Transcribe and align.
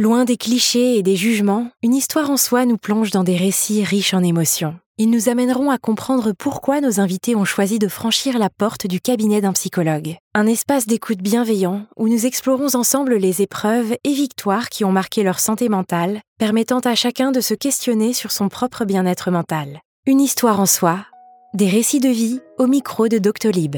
Loin 0.00 0.24
des 0.24 0.38
clichés 0.38 0.96
et 0.96 1.02
des 1.02 1.14
jugements, 1.14 1.68
une 1.82 1.92
histoire 1.92 2.30
en 2.30 2.38
soi 2.38 2.64
nous 2.64 2.78
plonge 2.78 3.10
dans 3.10 3.22
des 3.22 3.36
récits 3.36 3.84
riches 3.84 4.14
en 4.14 4.22
émotions. 4.22 4.78
Ils 4.96 5.10
nous 5.10 5.28
amèneront 5.28 5.70
à 5.70 5.76
comprendre 5.76 6.32
pourquoi 6.32 6.80
nos 6.80 7.00
invités 7.00 7.36
ont 7.36 7.44
choisi 7.44 7.78
de 7.78 7.86
franchir 7.86 8.38
la 8.38 8.48
porte 8.48 8.86
du 8.86 8.98
cabinet 8.98 9.42
d'un 9.42 9.52
psychologue. 9.52 10.16
Un 10.34 10.46
espace 10.46 10.86
d'écoute 10.86 11.18
bienveillant 11.18 11.84
où 11.98 12.08
nous 12.08 12.24
explorons 12.24 12.76
ensemble 12.76 13.16
les 13.16 13.42
épreuves 13.42 13.94
et 14.02 14.14
victoires 14.14 14.70
qui 14.70 14.86
ont 14.86 14.92
marqué 14.92 15.22
leur 15.22 15.38
santé 15.38 15.68
mentale, 15.68 16.22
permettant 16.38 16.80
à 16.80 16.94
chacun 16.94 17.30
de 17.30 17.42
se 17.42 17.52
questionner 17.52 18.14
sur 18.14 18.32
son 18.32 18.48
propre 18.48 18.86
bien-être 18.86 19.30
mental. 19.30 19.82
Une 20.06 20.22
histoire 20.22 20.60
en 20.60 20.66
soi, 20.66 21.04
des 21.52 21.68
récits 21.68 22.00
de 22.00 22.08
vie 22.08 22.40
au 22.56 22.66
micro 22.66 23.08
de 23.08 23.18
Doctolib. 23.18 23.76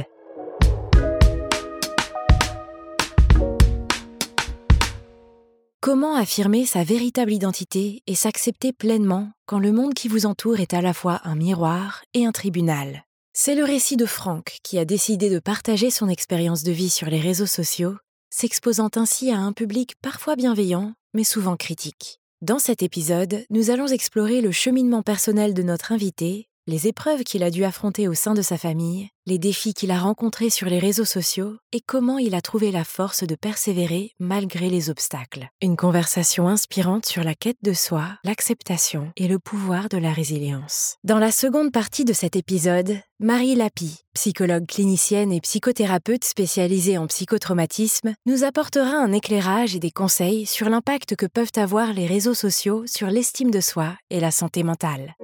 Comment 5.83 6.15
affirmer 6.15 6.65
sa 6.65 6.85
véritable 6.85 7.33
identité 7.33 8.05
et 8.07 8.15
s'accepter 8.15 8.73
pleinement 8.73 9.33
quand 9.47 9.59
le 9.59 9.73
monde 9.73 9.95
qui 9.95 10.07
vous 10.07 10.27
entoure 10.27 10.61
est 10.61 10.75
à 10.75 10.81
la 10.81 10.95
fois 10.95 11.21
un 11.25 11.35
miroir 11.35 12.05
et 12.15 12.25
un 12.25 12.31
tribunal? 12.31 13.05
C'est 13.33 13.57
le 13.57 13.65
récit 13.65 13.97
de 13.97 14.07
Franck 14.07 14.59
qui 14.63 14.79
a 14.79 14.85
décidé 14.85 15.29
de 15.29 15.41
partager 15.41 15.91
son 15.91 16.09
expérience 16.09 16.63
de 16.63 16.71
vie 16.71 16.89
sur 16.89 17.09
les 17.09 17.19
réseaux 17.19 17.47
sociaux, 17.47 17.97
s'exposant 18.31 18.91
ainsi 18.95 19.33
à 19.33 19.39
un 19.39 19.53
public 19.53 19.97
parfois 20.01 20.37
bienveillant, 20.37 20.93
mais 21.15 21.25
souvent 21.25 21.57
critique. 21.57 22.21
Dans 22.43 22.61
cet 22.61 22.85
épisode, 22.85 23.45
nous 23.51 23.71
allons 23.71 23.89
explorer 23.89 24.41
le 24.41 24.53
cheminement 24.53 25.03
personnel 25.03 25.53
de 25.53 25.65
notre 25.65 25.91
invité 25.91 26.47
les 26.69 26.87
épreuves 26.87 27.25
qu'il 27.25 27.43
a 27.43 27.51
dû 27.51 27.65
affronter 27.65 28.07
au 28.07 28.15
sein 28.15 28.35
de 28.35 28.43
sa 28.43 28.57
famille, 28.57 29.09
les 29.27 29.39
défis 29.39 29.75
qu'il 29.75 29.91
a 29.91 29.99
rencontrés 29.99 30.51
sur 30.51 30.69
les 30.69 30.79
réseaux 30.79 31.05
sociaux 31.05 31.57
et 31.73 31.81
comment 31.81 32.19
il 32.19 32.35
a 32.37 32.41
trouvé 32.41 32.71
la 32.71 32.85
force 32.85 33.25
de 33.25 33.35
persévérer 33.35 34.13
malgré 34.21 34.71
les 34.71 34.89
obstacles. 34.89 35.49
Une 35.61 35.77
conversation 35.77 36.47
inspirante 36.49 37.07
sur 37.07 37.25
la 37.25 37.35
quête 37.35 37.59
de 37.63 37.73
soi, 37.73 38.05
l'acceptation 38.23 39.11
et 39.17 39.27
le 39.27 39.41
pouvoir 39.41 39.89
de 39.89 39.99
la 39.99 40.13
résilience. 40.13 40.97
Dans 41.03 41.19
la 41.19 41.33
seconde 41.33 41.73
partie 41.73 42.05
de 42.05 42.13
cet 42.13 42.37
épisode, 42.37 42.97
Marie 43.19 43.57
Lapi, 43.57 44.01
psychologue 44.15 44.67
clinicienne 44.67 45.33
et 45.33 45.41
psychothérapeute 45.41 46.25
spécialisée 46.25 46.97
en 46.97 47.09
psychotraumatisme, 47.09 48.15
nous 48.27 48.45
apportera 48.45 48.97
un 48.97 49.13
éclairage 49.13 49.75
et 49.75 49.81
des 49.81 49.91
conseils 49.91 50.47
sur 50.47 50.69
l'impact 50.69 51.17
que 51.17 51.27
peuvent 51.27 51.53
avoir 51.57 51.93
les 51.93 52.07
réseaux 52.07 52.35
sociaux 52.35 52.85
sur 52.87 53.09
l'estime 53.09 53.51
de 53.51 53.61
soi 53.61 53.97
et 54.11 54.21
la 54.21 54.31
santé 54.31 54.63
mentale. 54.63 55.17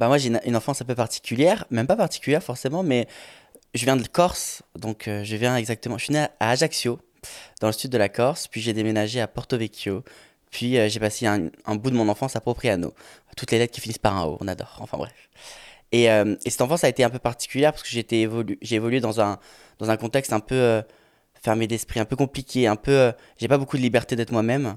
Bah 0.00 0.08
moi 0.08 0.16
j'ai 0.16 0.32
une, 0.46 0.56
enfance 0.56 0.80
un 0.80 0.86
peu 0.86 0.94
particulière, 0.94 1.66
même 1.68 1.86
pas 1.86 1.94
particulière 1.94 2.42
forcément, 2.42 2.82
mais 2.82 3.06
je 3.74 3.84
viens 3.84 3.96
de 3.96 4.08
Corse, 4.08 4.62
donc 4.74 5.06
euh, 5.06 5.24
je 5.24 5.36
viens 5.36 5.56
exactement, 5.56 5.98
je 5.98 6.04
suis 6.04 6.14
né 6.14 6.20
à 6.40 6.50
Ajaccio, 6.52 6.98
dans 7.60 7.66
le 7.66 7.74
sud 7.74 7.90
de 7.90 7.98
la 7.98 8.08
Corse, 8.08 8.48
puis 8.48 8.62
j'ai 8.62 8.72
déménagé 8.72 9.20
à 9.20 9.28
Porto 9.28 9.58
Vecchio, 9.58 10.02
puis 10.50 10.78
euh, 10.78 10.88
j'ai 10.88 11.00
passé 11.00 11.26
un, 11.26 11.50
bout 11.74 11.90
de 11.90 11.96
mon 11.96 12.08
enfance 12.08 12.34
à 12.34 12.40
Propriano. 12.40 12.94
Toutes 13.36 13.50
les 13.50 13.58
lettres 13.58 13.74
qui 13.74 13.82
finissent 13.82 13.98
par 13.98 14.16
un 14.16 14.24
O, 14.24 14.38
on 14.40 14.48
adore, 14.48 14.78
enfin 14.80 14.96
bref. 14.96 15.12
Et, 15.92 16.10
euh, 16.10 16.34
et 16.46 16.50
cette 16.50 16.62
enfance 16.62 16.82
a 16.82 16.88
été 16.88 17.04
un 17.04 17.10
peu 17.10 17.18
particulière 17.18 17.72
parce 17.72 17.82
que 17.82 17.90
j'ai 17.90 18.74
évolué 18.74 19.00
dans 19.00 19.20
un, 19.20 19.38
dans 19.80 19.90
un 19.90 19.98
contexte 19.98 20.32
un 20.32 20.40
peu 20.40 20.82
fermé 21.42 21.66
d'esprit, 21.66 22.00
un 22.00 22.04
peu 22.04 22.16
compliqué, 22.16 22.66
un 22.66 22.76
peu. 22.76 23.12
j'ai 23.38 23.48
pas 23.48 23.58
beaucoup 23.58 23.76
de 23.76 23.82
liberté 23.82 24.16
d'être 24.16 24.32
moi-même. 24.32 24.76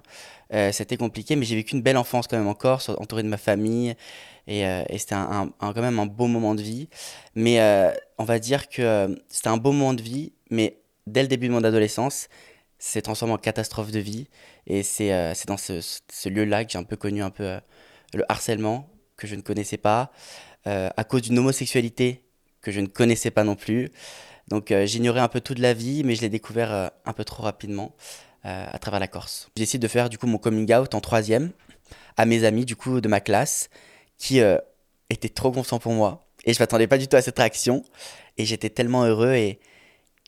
C'était 0.71 0.97
compliqué, 0.97 1.35
mais 1.35 1.45
j'ai 1.45 1.55
vécu 1.55 1.75
une 1.75 1.81
belle 1.81 1.97
enfance 1.97 2.27
quand 2.27 2.37
même 2.37 2.47
en 2.47 2.53
Corse, 2.53 2.89
entouré 2.89 3.23
de 3.23 3.27
ma 3.27 3.37
famille. 3.37 3.95
Et, 4.47 4.65
euh, 4.65 4.83
c'était 4.97 5.15
un, 5.15 5.51
quand 5.59 5.81
même 5.81 5.99
un 5.99 6.05
beau 6.05 6.27
moment 6.27 6.55
de 6.55 6.61
vie. 6.61 6.89
Mais 7.35 7.59
euh, 7.59 7.91
on 8.17 8.23
va 8.23 8.39
dire 8.39 8.69
que 8.69 8.81
euh, 8.81 9.15
c'était 9.29 9.49
un 9.49 9.57
beau 9.57 9.71
moment 9.71 9.93
de 9.93 10.01
vie, 10.01 10.33
mais 10.49 10.81
dès 11.07 11.21
le 11.21 11.27
début 11.27 11.47
de 11.47 11.53
mon 11.53 11.63
adolescence, 11.63 12.27
c'est 12.79 13.01
transformé 13.01 13.33
en 13.33 13.37
catastrophe 13.37 13.91
de 13.91 13.99
vie. 13.99 14.27
Et 14.67 14.83
c'est 14.83 15.09
dans 15.47 15.57
ce 15.57 16.29
lieu-là 16.29 16.65
que 16.65 16.71
j'ai 16.71 16.77
un 16.77 16.83
peu 16.83 16.97
connu 16.97 17.23
un 17.23 17.29
peu 17.29 17.59
le 18.13 18.31
harcèlement 18.31 18.89
que 19.17 19.27
je 19.27 19.35
ne 19.35 19.41
connaissais 19.41 19.77
pas, 19.77 20.11
à 20.65 21.03
cause 21.03 21.23
d'une 21.23 21.37
homosexualité 21.39 22.23
que 22.61 22.71
je 22.71 22.79
ne 22.79 22.87
connaissais 22.87 23.31
pas 23.31 23.43
non 23.43 23.55
plus. 23.55 23.91
Donc 24.49 24.73
j'ignorais 24.85 25.21
un 25.21 25.27
peu 25.27 25.41
toute 25.41 25.59
la 25.59 25.73
vie, 25.73 26.03
mais 26.03 26.15
je 26.15 26.21
l'ai 26.21 26.29
découvert 26.29 26.91
un 27.05 27.13
peu 27.13 27.23
trop 27.23 27.43
rapidement 27.43 27.95
à 28.43 28.77
travers 28.77 28.99
la 28.99 29.07
Corse. 29.07 29.49
J'ai 29.55 29.63
décidé 29.63 29.87
de 29.87 29.87
faire 29.87 30.09
du 30.09 30.17
coup 30.17 30.27
mon 30.27 30.37
coming 30.37 30.73
out 30.73 30.93
en 30.95 31.01
troisième 31.01 31.51
à 32.17 32.25
mes 32.25 32.43
amis 32.43 32.65
du 32.65 32.75
coup 32.75 33.01
de 33.01 33.07
ma 33.07 33.19
classe 33.19 33.69
qui 34.17 34.39
euh, 34.39 34.57
était 35.09 35.29
trop 35.29 35.51
confiant 35.51 35.79
pour 35.79 35.93
moi. 35.93 36.27
Et 36.45 36.53
je 36.53 36.59
m'attendais 36.59 36.87
pas 36.87 36.97
du 36.97 37.07
tout 37.07 37.15
à 37.15 37.21
cette 37.21 37.37
réaction. 37.37 37.83
Et 38.37 38.45
j'étais 38.45 38.69
tellement 38.69 39.03
heureux 39.03 39.33
et, 39.33 39.59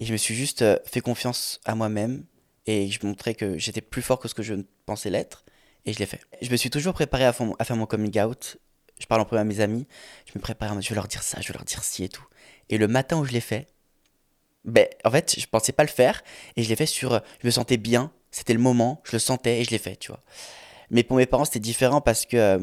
je 0.02 0.12
me 0.12 0.18
suis 0.18 0.36
juste 0.36 0.62
euh, 0.62 0.78
fait 0.86 1.00
confiance 1.00 1.62
à 1.64 1.76
moi-même. 1.76 2.26
Et 2.66 2.90
je 2.90 3.06
montrais 3.06 3.36
que 3.36 3.58
j'étais 3.58 3.82
plus 3.82 4.02
fort 4.02 4.20
que 4.20 4.28
ce 4.28 4.34
que 4.34 4.44
je 4.44 4.56
pensais 4.86 5.10
l'être. 5.10 5.46
Et 5.86 5.94
je 5.94 6.00
l'ai 6.00 6.06
fait. 6.06 6.20
Je 6.42 6.50
me 6.50 6.58
suis 6.58 6.70
toujours 6.70 6.94
préparé 6.94 7.26
à, 7.26 7.30
à, 7.60 7.64
faire 7.64 7.76
mon 7.76 7.86
coming 7.86 8.20
out. 8.20 8.58
Je 9.00 9.06
parle 9.06 9.22
en 9.22 9.26
premier 9.26 9.42
à 9.42 9.46
mes 9.46 9.60
amis. 9.60 9.88
Je 10.26 10.32
me 10.36 10.42
prépare, 10.42 10.82
je 10.82 10.90
vais 10.90 10.96
leur 10.96 11.08
dire 11.08 11.22
ça, 11.22 11.40
je 11.42 11.48
vais 11.48 11.54
leur 11.54 11.64
dire 11.64 11.84
ci 11.84 12.04
et 12.04 12.10
tout. 12.10 12.26
Et 12.70 12.78
le 12.78 12.88
matin 12.88 13.18
où 13.18 13.26
je 13.26 13.32
l'ai 13.32 13.42
fait, 13.42 13.68
ben, 14.66 14.88
en 15.04 15.12
fait, 15.12 15.40
je 15.40 15.46
pensais 15.46 15.72
pas 15.72 15.84
le 15.84 15.90
faire. 15.90 16.24
Et 16.56 16.64
je 16.64 16.70
l'ai 16.70 16.76
fait 16.76 16.86
sur. 16.86 17.22
Je 17.42 17.48
me 17.48 17.52
sentais 17.52 17.78
bien. 17.78 18.12
C'était 18.32 18.54
le 18.54 18.60
moment. 18.60 19.02
Je 19.06 19.14
le 19.14 19.20
sentais 19.20 19.62
et 19.62 19.64
je 19.64 19.72
l'ai 19.72 19.78
fait, 19.78 19.96
tu 19.96 20.12
vois. 20.12 20.22
Mais 20.90 21.04
pour 21.04 21.18
mes 21.18 21.26
parents, 21.26 21.46
c'était 21.46 21.60
différent 21.60 22.02
parce 22.02 22.26
que 22.26 22.38
euh, 22.38 22.60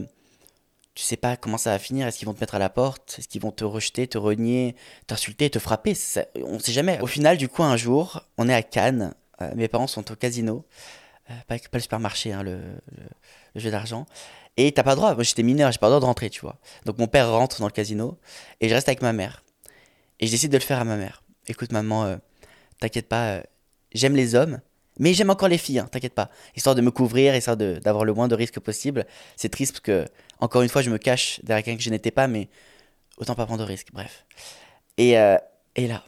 tu 0.94 1.02
sais 1.02 1.16
pas 1.16 1.36
comment 1.36 1.58
ça 1.58 1.70
va 1.70 1.78
finir. 1.78 2.06
Est-ce 2.06 2.18
qu'ils 2.18 2.26
vont 2.26 2.34
te 2.34 2.40
mettre 2.40 2.54
à 2.54 2.58
la 2.58 2.68
porte? 2.68 3.16
Est-ce 3.18 3.28
qu'ils 3.28 3.40
vont 3.40 3.52
te 3.52 3.64
rejeter, 3.64 4.06
te 4.06 4.18
renier, 4.18 4.76
t'insulter, 5.06 5.48
te 5.48 5.58
frapper? 5.58 5.96
On 6.44 6.58
sait 6.58 6.72
jamais. 6.72 7.00
Au 7.00 7.06
final, 7.06 7.36
du 7.36 7.48
coup, 7.48 7.62
un 7.62 7.76
jour, 7.76 8.22
on 8.36 8.48
est 8.48 8.54
à 8.54 8.62
Cannes. 8.62 9.14
Euh, 9.40 9.50
mes 9.54 9.68
parents 9.68 9.86
sont 9.86 10.10
au 10.12 10.16
casino. 10.16 10.66
Euh, 11.30 11.34
pas, 11.46 11.56
le 11.72 11.80
supermarché, 11.80 12.32
hein, 12.32 12.42
le, 12.42 12.60
jeu 13.54 13.70
d'argent. 13.70 14.06
Et 14.56 14.72
t'as 14.72 14.82
pas 14.82 14.90
le 14.90 14.96
droit. 14.96 15.14
Moi, 15.14 15.22
j'étais 15.22 15.42
mineur, 15.42 15.72
j'ai 15.72 15.78
pas 15.78 15.86
le 15.86 15.92
droit 15.92 16.00
de 16.00 16.04
rentrer, 16.04 16.28
tu 16.28 16.40
vois. 16.42 16.58
Donc, 16.84 16.98
mon 16.98 17.06
père 17.06 17.30
rentre 17.30 17.60
dans 17.60 17.66
le 17.66 17.72
casino. 17.72 18.18
Et 18.60 18.68
je 18.68 18.74
reste 18.74 18.88
avec 18.88 19.00
ma 19.00 19.12
mère. 19.12 19.42
Et 20.20 20.26
je 20.26 20.32
décide 20.32 20.52
de 20.52 20.58
le 20.58 20.62
faire 20.62 20.78
à 20.78 20.84
ma 20.84 20.96
mère. 20.96 21.21
Écoute, 21.48 21.72
maman, 21.72 22.04
euh, 22.04 22.16
t'inquiète 22.80 23.08
pas. 23.08 23.42
J'aime 23.92 24.16
les 24.16 24.34
hommes. 24.34 24.60
Mais 24.98 25.14
j'aime 25.14 25.30
encore 25.30 25.48
les 25.48 25.58
filles, 25.58 25.78
hein, 25.78 25.88
t'inquiète 25.90 26.14
pas. 26.14 26.30
Histoire 26.54 26.74
de 26.74 26.82
me 26.82 26.90
couvrir, 26.90 27.34
histoire 27.34 27.56
d'avoir 27.56 28.04
le 28.04 28.12
moins 28.12 28.28
de 28.28 28.34
risques 28.34 28.60
possible. 28.60 29.06
C'est 29.36 29.48
triste 29.48 29.72
parce 29.72 29.80
que 29.80 30.04
encore 30.38 30.62
une 30.62 30.68
fois, 30.68 30.82
je 30.82 30.90
me 30.90 30.98
cache 30.98 31.40
derrière 31.42 31.64
quelqu'un 31.64 31.78
que 31.78 31.82
je 31.82 31.90
n'étais 31.90 32.10
pas, 32.10 32.26
mais 32.28 32.48
autant 33.16 33.34
pas 33.34 33.46
prendre 33.46 33.60
de 33.60 33.66
risques. 33.66 33.88
Bref. 33.92 34.26
Et, 34.98 35.18
euh, 35.18 35.38
et 35.76 35.86
là, 35.86 36.04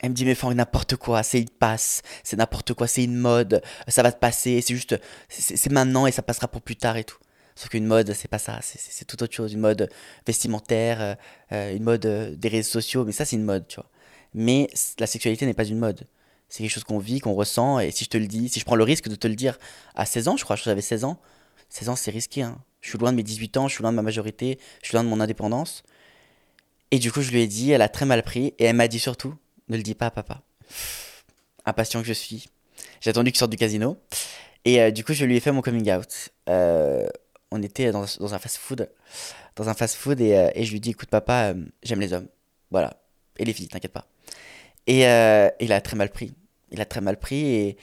elle 0.00 0.10
me 0.10 0.14
dit, 0.14 0.26
mais 0.26 0.34
Franck, 0.34 0.54
n'importe 0.54 0.96
quoi, 0.96 1.22
c'est 1.22 1.40
une 1.40 1.48
passe, 1.48 2.02
c'est 2.22 2.36
n'importe 2.36 2.74
quoi, 2.74 2.86
c'est 2.86 3.04
une 3.04 3.16
mode, 3.16 3.62
ça 3.88 4.02
va 4.02 4.12
te 4.12 4.18
passer, 4.18 4.60
c'est 4.60 4.74
juste, 4.74 5.00
c'est 5.28 5.72
maintenant 5.72 6.06
et 6.06 6.12
ça 6.12 6.20
passera 6.20 6.46
pour 6.46 6.60
plus 6.60 6.76
tard 6.76 6.98
et 6.98 7.04
tout. 7.04 7.16
Sauf 7.54 7.70
qu'une 7.70 7.86
mode, 7.86 8.12
c'est 8.12 8.28
pas 8.28 8.38
ça, 8.38 8.58
c'est 8.62 9.06
tout 9.06 9.22
autre 9.22 9.32
chose. 9.32 9.52
Une 9.52 9.60
mode 9.60 9.88
vestimentaire, 10.26 11.00
euh, 11.00 11.14
euh, 11.52 11.74
une 11.74 11.84
mode 11.84 12.06
des 12.36 12.48
réseaux 12.48 12.72
sociaux, 12.72 13.04
mais 13.04 13.12
ça, 13.12 13.24
c'est 13.24 13.36
une 13.36 13.44
mode, 13.44 13.66
tu 13.68 13.76
vois. 13.76 13.88
Mais 14.34 14.68
la 14.98 15.06
sexualité 15.06 15.46
n'est 15.46 15.54
pas 15.54 15.64
une 15.64 15.78
mode. 15.78 16.06
C'est 16.48 16.62
quelque 16.62 16.72
chose 16.72 16.84
qu'on 16.84 16.98
vit, 16.98 17.20
qu'on 17.20 17.34
ressent, 17.34 17.80
et 17.80 17.90
si 17.90 18.04
je 18.04 18.10
te 18.10 18.18
le 18.18 18.26
dis, 18.26 18.48
si 18.48 18.60
je 18.60 18.64
prends 18.64 18.76
le 18.76 18.84
risque 18.84 19.08
de 19.08 19.14
te 19.14 19.26
le 19.26 19.34
dire 19.34 19.58
à 19.94 20.04
16 20.04 20.28
ans, 20.28 20.36
je 20.36 20.44
crois 20.44 20.56
que 20.56 20.62
j'avais 20.62 20.82
16 20.82 21.04
ans, 21.04 21.18
16 21.70 21.88
ans, 21.88 21.96
c'est 21.96 22.10
risqué, 22.10 22.42
hein. 22.42 22.58
Je 22.80 22.90
suis 22.90 22.98
loin 22.98 23.12
de 23.12 23.16
mes 23.16 23.22
18 23.22 23.56
ans, 23.56 23.66
je 23.66 23.74
suis 23.74 23.82
loin 23.82 23.92
de 23.92 23.96
ma 23.96 24.02
majorité, 24.02 24.58
je 24.82 24.88
suis 24.88 24.94
loin 24.94 25.02
de 25.02 25.08
mon 25.08 25.18
indépendance. 25.18 25.84
Et 26.90 26.98
du 26.98 27.10
coup, 27.10 27.22
je 27.22 27.30
lui 27.30 27.40
ai 27.40 27.46
dit, 27.46 27.70
elle 27.70 27.80
a 27.80 27.88
très 27.88 28.04
mal 28.04 28.22
pris, 28.22 28.52
et 28.58 28.64
elle 28.64 28.76
m'a 28.76 28.88
dit 28.88 28.98
surtout, 28.98 29.34
ne 29.68 29.76
le 29.78 29.82
dis 29.82 29.94
pas 29.94 30.06
à 30.06 30.10
papa. 30.10 30.42
Impatient 31.64 32.02
que 32.02 32.06
je 32.06 32.12
suis. 32.12 32.48
J'ai 33.00 33.10
attendu 33.10 33.32
qu'il 33.32 33.38
sorte 33.38 33.50
du 33.50 33.56
casino. 33.56 33.96
Et 34.66 34.82
euh, 34.82 34.90
du 34.90 35.02
coup, 35.02 35.14
je 35.14 35.24
lui 35.24 35.36
ai 35.36 35.40
fait 35.40 35.50
mon 35.50 35.62
coming 35.62 35.90
out. 35.92 36.28
Euh, 36.50 37.06
on 37.50 37.62
était 37.62 37.90
dans, 37.90 38.02
un 38.02 38.38
fast-food. 38.38 38.90
Dans 39.56 39.68
un 39.68 39.74
fast-food, 39.74 40.20
et, 40.20 40.36
euh, 40.36 40.50
et, 40.54 40.64
je 40.64 40.70
lui 40.70 40.76
ai 40.76 40.80
dit, 40.80 40.90
écoute, 40.90 41.08
papa, 41.08 41.54
j'aime 41.82 42.00
les 42.00 42.12
hommes. 42.12 42.28
Voilà. 42.70 43.02
Et 43.38 43.44
les 43.46 43.54
filles, 43.54 43.68
t'inquiète 43.68 43.92
pas. 43.92 44.06
Et 44.86 45.00
il 45.60 45.72
a 45.72 45.80
très 45.80 45.96
mal 45.96 46.10
pris. 46.10 46.34
Il 46.70 46.80
a 46.80 46.84
très 46.84 47.00
mal 47.00 47.18
pris, 47.18 47.44
et, 47.44 47.76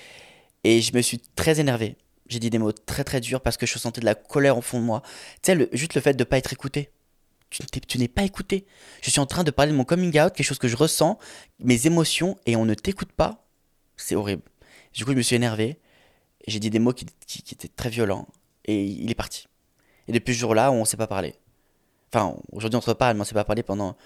et 0.63 0.81
je 0.81 0.93
me 0.93 1.01
suis 1.01 1.19
très 1.35 1.59
énervé 1.59 1.95
j'ai 2.31 2.39
dit 2.39 2.49
des 2.49 2.57
mots 2.57 2.71
très 2.71 3.03
très 3.03 3.19
durs 3.19 3.41
parce 3.41 3.57
que 3.57 3.65
je 3.65 3.77
sentais 3.77 3.99
de 3.99 4.05
la 4.05 4.15
colère 4.15 4.57
au 4.57 4.61
fond 4.61 4.79
de 4.79 4.85
moi. 4.85 5.01
Tu 5.41 5.51
sais, 5.51 5.69
juste 5.73 5.95
le 5.95 6.01
fait 6.01 6.13
de 6.13 6.19
ne 6.19 6.23
pas 6.23 6.37
être 6.37 6.53
écouté. 6.53 6.89
Tu 7.49 7.97
n'es 7.97 8.07
pas 8.07 8.23
écouté. 8.23 8.65
Je 9.01 9.09
suis 9.11 9.19
en 9.19 9.25
train 9.25 9.43
de 9.43 9.51
parler 9.51 9.73
de 9.73 9.77
mon 9.77 9.83
coming 9.83 10.17
out, 10.21 10.33
quelque 10.33 10.43
chose 10.43 10.57
que 10.57 10.69
je 10.69 10.77
ressens, 10.77 11.19
mes 11.59 11.85
émotions, 11.85 12.37
et 12.45 12.55
on 12.55 12.63
ne 12.63 12.73
t'écoute 12.73 13.11
pas. 13.11 13.45
C'est 13.97 14.15
horrible. 14.15 14.43
Du 14.93 15.03
coup, 15.03 15.11
je 15.11 15.17
me 15.17 15.21
suis 15.21 15.35
énervé. 15.35 15.77
J'ai 16.47 16.59
dit 16.59 16.69
des 16.69 16.79
mots 16.79 16.93
qui, 16.93 17.05
étaient 17.51 17.67
très 17.67 17.89
violents. 17.89 18.25
Et 18.63 18.81
il 18.81 19.11
est 19.11 19.15
parti. 19.15 19.47
Et 20.07 20.13
depuis 20.13 20.33
ce 20.33 20.39
jour-là, 20.39 20.71
on 20.71 20.79
ne 20.79 20.85
s'est 20.85 20.95
pas 20.95 21.07
parlé. 21.07 21.35
Enfin, 22.13 22.37
aujourd'hui, 22.53 22.77
on 22.77 22.81
se 22.81 22.89
reparle, 22.89 23.15
mais 23.15 23.19
on 23.19 23.23
ne 23.23 23.27
s'est 23.27 23.33
pas 23.33 23.43
parlé 23.43 23.63
pendant 23.63 23.97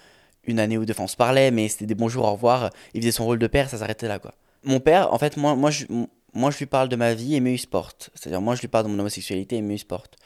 une 0.46 0.60
année 0.60 0.78
ou 0.78 0.84
deux. 0.84 0.94
On 0.98 1.06
se 1.06 1.16
parlait, 1.16 1.50
mais 1.50 1.68
c'était 1.68 1.86
des 1.86 1.94
bonjours, 1.94 2.24
au 2.24 2.32
revoir. 2.32 2.70
Il 2.94 3.00
faisait 3.00 3.12
son 3.12 3.24
rôle 3.24 3.38
de 3.38 3.46
père, 3.46 3.68
ça 3.68 3.78
s'arrêtait 3.78 4.08
là, 4.08 4.18
quoi. 4.18 4.32
Mon 4.64 4.80
père, 4.80 5.12
en 5.12 5.18
fait, 5.18 5.36
moi, 5.36 5.54
moi 5.54 5.70
je, 5.70 5.86
moi, 6.36 6.50
je 6.50 6.58
lui 6.58 6.66
parle 6.66 6.88
de 6.88 6.96
ma 6.96 7.14
vie 7.14 7.34
et 7.36 7.56
se 7.56 7.66
porte. 7.66 8.10
C'est-à-dire, 8.14 8.40
moi, 8.40 8.54
je 8.54 8.60
lui 8.60 8.68
parle 8.68 8.84
de 8.84 8.90
mon 8.90 8.98
homosexualité 8.98 9.56
et 9.56 9.78
se 9.78 9.84
porte. 9.84 10.16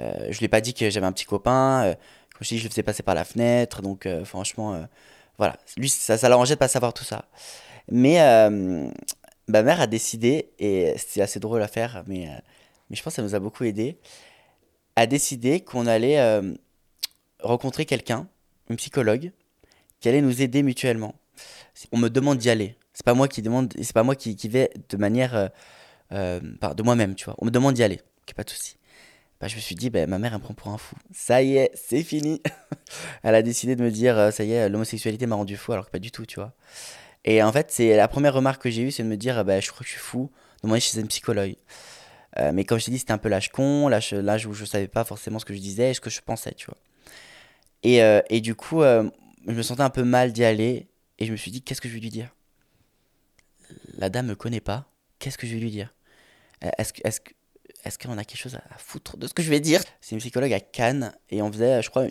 Euh, 0.00 0.28
je 0.30 0.38
lui 0.38 0.46
ai 0.46 0.48
pas 0.48 0.60
dit 0.60 0.72
que 0.72 0.88
j'avais 0.88 1.06
un 1.06 1.12
petit 1.12 1.24
copain. 1.24 1.84
Euh, 1.84 1.94
comme 1.94 2.42
je 2.42 2.48
dis, 2.48 2.58
je 2.58 2.64
le 2.64 2.70
faisais 2.70 2.84
passer 2.84 3.02
par 3.02 3.14
la 3.14 3.24
fenêtre. 3.24 3.82
Donc, 3.82 4.06
euh, 4.06 4.24
franchement, 4.24 4.86
voilà. 5.36 5.56
Lui, 5.76 5.88
ça, 5.88 6.16
ça 6.16 6.28
l'arrangeait 6.28 6.54
de 6.54 6.58
pas 6.58 6.68
savoir 6.68 6.92
tout 6.92 7.04
ça. 7.04 7.24
Mais 7.90 8.18
ma 9.48 9.62
mère 9.62 9.80
a 9.80 9.86
décidé, 9.86 10.50
et 10.58 10.94
c'est 10.98 11.22
assez 11.22 11.40
drôle 11.40 11.62
à 11.62 11.68
faire, 11.68 12.04
mais, 12.06 12.28
mais 12.90 12.96
je 12.96 13.02
pense 13.02 13.14
que 13.14 13.16
ça 13.16 13.22
nous 13.22 13.34
a 13.34 13.40
beaucoup 13.40 13.64
aidé, 13.64 13.98
a 14.94 15.06
décidé 15.06 15.60
qu'on 15.60 15.86
allait 15.86 16.20
rencontrer 17.40 17.86
quelqu'un, 17.86 18.28
une 18.68 18.76
psychologue, 18.76 19.32
qui 20.00 20.08
allait 20.08 20.22
nous 20.22 20.42
aider 20.42 20.62
mutuellement. 20.62 21.14
On 21.92 21.98
me 21.98 22.08
demande 22.08 22.38
d'y 22.38 22.50
aller. 22.50 22.76
C'est 22.92 23.04
pas 23.04 23.14
moi 23.14 23.28
qui 23.28 23.42
demande, 23.42 23.72
c'est 23.80 23.92
pas 23.92 24.02
moi 24.02 24.16
qui, 24.16 24.36
vais 24.48 24.70
de 24.88 24.96
manière 24.96 25.36
euh, 25.36 25.48
euh 26.12 26.40
de 26.40 26.82
moi-même, 26.82 27.14
tu 27.14 27.26
vois. 27.26 27.36
On 27.38 27.46
me 27.46 27.50
demande 27.50 27.74
d'y 27.74 27.82
aller. 27.82 28.00
Ok, 28.22 28.34
pas 28.34 28.44
de 28.44 28.50
souci. 28.50 28.76
Bah, 29.40 29.46
je 29.46 29.54
me 29.54 29.60
suis 29.60 29.76
dit, 29.76 29.88
bah, 29.88 30.04
ma 30.06 30.18
mère, 30.18 30.32
elle 30.32 30.38
me 30.38 30.42
prend 30.42 30.54
pour 30.54 30.68
un 30.68 30.78
fou. 30.78 30.96
Ça 31.12 31.42
y 31.42 31.56
est, 31.56 31.70
c'est 31.74 32.02
fini. 32.02 32.42
elle 33.22 33.36
a 33.36 33.42
décidé 33.42 33.76
de 33.76 33.84
me 33.84 33.90
dire, 33.90 34.18
euh, 34.18 34.30
ça 34.32 34.42
y 34.42 34.52
est, 34.52 34.68
l'homosexualité 34.68 35.26
m'a 35.26 35.36
rendu 35.36 35.56
fou, 35.56 35.72
alors 35.72 35.86
que 35.86 35.92
pas 35.92 36.00
du 36.00 36.10
tout, 36.10 36.26
tu 36.26 36.40
vois. 36.40 36.54
Et 37.24 37.42
en 37.42 37.52
fait, 37.52 37.70
c'est 37.70 37.96
la 37.96 38.08
première 38.08 38.34
remarque 38.34 38.62
que 38.62 38.70
j'ai 38.70 38.82
eue, 38.82 38.90
c'est 38.90 39.04
de 39.04 39.08
me 39.08 39.16
dire, 39.16 39.44
bah, 39.44 39.60
je 39.60 39.68
crois 39.68 39.80
que 39.80 39.86
je 39.86 39.92
suis 39.92 40.00
fou. 40.00 40.30
De 40.64 40.78
chez 40.80 40.98
une 40.98 41.06
psychologue. 41.06 41.54
Euh, 42.40 42.50
mais 42.52 42.64
comme 42.64 42.80
je 42.80 42.86
t'ai 42.86 42.90
dit, 42.90 42.98
c'était 42.98 43.12
un 43.12 43.18
peu 43.18 43.28
l'âge 43.28 43.50
con, 43.52 43.86
l'âge 43.86 44.46
où 44.46 44.54
je 44.54 44.64
savais 44.64 44.88
pas 44.88 45.04
forcément 45.04 45.38
ce 45.38 45.44
que 45.44 45.54
je 45.54 45.60
disais, 45.60 45.94
ce 45.94 46.00
que 46.00 46.10
je 46.10 46.20
pensais, 46.20 46.52
tu 46.56 46.66
vois. 46.66 46.78
Et, 47.84 48.00
et 48.28 48.40
du 48.40 48.56
coup, 48.56 48.82
je 49.48 49.54
me 49.54 49.62
sentais 49.62 49.82
un 49.82 49.90
peu 49.90 50.04
mal 50.04 50.32
d'y 50.32 50.44
aller. 50.44 50.88
Et 51.18 51.26
je 51.26 51.32
me 51.32 51.36
suis 51.36 51.50
dit, 51.50 51.62
qu'est-ce 51.62 51.80
que 51.80 51.88
je 51.88 51.94
vais 51.94 52.00
lui 52.00 52.10
dire? 52.10 52.34
La 53.96 54.08
dame 54.08 54.26
me 54.26 54.34
connaît 54.34 54.60
pas. 54.60 54.90
Qu'est-ce 55.18 55.36
que 55.36 55.46
je 55.46 55.54
vais 55.54 55.60
lui 55.60 55.70
dire? 55.70 55.94
Est-ce 56.60 56.92
que, 56.92 57.00
est-ce, 57.04 57.20
est-ce 57.84 57.96
a 58.08 58.24
quelque 58.24 58.36
chose 58.36 58.56
à 58.56 58.78
foutre 58.78 59.16
de 59.16 59.26
ce 59.26 59.34
que 59.34 59.42
je 59.42 59.50
vais 59.50 59.60
dire? 59.60 59.80
C'est 60.00 60.14
une 60.14 60.20
psychologue 60.20 60.52
à 60.52 60.60
Cannes 60.60 61.12
et 61.30 61.42
on 61.42 61.50
faisait, 61.50 61.82
je 61.82 61.90
crois, 61.90 62.06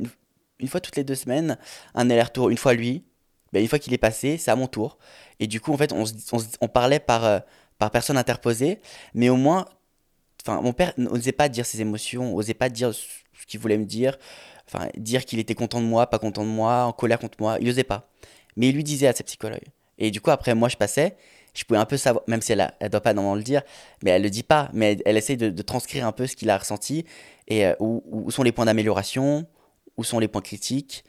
une, 0.59 0.67
fois 0.67 0.81
toutes 0.81 0.95
les 0.95 1.03
deux 1.03 1.15
semaines, 1.15 1.57
un 1.93 2.09
aller-retour. 2.09 2.49
Une 2.49 2.57
fois 2.57 2.73
lui, 2.73 3.05
ben 3.53 3.61
une 3.61 3.67
fois 3.67 3.79
qu'il 3.79 3.93
est 3.93 3.99
passé, 3.99 4.37
c'est 4.37 4.51
à 4.51 4.55
mon 4.55 4.67
tour. 4.67 4.97
Et 5.39 5.47
du 5.47 5.61
coup, 5.61 5.73
en 5.73 5.77
fait, 5.77 5.93
on, 5.93 6.67
parlait 6.67 6.99
par, 6.99 7.25
euh, 7.25 7.39
par 7.77 7.91
personne 7.91 8.17
interposée, 8.17 8.81
mais 9.13 9.29
au 9.29 9.37
moins, 9.37 9.65
mon 10.47 10.73
père 10.73 10.93
n'osait 10.97 11.31
pas 11.31 11.49
dire 11.49 11.65
ses 11.65 11.81
émotions, 11.81 12.35
n'osait 12.35 12.53
pas 12.53 12.69
dire 12.69 12.93
ce 12.93 13.45
qu'il 13.45 13.59
voulait 13.59 13.77
me 13.77 13.85
dire, 13.85 14.17
enfin, 14.67 14.87
dire 14.97 15.25
qu'il 15.25 15.39
était 15.39 15.55
content 15.55 15.81
de 15.81 15.85
moi, 15.85 16.07
pas 16.07 16.19
content 16.19 16.43
de 16.43 16.49
moi, 16.49 16.83
en 16.83 16.93
colère 16.93 17.19
contre 17.19 17.37
moi, 17.39 17.57
il 17.59 17.67
n'osait 17.67 17.83
pas. 17.83 18.09
Mais 18.55 18.69
il 18.69 18.75
lui 18.75 18.83
disait 18.83 19.07
à 19.07 19.13
sa 19.13 19.23
psychologue. 19.23 19.63
Et 19.97 20.11
du 20.11 20.21
coup, 20.21 20.31
après, 20.31 20.55
moi, 20.55 20.69
je 20.69 20.77
passais, 20.77 21.15
je 21.53 21.63
pouvais 21.63 21.79
un 21.79 21.85
peu 21.85 21.97
savoir, 21.97 22.23
même 22.27 22.41
si 22.41 22.51
elle 22.51 22.71
ne 22.81 22.87
doit 22.87 23.01
pas 23.01 23.13
normalement 23.13 23.35
le 23.35 23.43
dire, 23.43 23.63
mais 24.03 24.11
elle 24.11 24.21
le 24.21 24.29
dit 24.29 24.43
pas, 24.43 24.69
mais 24.73 24.97
elle, 25.05 25.17
essaye 25.17 25.37
de, 25.37 25.61
transcrire 25.61 26.05
un 26.05 26.11
peu 26.11 26.27
ce 26.27 26.35
qu'il 26.35 26.49
a 26.49 26.57
ressenti, 26.57 27.05
et 27.47 27.65
euh, 27.65 27.73
où, 27.79 28.29
sont 28.29 28.43
les 28.43 28.51
points 28.51 28.65
d'amélioration, 28.65 29.47
où 29.97 30.03
sont 30.03 30.19
les 30.19 30.27
points 30.27 30.41
critiques. 30.41 31.03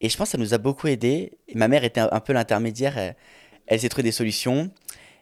Et 0.00 0.08
je 0.08 0.16
pense 0.16 0.28
que 0.28 0.32
ça 0.32 0.38
nous 0.38 0.54
a 0.54 0.58
beaucoup 0.58 0.88
aidé. 0.88 1.38
ma 1.54 1.68
mère 1.68 1.84
était 1.84 2.00
un, 2.00 2.20
peu 2.20 2.32
l'intermédiaire, 2.32 3.14
elle, 3.66 3.80
s'est 3.80 3.88
trouvé 3.88 4.02
des 4.02 4.12
solutions. 4.12 4.70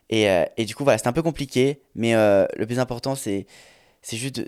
Et, 0.08 0.30
euh, 0.30 0.44
et, 0.56 0.64
du 0.64 0.74
coup, 0.74 0.84
voilà, 0.84 0.98
c'était 0.98 1.08
un 1.08 1.12
peu 1.12 1.22
compliqué, 1.22 1.82
mais 1.94 2.14
euh, 2.14 2.46
le 2.56 2.66
plus 2.66 2.78
important, 2.78 3.14
c'est 3.14 3.46
juste 4.10 4.42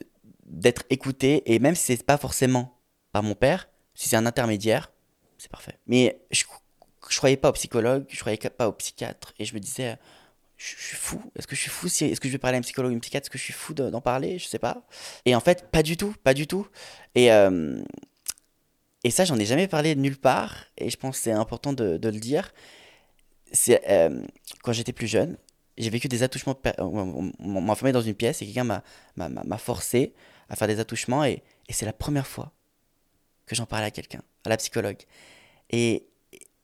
d'être 0.47 0.85
écouté, 0.91 1.43
et 1.53 1.59
même 1.59 1.75
si 1.75 1.85
c'est 1.85 2.03
pas 2.05 2.17
forcément 2.17 2.75
par 3.13 3.23
mon 3.23 3.35
père, 3.35 3.69
si 3.95 4.09
c'est 4.09 4.17
un 4.17 4.27
intermédiaire, 4.27 4.91
c'est 5.39 5.51
parfait. 5.51 5.79
Mais 5.87 6.21
je 6.31 6.45
je 7.09 7.17
croyais 7.17 7.37
pas 7.37 7.51
au 7.51 7.53
psychologue, 7.53 8.05
je 8.09 8.21
croyais 8.21 8.39
pas 8.39 8.69
au 8.69 8.73
psychiatre, 8.73 9.35
et 9.39 9.45
je 9.45 9.55
me 9.55 9.61
disais, 9.61 9.99
je, 10.57 10.67
suis 10.67 10.97
fou. 10.97 11.21
Est-ce 11.37 11.47
que 11.47 11.57
je 11.57 11.61
suis 11.61 11.71
fou 11.71 11.89
si, 11.89 12.05
Est-ce 12.07 12.21
que 12.21 12.29
je 12.29 12.33
vais 12.33 12.39
parler 12.39 12.57
à 12.57 12.59
un 12.59 12.63
psychologue 12.63 12.93
ou 12.93 12.97
un 12.97 13.01
psychiatre? 13.01 13.27
Est-ce 13.27 13.31
que 13.31 13.39
je 13.39 13.45
suis 13.45 13.53
fou 13.53 13.75
d'en 13.75 14.01
parler? 14.01 14.39
Je 14.39 14.47
sais 14.47 14.59
pas. 14.59 14.87
Et 15.25 15.35
en 15.35 15.41
fait, 15.41 15.71
pas 15.71 15.83
du 15.83 15.97
tout, 15.97 16.15
pas 16.23 16.35
du 16.35 16.47
tout. 16.47 16.67
Et, 17.15 17.33
euh, 17.33 17.83
et 19.05 19.11
ça, 19.11 19.25
j'en 19.25 19.39
ai 19.39 19.45
jamais 19.45 19.67
parlé 19.69 19.97
nulle 19.97 20.19
part, 20.19 20.67
et 20.79 20.91
je 20.91 20.97
pense 20.97 21.17
que 21.17 21.23
c'est 21.23 21.33
important 21.33 21.73
de, 21.73 21.99
le 22.03 22.21
dire. 22.21 22.53
C'est 23.53 23.83
euh, 23.91 24.23
quand 24.63 24.73
j'étais 24.73 24.93
plus 24.93 25.09
jeune, 25.09 25.37
j'ai 25.77 25.91
vécu 25.91 26.09
des 26.09 26.23
attouchements. 26.23 26.57
On 26.79 27.33
m'a 27.41 27.73
enfermé 27.73 27.93
dans 27.93 28.01
une 28.03 28.15
pièce 28.15 28.43
et 28.43 28.47
quelqu'un 28.47 28.83
m'a 29.17 29.59
forcé 29.59 30.15
à 30.49 30.57
faire 30.57 30.69
des 30.69 30.81
attouchements, 30.81 31.25
et, 31.25 31.43
et 31.69 31.73
c'est 31.73 31.87
la 31.87 31.93
première 31.93 32.27
fois 32.27 32.53
que 33.53 33.57
j'en 33.57 33.67
parlais 33.67 33.87
à 33.87 33.91
quelqu'un, 33.91 34.23
à 34.47 34.49
la 34.49 34.57
psychologue. 34.57 35.03
Et, 35.71 36.07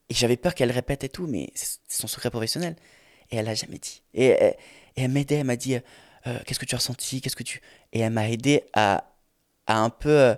et 0.08 0.14
j'avais 0.14 0.36
peur 0.36 0.54
qu'elle 0.54 0.72
répète 0.72 1.04
et 1.04 1.08
tout, 1.10 1.26
mais 1.26 1.50
c'est 1.54 1.78
son 1.88 2.06
secret 2.06 2.30
professionnel. 2.30 2.76
Et 3.30 3.36
elle 3.36 3.48
a 3.48 3.54
jamais 3.54 3.78
dit. 3.78 4.02
Et, 4.14 4.54
elle 4.96 5.10
m'aidait, 5.10 5.36
elle 5.36 5.46
m'a 5.46 5.56
dit 5.56 5.76
euh, 5.76 6.38
Qu'est-ce 6.46 6.58
que 6.58 6.64
tu 6.64 6.74
as 6.74 6.78
ressenti 6.78 7.20
Qu'est-ce 7.20 7.36
que 7.36 7.42
tu. 7.42 7.60
Et 7.92 8.00
elle 8.00 8.12
m'a 8.12 8.28
aidé 8.30 8.64
à, 8.72 9.04
à 9.66 9.78
un 9.78 9.90
peu 9.90 10.08
euh, 10.08 10.34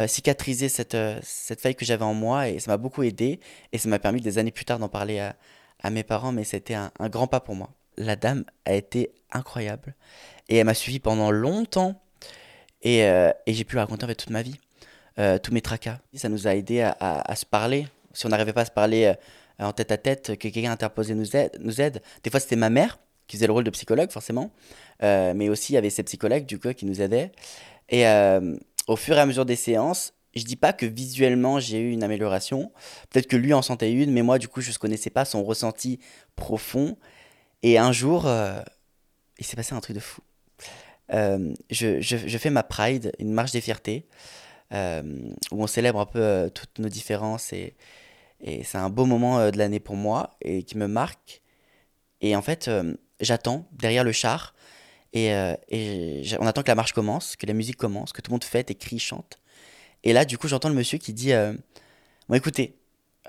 euh, 0.00 0.06
cicatriser 0.06 0.70
cette, 0.70 0.96
cette 1.22 1.60
faille 1.60 1.74
que 1.74 1.84
j'avais 1.84 2.04
en 2.04 2.14
moi. 2.14 2.48
Et 2.48 2.58
ça 2.58 2.70
m'a 2.70 2.78
beaucoup 2.78 3.02
aidé. 3.02 3.38
Et 3.72 3.78
ça 3.78 3.88
m'a 3.90 3.98
permis 3.98 4.22
des 4.22 4.38
années 4.38 4.50
plus 4.50 4.64
tard 4.64 4.78
d'en 4.78 4.88
parler 4.88 5.18
à, 5.18 5.36
à, 5.80 5.90
mes 5.90 6.04
parents. 6.04 6.32
Mais 6.32 6.44
c'était 6.44 6.74
un, 6.74 6.90
grand 7.10 7.26
pas 7.26 7.40
pour 7.40 7.54
moi. 7.54 7.70
La 7.98 8.16
dame 8.16 8.44
a 8.64 8.72
été 8.72 9.12
incroyable. 9.30 9.94
Et 10.48 10.56
elle 10.56 10.66
m'a 10.66 10.74
suivi 10.74 11.00
pendant 11.00 11.30
longtemps. 11.30 12.02
Et, 12.80 13.00
et 13.00 13.52
j'ai 13.54 13.64
pu 13.64 13.76
la 13.76 13.82
raconter 13.82 14.04
en 14.04 14.08
fait 14.08 14.16
toute 14.16 14.30
ma 14.30 14.42
vie. 14.42 14.58
Tous 15.16 15.52
mes 15.52 15.60
tracas. 15.60 15.98
Ça 16.14 16.28
nous 16.28 16.46
a 16.46 16.54
aidé 16.54 16.80
à, 16.80 17.34
se 17.36 17.46
parler 17.46 17.86
si 18.12 18.26
on 18.26 18.28
n'arrivait 18.28 18.52
pas 18.52 18.62
à 18.62 18.64
se 18.66 18.70
parler 18.70 19.14
euh, 19.60 19.64
en 19.64 19.72
tête 19.72 19.92
à 19.92 19.96
tête, 19.96 20.36
que 20.38 20.48
quelqu'un 20.48 20.72
interposé 20.72 21.14
nous 21.14 21.36
aide, 21.36 21.52
nous 21.60 21.80
aide. 21.80 22.02
Des 22.22 22.30
fois, 22.30 22.40
c'était 22.40 22.56
ma 22.56 22.70
mère 22.70 22.98
qui 23.26 23.36
faisait 23.36 23.46
le 23.46 23.52
rôle 23.52 23.64
de 23.64 23.70
psychologue, 23.70 24.10
forcément. 24.10 24.50
Euh, 25.02 25.32
mais 25.34 25.48
aussi, 25.48 25.72
il 25.72 25.74
y 25.74 25.78
avait 25.78 25.90
ces 25.90 26.02
psychologues, 26.02 26.46
du 26.46 26.58
coup, 26.58 26.72
qui 26.72 26.86
nous 26.86 27.00
aidaient. 27.00 27.32
Et 27.88 28.06
euh, 28.06 28.56
au 28.86 28.96
fur 28.96 29.16
et 29.16 29.20
à 29.20 29.26
mesure 29.26 29.44
des 29.44 29.56
séances, 29.56 30.14
je 30.34 30.44
dis 30.44 30.56
pas 30.56 30.72
que 30.72 30.86
visuellement 30.86 31.60
j'ai 31.60 31.78
eu 31.78 31.90
une 31.90 32.02
amélioration. 32.02 32.72
Peut-être 33.10 33.26
que 33.26 33.36
lui 33.36 33.52
en 33.52 33.62
sentait 33.62 33.92
une, 33.92 34.10
mais 34.10 34.22
moi, 34.22 34.38
du 34.38 34.48
coup, 34.48 34.60
je 34.60 34.70
ne 34.70 34.76
connaissais 34.76 35.10
pas 35.10 35.24
son 35.24 35.44
ressenti 35.44 35.98
profond. 36.36 36.96
Et 37.62 37.78
un 37.78 37.92
jour, 37.92 38.28
il 39.38 39.44
s'est 39.44 39.56
passé 39.56 39.74
un 39.74 39.80
truc 39.80 39.94
de 39.94 40.00
fou. 40.00 40.22
je, 41.10 41.54
je, 41.70 42.00
je, 42.00 42.38
fais 42.38 42.50
ma 42.50 42.62
Pride, 42.62 43.12
une 43.18 43.32
marche 43.32 43.52
des 43.52 43.60
fiertés, 43.60 44.06
où 44.72 45.62
on 45.62 45.66
célèbre 45.66 46.00
un 46.00 46.06
peu 46.06 46.50
toutes 46.54 46.78
nos 46.78 46.88
différences 46.88 47.52
et, 47.52 47.74
et 48.42 48.64
c'est 48.64 48.78
un 48.78 48.90
beau 48.90 49.06
moment 49.06 49.38
euh, 49.38 49.50
de 49.50 49.58
l'année 49.58 49.80
pour 49.80 49.96
moi 49.96 50.36
et 50.42 50.64
qui 50.64 50.76
me 50.76 50.86
marque. 50.86 51.42
Et 52.20 52.36
en 52.36 52.42
fait, 52.42 52.68
euh, 52.68 52.94
j'attends 53.20 53.66
derrière 53.72 54.04
le 54.04 54.12
char 54.12 54.54
et, 55.12 55.32
euh, 55.34 55.54
et 55.68 56.22
on 56.40 56.46
attend 56.46 56.62
que 56.62 56.68
la 56.68 56.74
marche 56.74 56.92
commence, 56.92 57.36
que 57.36 57.46
la 57.46 57.54
musique 57.54 57.76
commence, 57.76 58.12
que 58.12 58.20
tout 58.20 58.30
le 58.30 58.34
monde 58.34 58.44
fête 58.44 58.70
et 58.70 58.74
crie, 58.74 58.98
chante. 58.98 59.38
Et 60.04 60.12
là, 60.12 60.24
du 60.24 60.38
coup, 60.38 60.48
j'entends 60.48 60.68
le 60.68 60.74
monsieur 60.74 60.98
qui 60.98 61.12
dit 61.12 61.32
Bon, 62.28 62.34
écoutez, 62.34 62.76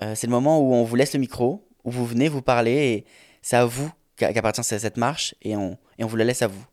c'est 0.00 0.24
le 0.24 0.32
moment 0.32 0.58
où 0.58 0.74
on 0.74 0.82
vous 0.82 0.96
laisse 0.96 1.12
le 1.14 1.20
micro, 1.20 1.68
où 1.84 1.92
vous 1.92 2.04
venez 2.04 2.28
vous 2.28 2.42
parler 2.42 2.72
et 2.72 3.04
c'est 3.42 3.54
à 3.54 3.64
vous 3.64 3.92
qu'appartient 4.16 4.64
cette 4.64 4.96
marche 4.96 5.36
et 5.42 5.54
on, 5.56 5.78
et 5.98 6.04
on 6.04 6.08
vous 6.08 6.16
la 6.16 6.24
laisse 6.24 6.42
à 6.42 6.48
vous. 6.48 6.66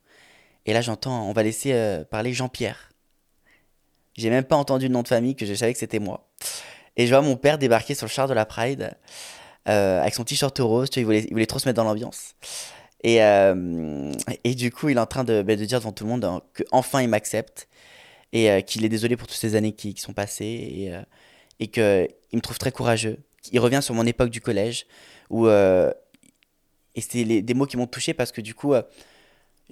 Et 0.66 0.74
là, 0.74 0.82
j'entends 0.82 1.30
On 1.30 1.34
va 1.34 1.44
laisser 1.44 2.04
parler 2.10 2.34
Jean-Pierre. 2.34 2.91
J'ai 4.18 4.30
même 4.30 4.44
pas 4.44 4.56
entendu 4.56 4.88
le 4.88 4.94
nom 4.94 5.04
de 5.04 5.08
famille 5.08 5.36
que 5.36 5.46
je 5.46 5.54
savais 5.54 5.74
que 5.74 5.80
c'était 5.80 6.00
moi. 6.00 6.30
Et 6.98 7.08
je 7.08 7.14
vois 7.14 7.22
mon 7.22 7.38
père 7.38 7.58
débarquer 7.58 7.96
sur 7.96 8.06
le 8.06 8.12
char 8.12 8.28
de 8.28 8.34
la 8.34 8.46
Pride 8.46 8.92
euh, 9.70 10.02
avec 10.02 10.14
son 10.14 10.24
t-shirt 10.24 10.58
rose. 10.60 10.90
Tu 10.90 11.04
vois, 11.04 11.16
il, 11.16 11.30
voulait, 11.30 11.46
trop 11.46 11.60
se 11.60 11.68
mettre 11.68 11.78
dans 11.78 11.84
l'ambiance. 11.84 12.36
Et, 13.04 13.24
euh, 13.24 14.12
et 14.44 14.54
du 14.54 14.72
coup, 14.72 14.90
il 14.90 14.98
est 14.98 15.00
en 15.02 15.06
train 15.06 15.24
de, 15.24 15.42
bah, 15.42 15.56
de 15.56 15.66
dire 15.66 15.80
devant 15.80 15.92
tout 15.92 16.04
le 16.04 16.10
monde 16.10 16.26
hein, 16.26 16.42
qu'enfin 16.54 17.02
il 17.02 17.08
m'accepte 17.08 17.68
et 18.34 18.52
euh, 18.52 18.62
qu'il 18.62 18.86
est 18.86 18.90
désolé 18.90 19.18
pour 19.18 19.28
toutes 19.28 19.38
ces 19.38 19.56
années 19.56 19.72
qui, 19.72 19.94
qui 19.94 20.02
sont 20.02 20.14
passées 20.14 20.46
et, 20.46 20.94
et 21.60 21.68
qu'il 21.68 22.08
me 22.34 22.42
trouve 22.42 22.60
très 22.60 22.72
courageux. 22.72 23.18
Il 23.52 23.60
revient 23.60 23.80
sur 23.82 23.96
mon 23.96 24.06
époque 24.06 24.30
du 24.30 24.42
collège 24.42 24.86
où. 25.30 25.48
et 25.50 27.02
c'était 27.02 27.42
des 27.42 27.54
mots 27.54 27.66
qui 27.66 27.78
m'ont 27.78 27.88
touché 27.88 28.14
parce 28.14 28.32
que 28.32 28.42
du 28.42 28.54
coup 28.54 28.76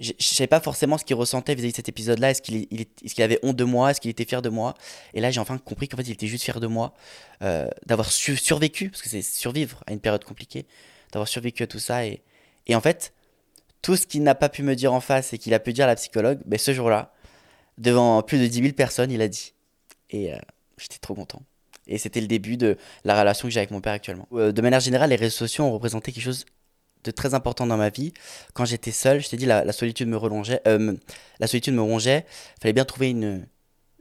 je 0.00 0.12
ne 0.12 0.22
savais 0.22 0.48
pas 0.48 0.60
forcément 0.60 0.96
ce 0.96 1.04
qu'il 1.04 1.14
ressentait 1.14 1.54
vis-à-vis 1.54 1.72
de 1.72 1.76
cet 1.76 1.88
épisode-là. 1.90 2.30
Est-ce 2.30 2.40
qu'il 2.40 3.22
avait 3.22 3.38
honte 3.42 3.56
de 3.56 3.64
moi? 3.64 3.90
Est-ce 3.90 4.00
qu'il 4.00 4.10
était 4.10 4.24
fier 4.24 4.40
de 4.40 4.48
moi? 4.48 4.74
Et 5.12 5.20
là, 5.20 5.30
j'ai 5.30 5.40
enfin 5.40 5.58
compris 5.58 5.88
qu'en 5.88 5.98
fait, 5.98 6.04
il 6.04 6.12
était 6.12 6.26
juste 6.26 6.44
fier 6.44 6.58
de 6.58 6.66
moi, 6.66 6.94
euh, 7.42 7.68
d'avoir 7.84 8.10
survécu, 8.10 8.88
parce 8.88 9.02
que 9.02 9.10
c'est 9.10 9.20
survivre 9.20 9.84
à 9.86 9.92
une 9.92 10.00
période 10.00 10.24
compliquée, 10.24 10.66
d'avoir 11.12 11.28
survécu 11.28 11.62
à 11.62 11.66
tout 11.66 11.78
ça. 11.78 12.06
Et, 12.06 12.22
et 12.66 12.74
en 12.74 12.80
fait, 12.80 13.12
tout 13.82 13.94
ce 13.94 14.06
qu'il 14.06 14.22
n'a 14.22 14.34
pas 14.34 14.48
pu 14.48 14.62
me 14.62 14.74
dire 14.74 14.94
en 14.94 15.00
face 15.00 15.34
et 15.34 15.38
qu'il 15.38 15.52
a 15.52 15.58
pu 15.58 15.74
dire 15.74 15.84
à 15.84 15.88
la 15.88 15.96
psychologue, 15.96 16.40
ben, 16.46 16.58
ce 16.58 16.72
jour-là, 16.72 17.12
devant 17.76 18.22
plus 18.22 18.38
de 18.38 18.46
10 18.46 18.62
000 18.62 18.72
personnes, 18.72 19.10
il 19.10 19.20
a 19.20 19.28
dit. 19.28 19.52
Et 20.08 20.32
euh, 20.32 20.38
j'étais 20.78 20.98
trop 20.98 21.14
content. 21.14 21.42
Et 21.86 21.98
c'était 21.98 22.20
le 22.22 22.26
début 22.26 22.56
de 22.56 22.78
la 23.04 23.18
relation 23.18 23.48
que 23.48 23.52
j'ai 23.52 23.60
avec 23.60 23.70
mon 23.70 23.80
père 23.82 23.92
actuellement. 23.92 24.28
Euh, 24.32 24.52
de 24.52 24.62
manière 24.62 24.80
générale, 24.80 25.10
les 25.10 25.16
réseaux 25.16 25.36
sociaux 25.36 25.64
ont 25.64 25.72
représenté 25.72 26.12
quelque 26.12 26.24
chose 26.24 26.46
de 27.04 27.10
très 27.10 27.34
important 27.34 27.66
dans 27.66 27.76
ma 27.76 27.88
vie. 27.88 28.12
Quand 28.54 28.64
j'étais 28.64 28.90
seul, 28.90 29.20
je 29.20 29.28
t'ai 29.28 29.36
dit, 29.36 29.46
la, 29.46 29.72
solitude 29.72 30.08
me 30.08 30.16
relongeait, 30.16 30.60
euh, 30.66 30.94
la 31.38 31.46
solitude 31.46 31.74
me 31.74 31.82
rongeait. 31.82 32.26
Fallait 32.60 32.72
bien 32.72 32.84
trouver 32.84 33.10
une, 33.10 33.46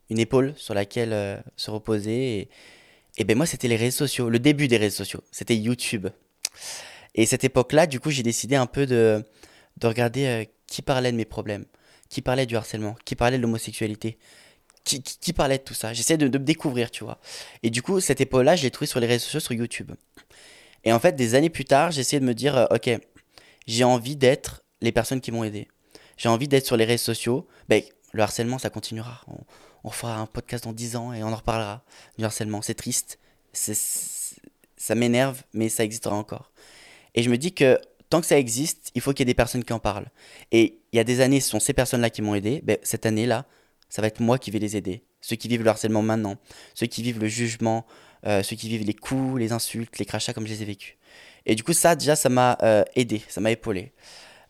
une 0.09 0.19
épaule 0.19 0.53
sur 0.57 0.73
laquelle 0.73 1.13
euh, 1.13 1.37
se 1.55 1.71
reposer. 1.71 2.39
Et, 2.39 2.49
et 3.17 3.23
ben 3.23 3.37
moi, 3.37 3.45
c'était 3.45 3.67
les 3.67 3.75
réseaux 3.75 3.97
sociaux, 3.97 4.29
le 4.29 4.39
début 4.39 4.67
des 4.67 4.77
réseaux 4.77 4.97
sociaux. 4.97 5.23
C'était 5.31 5.55
YouTube. 5.55 6.07
Et 7.15 7.25
cette 7.25 7.43
époque-là, 7.43 7.87
du 7.87 7.99
coup, 7.99 8.11
j'ai 8.11 8.23
décidé 8.23 8.55
un 8.55 8.65
peu 8.67 8.85
de, 8.85 9.23
de 9.77 9.87
regarder 9.87 10.25
euh, 10.25 10.45
qui 10.67 10.81
parlait 10.81 11.11
de 11.11 11.17
mes 11.17 11.25
problèmes, 11.25 11.65
qui 12.09 12.21
parlait 12.21 12.45
du 12.45 12.55
harcèlement, 12.55 12.95
qui 13.05 13.15
parlait 13.15 13.37
de 13.37 13.41
l'homosexualité, 13.41 14.17
qui, 14.83 15.01
qui, 15.01 15.33
parlait 15.33 15.57
de 15.57 15.63
tout 15.63 15.73
ça. 15.73 15.93
J'essayais 15.93 16.17
de, 16.17 16.27
de, 16.27 16.37
me 16.37 16.43
découvrir, 16.43 16.91
tu 16.91 17.03
vois. 17.03 17.19
Et 17.63 17.69
du 17.69 17.81
coup, 17.81 17.99
cette 17.99 18.21
époque-là, 18.21 18.55
je 18.55 18.63
l'ai 18.63 18.71
trouvée 18.71 18.87
sur 18.87 18.99
les 18.99 19.07
réseaux 19.07 19.25
sociaux, 19.25 19.39
sur 19.39 19.53
YouTube. 19.53 19.91
Et 20.83 20.93
en 20.93 20.99
fait, 20.99 21.15
des 21.15 21.35
années 21.35 21.49
plus 21.49 21.65
tard, 21.65 21.91
j'ai 21.91 22.01
essayé 22.01 22.19
de 22.19 22.25
me 22.25 22.33
dire, 22.33 22.57
euh, 22.57 22.65
ok, 22.71 22.89
j'ai 23.67 23.83
envie 23.83 24.15
d'être 24.15 24.63
les 24.81 24.91
personnes 24.91 25.21
qui 25.21 25.31
m'ont 25.31 25.43
aidé. 25.43 25.67
J'ai 26.17 26.29
envie 26.29 26.47
d'être 26.47 26.65
sur 26.65 26.77
les 26.77 26.85
réseaux 26.85 27.05
sociaux. 27.05 27.47
Ben, 27.67 27.81
le 28.13 28.23
harcèlement, 28.23 28.57
ça 28.57 28.69
continuera. 28.69 29.21
On, 29.83 29.91
fera 29.91 30.17
un 30.17 30.25
podcast 30.25 30.65
dans 30.65 30.73
10 30.73 30.95
ans 30.95 31.13
et 31.13 31.23
on 31.23 31.27
en 31.27 31.35
reparlera 31.35 31.83
du 32.17 32.25
harcèlement. 32.25 32.61
C'est 32.61 32.75
triste. 32.75 33.19
Ça 33.53 34.95
m'énerve, 34.95 35.43
mais 35.53 35.69
ça 35.69 35.83
existera 35.83 36.15
encore. 36.15 36.51
Et 37.15 37.23
je 37.23 37.29
me 37.29 37.37
dis 37.37 37.53
que 37.53 37.79
tant 38.09 38.21
que 38.21 38.27
ça 38.27 38.37
existe, 38.37 38.91
il 38.95 39.01
faut 39.01 39.11
qu'il 39.11 39.21
y 39.21 39.23
ait 39.23 39.33
des 39.33 39.33
personnes 39.33 39.63
qui 39.63 39.73
en 39.73 39.79
parlent. 39.79 40.09
Et 40.51 40.79
il 40.91 40.97
y 40.97 40.99
a 40.99 41.03
des 41.03 41.21
années, 41.21 41.39
ce 41.39 41.49
sont 41.49 41.59
ces 41.59 41.73
personnes-là 41.73 42.09
qui 42.09 42.21
m'ont 42.21 42.35
aidé. 42.35 42.61
Ben, 42.63 42.77
cette 42.83 43.05
année-là, 43.05 43.45
ça 43.89 44.01
va 44.01 44.07
être 44.07 44.19
moi 44.19 44.37
qui 44.37 44.51
vais 44.51 44.59
les 44.59 44.77
aider. 44.77 45.03
Ceux 45.21 45.35
qui 45.35 45.47
vivent 45.47 45.63
le 45.63 45.69
harcèlement 45.69 46.01
maintenant, 46.01 46.37
ceux 46.73 46.87
qui 46.87 47.03
vivent 47.03 47.19
le 47.19 47.27
jugement, 47.27 47.85
euh, 48.25 48.43
ceux 48.43 48.55
qui 48.55 48.67
vivent 48.67 48.85
les 48.85 48.93
coups, 48.93 49.39
les 49.39 49.51
insultes, 49.51 49.97
les 49.97 50.05
crachats 50.05 50.33
comme 50.33 50.45
je 50.45 50.53
les 50.53 50.61
ai 50.61 50.65
vécus. 50.65 50.95
Et 51.45 51.55
du 51.55 51.63
coup, 51.63 51.73
ça, 51.73 51.95
déjà, 51.95 52.15
ça 52.15 52.29
m'a 52.29 52.57
euh, 52.63 52.83
aidé, 52.95 53.21
ça 53.27 53.41
m'a 53.41 53.51
épaulé. 53.51 53.93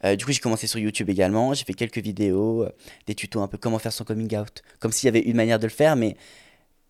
Euh, 0.03 0.15
du 0.15 0.25
coup, 0.25 0.31
j'ai 0.31 0.39
commencé 0.39 0.65
sur 0.65 0.79
YouTube 0.79 1.09
également. 1.09 1.53
J'ai 1.53 1.65
fait 1.65 1.73
quelques 1.73 1.99
vidéos, 1.99 2.67
des 3.05 3.15
tutos 3.15 3.41
un 3.41 3.47
peu 3.47 3.57
comment 3.57 3.79
faire 3.79 3.93
son 3.93 4.03
coming 4.03 4.35
out. 4.37 4.63
Comme 4.79 4.91
s'il 4.91 5.07
y 5.07 5.09
avait 5.09 5.19
une 5.19 5.35
manière 5.35 5.59
de 5.59 5.67
le 5.67 5.71
faire, 5.71 5.95
mais, 5.95 6.15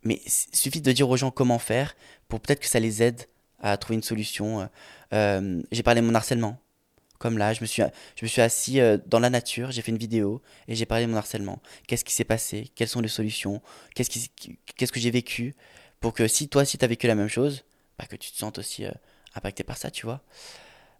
mais 0.04 0.22
suffit 0.26 0.82
de 0.82 0.92
dire 0.92 1.10
aux 1.10 1.18
gens 1.18 1.32
comment 1.32 1.60
faire 1.60 1.96
pour 2.28 2.40
peut-être 2.40 2.60
que 2.60 2.68
ça 2.68 2.80
les 2.80 3.04
aide 3.04 3.24
à 3.60 3.76
trouver 3.78 3.96
une 3.96 4.04
solution. 4.04 4.70
j'ai 5.12 5.84
parlé 5.84 6.02
de 6.02 6.06
mon 6.06 6.16
harcèlement. 6.16 6.58
Comme 7.18 7.38
là, 7.38 7.52
je 7.52 7.60
me 7.60 7.66
suis, 7.66 7.84
je 8.16 8.24
me 8.24 8.28
suis 8.30 8.42
assis 8.42 8.80
dans 9.08 9.20
la 9.20 9.30
nature, 9.30 9.72
j'ai 9.72 9.82
fait 9.82 9.92
une 9.92 9.98
vidéo 9.98 10.42
et 10.70 10.76
j'ai 10.76 10.86
parlé 10.86 11.06
de 11.06 11.12
mon 11.12 11.18
harcèlement. 11.18 11.60
Qu'est-ce 11.86 12.06
qui 12.06 12.14
s'est 12.14 12.24
passé? 12.24 12.72
Quelles 12.76 12.88
sont 12.88 13.02
les 13.02 13.10
solutions? 13.10 13.62
Qu'est-ce 13.94 14.30
qu'est-ce 14.78 14.92
que 14.94 15.00
j'ai 15.02 15.12
vécu? 15.12 15.56
Pour 16.00 16.14
que 16.14 16.28
si 16.28 16.48
toi, 16.48 16.66
si 16.66 16.78
tu 16.78 16.86
as 16.86 16.88
vécu 16.88 17.08
la 17.08 17.16
même 17.16 17.28
chose, 17.28 17.64
bah, 17.98 18.06
que 18.06 18.16
tu 18.16 18.32
te 18.32 18.38
sentes 18.38 18.60
aussi 18.60 18.86
impacté 19.36 19.64
par 19.64 19.78
ça, 19.78 19.92
tu 19.92 20.06
vois. 20.06 20.22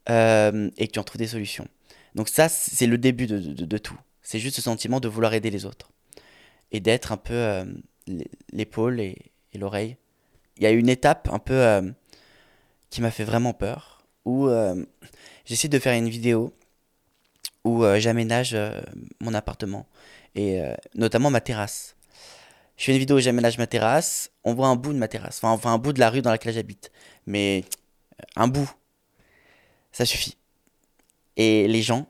Euh, 0.10 0.70
et 0.78 0.88
que 0.88 0.94
tu 0.94 1.00
en 1.00 1.04
trouves 1.04 1.20
des 1.20 1.28
solutions. 1.28 1.68
Donc 2.16 2.30
ça, 2.30 2.50
c'est 2.50 2.88
le 2.88 2.98
début 2.98 3.28
de, 3.28 3.40
de, 3.40 3.78
tout. 3.78 3.98
C'est 4.22 4.40
juste 4.40 4.56
ce 4.56 4.62
sentiment 4.62 5.00
de 5.00 5.08
vouloir 5.08 5.34
aider 5.34 5.52
les 5.52 5.66
autres. 5.66 5.92
Et 6.72 6.80
d'être 6.80 7.12
un 7.12 7.18
peu 7.18 7.34
euh, 7.34 7.66
l'épaule 8.52 9.00
et, 9.00 9.16
et 9.54 9.58
l'oreille. 9.58 9.98
Il 10.58 10.64
y 10.64 10.66
a 10.66 10.72
une 10.72 10.90
étape 10.90 11.30
un 11.32 11.40
peu 11.40 11.54
euh, 11.54 11.92
qui 12.90 13.02
m'a 13.02 13.12
fait 13.12 13.24
vraiment 13.24 13.54
peur, 13.54 14.04
où 14.26 14.50
j'essaie 15.46 15.70
de 15.70 15.80
faire 15.80 15.94
une 15.94 16.10
vidéo 16.10 16.54
où 17.64 17.84
j'aménage 17.98 18.58
mon 19.22 19.34
appartement, 19.34 19.88
et 20.36 20.62
notamment 20.96 21.30
ma 21.30 21.40
terrasse. 21.40 21.96
Je 22.80 22.86
fais 22.86 22.94
une 22.94 23.00
vidéo 23.00 23.18
où 23.18 23.20
j'aménage 23.20 23.58
ma 23.58 23.68
terrasse, 23.68 24.32
on 24.46 24.54
voit 24.54 24.68
un 24.68 24.78
bout 24.78 24.94
de 24.94 24.98
ma 24.98 25.10
terrasse, 25.10 25.40
enfin 25.40 25.52
on 25.54 25.58
voit 25.58 25.72
un 25.72 25.78
bout 25.78 25.92
de 25.92 26.00
la 26.00 26.10
rue 26.10 26.22
dans 26.22 26.32
laquelle 26.32 26.54
j'habite. 26.54 26.92
Mais 27.26 27.66
un 28.38 28.48
bout, 28.48 28.72
ça 29.92 30.06
suffit. 30.06 30.38
Et 31.36 31.68
les 31.68 31.82
gens, 31.82 32.08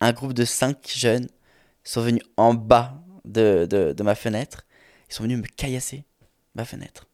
un 0.00 0.12
groupe 0.12 0.32
de 0.32 0.44
cinq 0.44 0.90
jeunes, 0.92 1.28
sont 1.84 2.00
venus 2.00 2.24
en 2.36 2.54
bas 2.54 3.00
de, 3.24 3.68
de, 3.70 4.02
ma 4.02 4.16
fenêtre. 4.16 4.66
Ils 5.08 5.14
sont 5.14 5.22
venus 5.22 5.38
me 5.38 5.46
caillasser 5.46 6.04
ma 6.56 6.64
fenêtre. 6.64 7.06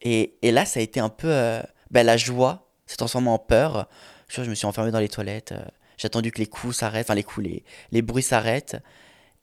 Et, 0.00 0.36
et 0.42 0.50
là, 0.50 0.64
ça 0.64 0.80
a 0.80 0.82
été 0.82 0.98
un 0.98 1.08
peu. 1.08 1.30
Euh, 1.30 1.62
ben, 1.92 2.04
la 2.04 2.16
joie 2.16 2.68
s'est 2.86 2.96
transformée 2.96 3.30
en 3.30 3.38
peur. 3.38 3.88
Je, 4.26 4.42
je 4.42 4.50
me 4.50 4.56
suis 4.56 4.66
enfermé 4.66 4.90
dans 4.90 4.98
les 4.98 5.08
toilettes. 5.08 5.52
Euh, 5.52 5.64
j'ai 5.98 6.06
attendu 6.06 6.32
que 6.32 6.38
les 6.38 6.46
coups 6.46 6.76
s'arrêtent, 6.76 7.06
enfin 7.06 7.14
les 7.14 7.22
coups, 7.22 7.46
les 7.92 8.02
bruits 8.02 8.24
s'arrêtent. 8.24 8.76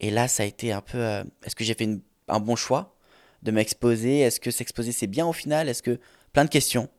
Et 0.01 0.11
là, 0.11 0.27
ça 0.27 0.43
a 0.43 0.45
été 0.45 0.73
un 0.73 0.81
peu. 0.81 0.97
Euh, 0.97 1.23
est-ce 1.45 1.55
que 1.55 1.63
j'ai 1.63 1.75
fait 1.75 1.87
un 2.27 2.39
bon 2.39 2.57
choix 2.57 2.97
de 3.43 3.51
m'exposer? 3.51 4.19
Est-ce 4.19 4.39
que 4.39 4.51
s'exposer 4.51 4.91
c'est 4.91 5.07
bien 5.07 5.25
au 5.25 5.33
final? 5.33 5.69
Est-ce 5.69 5.81
que. 5.81 5.99
Plein 6.33 6.45
de 6.45 6.49
questions. 6.49 6.89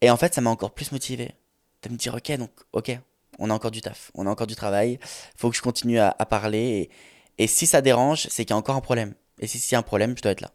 Et 0.00 0.10
en 0.10 0.16
fait, 0.16 0.34
ça 0.34 0.40
m'a 0.40 0.50
encore 0.50 0.72
plus 0.72 0.92
motivé 0.92 1.34
de 1.82 1.88
me 1.88 1.96
dire, 1.96 2.14
ok, 2.14 2.36
donc, 2.36 2.50
ok, 2.72 2.98
on 3.38 3.50
a 3.50 3.54
encore 3.54 3.70
du 3.70 3.80
taf, 3.80 4.10
on 4.14 4.26
a 4.26 4.30
encore 4.30 4.46
du 4.46 4.56
travail, 4.56 4.98
faut 5.36 5.50
que 5.50 5.56
je 5.56 5.62
continue 5.62 5.98
à, 5.98 6.12
parler. 6.28 6.90
Et, 7.38 7.46
si 7.46 7.66
ça 7.66 7.80
dérange, 7.80 8.26
c'est 8.30 8.44
qu'il 8.44 8.50
y 8.50 8.54
a 8.54 8.56
encore 8.56 8.76
un 8.76 8.80
problème. 8.80 9.14
Et 9.40 9.46
si 9.46 9.58
c'est 9.58 9.76
un 9.76 9.82
problème, 9.82 10.16
je 10.16 10.22
dois 10.22 10.32
être 10.32 10.40
là. 10.40 10.50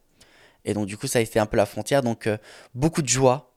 Et 0.66 0.74
donc, 0.74 0.88
du 0.88 0.98
coup, 0.98 1.08
ça 1.08 1.20
a 1.20 1.22
été 1.22 1.40
un 1.40 1.46
peu 1.46 1.58
la 1.58 1.66
frontière. 1.66 2.02
Donc, 2.04 2.28
euh, 2.28 2.38
beaucoup 2.76 3.02
de 3.02 3.08
joie. 3.08 3.54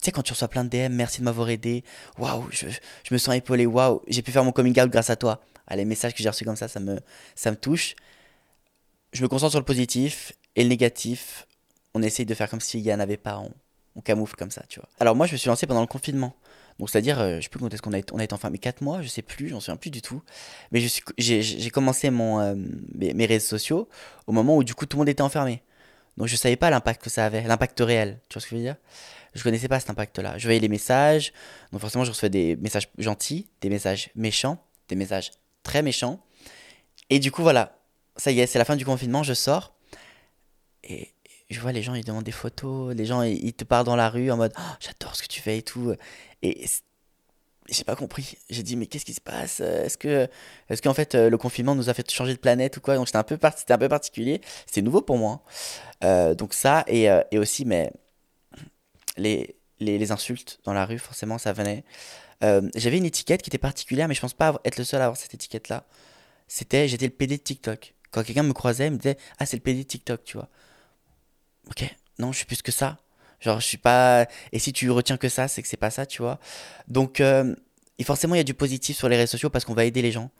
Tu 0.00 0.06
sais, 0.06 0.12
quand 0.12 0.22
tu 0.22 0.32
reçois 0.32 0.48
plein 0.48 0.64
de 0.64 0.68
DM, 0.68 0.94
merci 0.94 1.20
de 1.20 1.24
m'avoir 1.24 1.48
aidé. 1.48 1.84
Waouh, 2.18 2.48
je, 2.50 2.66
me 3.10 3.18
sens 3.18 3.34
épaulé. 3.34 3.66
Waouh, 3.66 4.02
j'ai 4.08 4.22
pu 4.22 4.32
faire 4.32 4.44
mon 4.44 4.52
coming 4.52 4.78
out 4.80 4.90
grâce 4.90 5.10
à 5.10 5.16
toi. 5.16 5.40
Ah, 5.66 5.76
les 5.76 5.84
messages 5.84 6.14
que 6.14 6.22
j'ai 6.22 6.28
reçus 6.28 6.44
comme 6.44 6.56
ça, 6.56 6.68
ça 6.68 6.80
me, 6.80 7.00
ça 7.34 7.50
me 7.50 7.56
touche. 7.56 7.94
Je 9.12 9.22
me 9.22 9.28
concentre 9.28 9.52
sur 9.52 9.60
le 9.60 9.64
positif 9.64 10.32
et 10.56 10.62
le 10.62 10.68
négatif. 10.68 11.46
On 11.94 12.02
essaye 12.02 12.26
de 12.26 12.34
faire 12.34 12.50
comme 12.50 12.60
s'il 12.60 12.82
n'y 12.82 12.92
en 12.92 13.00
avait 13.00 13.16
pas. 13.16 13.38
On, 13.38 14.00
camoufle 14.02 14.34
comme 14.34 14.50
ça, 14.50 14.64
tu 14.68 14.80
vois. 14.80 14.88
Alors 14.98 15.14
moi, 15.14 15.26
je 15.28 15.32
me 15.32 15.36
suis 15.36 15.48
lancé 15.48 15.68
pendant 15.68 15.80
le 15.80 15.86
confinement. 15.86 16.34
Donc 16.80 16.90
c'est-à-dire, 16.90 17.20
euh, 17.20 17.36
je 17.36 17.42
sais 17.42 17.48
plus 17.48 17.60
quand 17.60 17.72
est-ce 17.72 17.80
qu'on 17.80 17.92
a, 17.92 18.00
on 18.12 18.18
a 18.18 18.24
été 18.24 18.34
enfermé 18.34 18.58
4 18.58 18.82
mois, 18.82 19.00
je 19.02 19.06
sais 19.06 19.22
plus, 19.22 19.48
j'en 19.48 19.60
souviens 19.60 19.76
plus 19.76 19.90
du 19.90 20.02
tout. 20.02 20.20
Mais 20.72 20.84
j'ai 21.16 21.70
commencé 21.70 22.08
euh, 22.08 22.54
mes, 22.94 23.26
réseaux 23.26 23.46
sociaux 23.46 23.88
au 24.26 24.32
moment 24.32 24.56
où 24.56 24.64
du 24.64 24.74
coup 24.74 24.84
tout 24.86 24.96
le 24.96 25.02
monde 25.02 25.08
était 25.08 25.22
enfermé. 25.22 25.62
Donc 26.16 26.26
je 26.26 26.34
savais 26.34 26.56
pas 26.56 26.70
l'impact 26.70 27.02
que 27.04 27.10
ça 27.10 27.24
avait, 27.24 27.42
l'impact 27.42 27.78
réel, 27.80 28.20
tu 28.28 28.34
vois 28.34 28.40
ce 28.40 28.46
que 28.46 28.50
je 28.50 28.56
veux 28.56 28.62
dire? 28.62 28.76
Je 29.34 29.42
connaissais 29.44 29.68
pas 29.68 29.78
cet 29.78 29.90
impact-là. 29.90 30.38
Je 30.38 30.44
voyais 30.44 30.60
les 30.60 30.68
messages, 30.68 31.32
donc 31.70 31.80
forcément 31.80 32.04
je 32.04 32.10
recevais 32.10 32.30
des 32.30 32.56
messages 32.56 32.88
gentils, 32.98 33.48
des 33.60 33.68
messages 33.68 34.10
méchants, 34.16 34.58
des 34.88 34.96
messages 34.96 35.30
très 35.64 35.82
méchants. 35.82 36.20
Et 37.10 37.18
du 37.18 37.32
coup 37.32 37.42
voilà, 37.42 37.76
ça 38.16 38.30
y 38.30 38.38
est, 38.40 38.46
c'est 38.46 38.60
la 38.60 38.64
fin 38.64 38.76
du 38.76 38.84
confinement, 38.84 39.24
je 39.24 39.34
sors. 39.34 39.74
Et, 40.84 41.10
je 41.50 41.60
vois 41.60 41.72
les 41.72 41.82
gens, 41.82 41.94
ils 41.94 42.04
demandent 42.04 42.24
des 42.24 42.32
photos, 42.32 42.94
les 42.94 43.04
gens, 43.04 43.22
ils 43.22 43.52
te 43.52 43.64
parlent 43.64 43.84
dans 43.84 43.96
la 43.96 44.08
rue 44.08 44.30
en 44.30 44.36
mode 44.36 44.52
oh, 44.58 44.76
j'adore 44.80 45.14
ce 45.14 45.22
que 45.22 45.28
tu 45.28 45.40
fais 45.40 45.58
et 45.58 45.62
tout. 45.62 45.94
Et 46.42 46.66
j'ai 47.68 47.84
pas 47.84 47.96
compris. 47.96 48.36
J'ai 48.50 48.62
dit 48.62 48.76
mais 48.76 48.86
qu'est-ce 48.86 49.04
qui 49.04 49.14
se 49.14 49.20
passe? 49.20 49.60
Est-ce 49.60 49.96
que 49.98 50.28
est-ce 50.68 50.82
qu'en 50.82 50.94
fait 50.94 51.14
le 51.14 51.36
confinement 51.38 51.74
nous 51.74 51.88
a 51.90 51.94
fait 51.94 52.10
changer 52.10 52.34
de 52.34 52.38
planète 52.38 52.76
ou 52.76 52.80
quoi? 52.80 52.96
Donc 52.96 53.06
c'était 53.08 53.18
un 53.18 53.22
peu 53.22 53.38
un 53.42 53.78
peu 53.78 53.88
particulier. 53.88 54.40
C'était 54.66 54.82
nouveau 54.82 55.02
pour 55.02 55.18
moi. 55.18 55.42
Euh, 56.02 56.34
donc 56.34 56.54
ça 56.54 56.84
et, 56.86 57.10
euh, 57.10 57.22
et, 57.30 57.38
aussi 57.38 57.64
mais 57.64 57.92
les, 59.16 59.56
les, 59.80 59.98
les 59.98 60.12
insultes 60.12 60.60
dans 60.64 60.72
la 60.72 60.84
rue 60.86 60.98
forcément 60.98 61.38
ça 61.38 61.52
venait. 61.52 61.84
J'avais 62.74 62.98
une 62.98 63.04
étiquette 63.04 63.42
qui 63.42 63.50
était 63.50 63.58
particulière 63.58 64.08
mais 64.08 64.14
je 64.14 64.20
pense 64.20 64.34
pas 64.34 64.60
être 64.64 64.78
le 64.78 64.84
seul 64.84 65.00
à 65.00 65.04
avoir 65.04 65.16
cette 65.16 65.34
étiquette 65.34 65.68
là. 65.68 65.84
C'était 66.48 66.88
j'étais 66.88 67.06
le 67.06 67.12
PD 67.12 67.38
de 67.38 67.42
TikTok. 67.42 67.94
Quand 68.10 68.22
quelqu'un 68.22 68.42
me 68.42 68.52
croisait, 68.52 68.86
il 68.86 68.92
me 68.92 68.98
disait 68.98 69.16
ah 69.38 69.46
c'est 69.46 69.56
le 69.56 69.62
PD 69.62 69.84
de 69.84 69.88
TikTok 69.88 70.24
tu 70.24 70.36
vois 70.36 70.48
ok, 71.70 71.94
non, 72.18 72.32
je 72.32 72.38
suis 72.38 72.46
plus 72.46 72.62
que 72.62 72.72
ça. 72.72 72.98
Genre, 73.40 73.60
je 73.60 73.66
suis 73.66 73.78
pas. 73.78 74.26
Et 74.52 74.58
si 74.58 74.72
tu 74.72 74.90
retiens 74.90 75.16
que 75.16 75.28
ça, 75.28 75.48
c'est 75.48 75.62
que 75.62 75.68
c'est 75.68 75.76
pas 75.76 75.90
ça, 75.90 76.06
tu 76.06 76.22
vois. 76.22 76.38
Donc, 76.88 77.20
euh, 77.20 77.54
et 77.98 78.04
forcément, 78.04 78.34
il 78.34 78.38
y 78.38 78.40
a 78.40 78.44
du 78.44 78.54
positif 78.54 78.96
sur 78.96 79.08
les 79.08 79.16
réseaux 79.16 79.32
sociaux 79.32 79.50
parce 79.50 79.64
qu'on 79.64 79.74
va 79.74 79.84
aider 79.84 80.02
les 80.02 80.12
gens. 80.12 80.30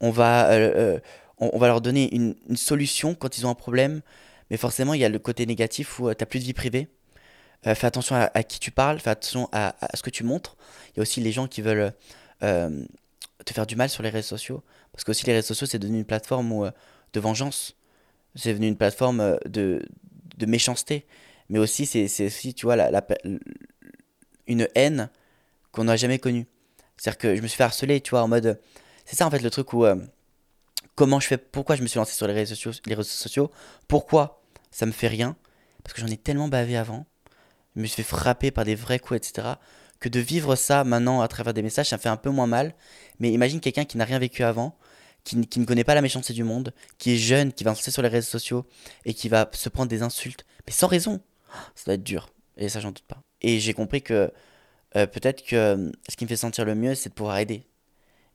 On 0.00 0.10
va, 0.10 0.50
euh, 0.50 0.72
euh, 0.76 1.00
on, 1.38 1.58
va 1.58 1.68
leur 1.68 1.80
donner 1.80 2.14
une, 2.14 2.34
une, 2.48 2.56
solution 2.56 3.14
quand 3.14 3.38
ils 3.38 3.46
ont 3.46 3.50
un 3.50 3.54
problème. 3.54 4.00
Mais 4.50 4.56
forcément, 4.56 4.94
il 4.94 5.00
y 5.00 5.04
a 5.04 5.08
le 5.08 5.18
côté 5.18 5.46
négatif 5.46 6.00
où 6.00 6.12
tu 6.14 6.16
n'as 6.20 6.26
plus 6.26 6.40
de 6.40 6.44
vie 6.44 6.52
privée. 6.52 6.88
Fais 7.62 7.86
attention 7.86 8.16
à, 8.16 8.42
qui 8.42 8.60
tu 8.60 8.70
parles, 8.70 9.00
fais 9.00 9.10
attention 9.10 9.48
à, 9.52 9.74
ce 9.94 10.02
que 10.02 10.10
tu 10.10 10.24
montres. 10.24 10.56
Il 10.90 10.98
y 10.98 11.00
a 11.00 11.02
aussi 11.02 11.20
les 11.20 11.32
gens 11.32 11.46
qui 11.48 11.62
veulent 11.62 11.92
te 12.40 13.52
faire 13.52 13.66
du 13.66 13.76
mal 13.76 13.88
sur 13.88 14.02
les 14.02 14.10
réseaux 14.10 14.28
sociaux. 14.28 14.62
Parce 14.92 15.04
que 15.04 15.10
aussi, 15.10 15.26
les 15.26 15.32
réseaux 15.32 15.48
sociaux, 15.48 15.66
c'est 15.66 15.78
devenu 15.78 15.98
une 15.98 16.04
plateforme 16.04 16.52
où, 16.52 16.66
de 17.12 17.20
vengeance. 17.20 17.76
C'est 18.34 18.50
devenu 18.50 18.68
une 18.68 18.76
plateforme 18.76 19.38
de, 19.46 19.82
de 20.38 20.46
méchanceté, 20.46 21.06
mais 21.48 21.58
aussi 21.58 21.86
c'est 21.86 22.26
aussi, 22.26 22.54
tu 22.54 22.66
vois, 22.66 22.76
la, 22.76 23.06
une 24.46 24.68
haine 24.74 25.10
qu'on 25.72 25.84
n'a 25.84 25.96
jamais 25.96 26.18
connue. 26.18 26.46
C'est-à-dire 26.96 27.18
que 27.18 27.36
je 27.36 27.42
me 27.42 27.46
suis 27.46 27.56
fait 27.56 27.64
harceler, 27.64 28.00
tu 28.00 28.10
vois, 28.10 28.22
en 28.22 28.28
mode... 28.28 28.60
C'est 29.04 29.16
ça 29.16 29.26
en 29.26 29.30
fait 29.30 29.40
le 29.40 29.50
truc 29.50 29.72
où... 29.72 29.84
Euh, 29.84 29.96
comment 30.94 31.20
je 31.20 31.28
fais... 31.28 31.38
Pourquoi 31.38 31.76
je 31.76 31.82
me 31.82 31.86
suis 31.86 31.98
lancé 31.98 32.14
sur 32.14 32.26
les 32.26 32.34
réseaux 32.34 32.54
sociaux, 32.54 32.72
les 32.86 32.94
réseaux 32.94 33.08
sociaux 33.08 33.50
Pourquoi 33.86 34.42
ça 34.70 34.86
me 34.86 34.92
fait 34.92 35.08
rien? 35.08 35.36
Parce 35.84 35.94
que 35.94 36.00
j'en 36.00 36.08
ai 36.08 36.16
tellement 36.16 36.48
bavé 36.48 36.76
avant. 36.76 37.06
Je 37.78 37.82
me 37.82 37.86
suis 37.86 38.02
fait 38.02 38.16
frapper 38.16 38.50
par 38.50 38.64
des 38.64 38.74
vrais 38.74 38.98
coups, 38.98 39.18
etc. 39.18 39.54
Que 40.00 40.08
de 40.08 40.18
vivre 40.18 40.56
ça 40.56 40.82
maintenant 40.82 41.20
à 41.20 41.28
travers 41.28 41.54
des 41.54 41.62
messages, 41.62 41.88
ça 41.88 41.96
me 41.96 42.00
fait 42.00 42.08
un 42.08 42.16
peu 42.16 42.28
moins 42.28 42.48
mal. 42.48 42.74
Mais 43.20 43.30
imagine 43.30 43.60
quelqu'un 43.60 43.84
qui 43.84 43.96
n'a 43.96 44.04
rien 44.04 44.18
vécu 44.18 44.42
avant 44.42 44.76
qui, 45.22 45.36
ne 45.36 45.64
connaît 45.64 45.84
pas 45.84 45.94
la 45.94 46.02
méchanceté 46.02 46.32
du 46.32 46.42
monde, 46.42 46.72
qui 46.96 47.12
est 47.12 47.16
jeune, 47.16 47.52
qui 47.52 47.62
va 47.62 47.70
lancer 47.70 47.90
sur 47.90 48.02
les 48.02 48.08
réseaux 48.08 48.28
sociaux 48.28 48.66
et 49.04 49.14
qui 49.14 49.28
va 49.28 49.48
se 49.52 49.68
prendre 49.68 49.88
des 49.88 50.02
insultes, 50.02 50.44
mais 50.66 50.72
sans 50.72 50.88
raison. 50.88 51.20
Ça 51.74 51.84
doit 51.86 51.94
être 51.94 52.02
dur. 52.02 52.30
Et 52.56 52.68
ça, 52.68 52.80
j'en 52.80 52.88
doute 52.88 53.06
pas. 53.06 53.22
Et 53.42 53.60
j'ai 53.60 53.74
compris 53.74 54.02
que 54.02 54.32
euh, 54.96 55.06
peut-être 55.06 55.44
que 55.44 55.54
euh, 55.56 55.92
ce 56.08 56.16
qui 56.16 56.24
me 56.24 56.28
fait 56.28 56.36
sentir 56.36 56.64
le 56.64 56.74
mieux, 56.74 56.94
c'est 56.96 57.10
de 57.10 57.14
pouvoir 57.14 57.38
aider. 57.38 57.64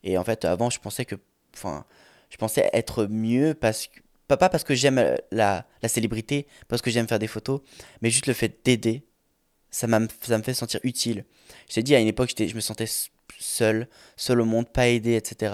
Et 0.04 0.18
en 0.18 0.24
fait, 0.24 0.46
avant, 0.46 0.70
je 0.70 0.80
pensais 0.80 1.04
que. 1.04 1.16
Enfin, 1.54 1.86
je 2.30 2.38
pensais 2.38 2.70
être 2.72 3.08
mieux 3.08 3.54
parce 3.54 3.88
que. 3.88 4.00
Pas, 4.28 4.50
parce 4.50 4.64
que 4.64 4.74
j'aime 4.74 5.00
euh, 5.00 5.16
la, 5.32 5.66
la 5.82 5.90
célébrité, 5.90 6.48
parce 6.68 6.82
que 6.82 6.90
j'aime 6.90 7.08
faire 7.08 7.20
des 7.20 7.28
photos, 7.28 7.62
mais 8.02 8.10
juste 8.10 8.28
le 8.28 8.34
fait 8.34 8.64
d'aider, 8.64 9.06
ça, 9.74 9.88
ça 10.22 10.38
me 10.38 10.44
fait 10.44 10.54
sentir 10.54 10.80
utile. 10.84 11.26
Je 11.68 11.76
t'ai 11.76 11.84
dit, 11.84 11.96
à 11.96 12.00
une 12.00 12.08
époque, 12.08 12.34
je 12.38 12.56
me 12.56 12.62
sentais 12.62 12.86
seul, 13.40 13.88
seul 14.16 14.40
au 14.40 14.46
monde, 14.46 14.70
pas 14.70 14.88
aidé, 14.88 15.16
etc. 15.16 15.54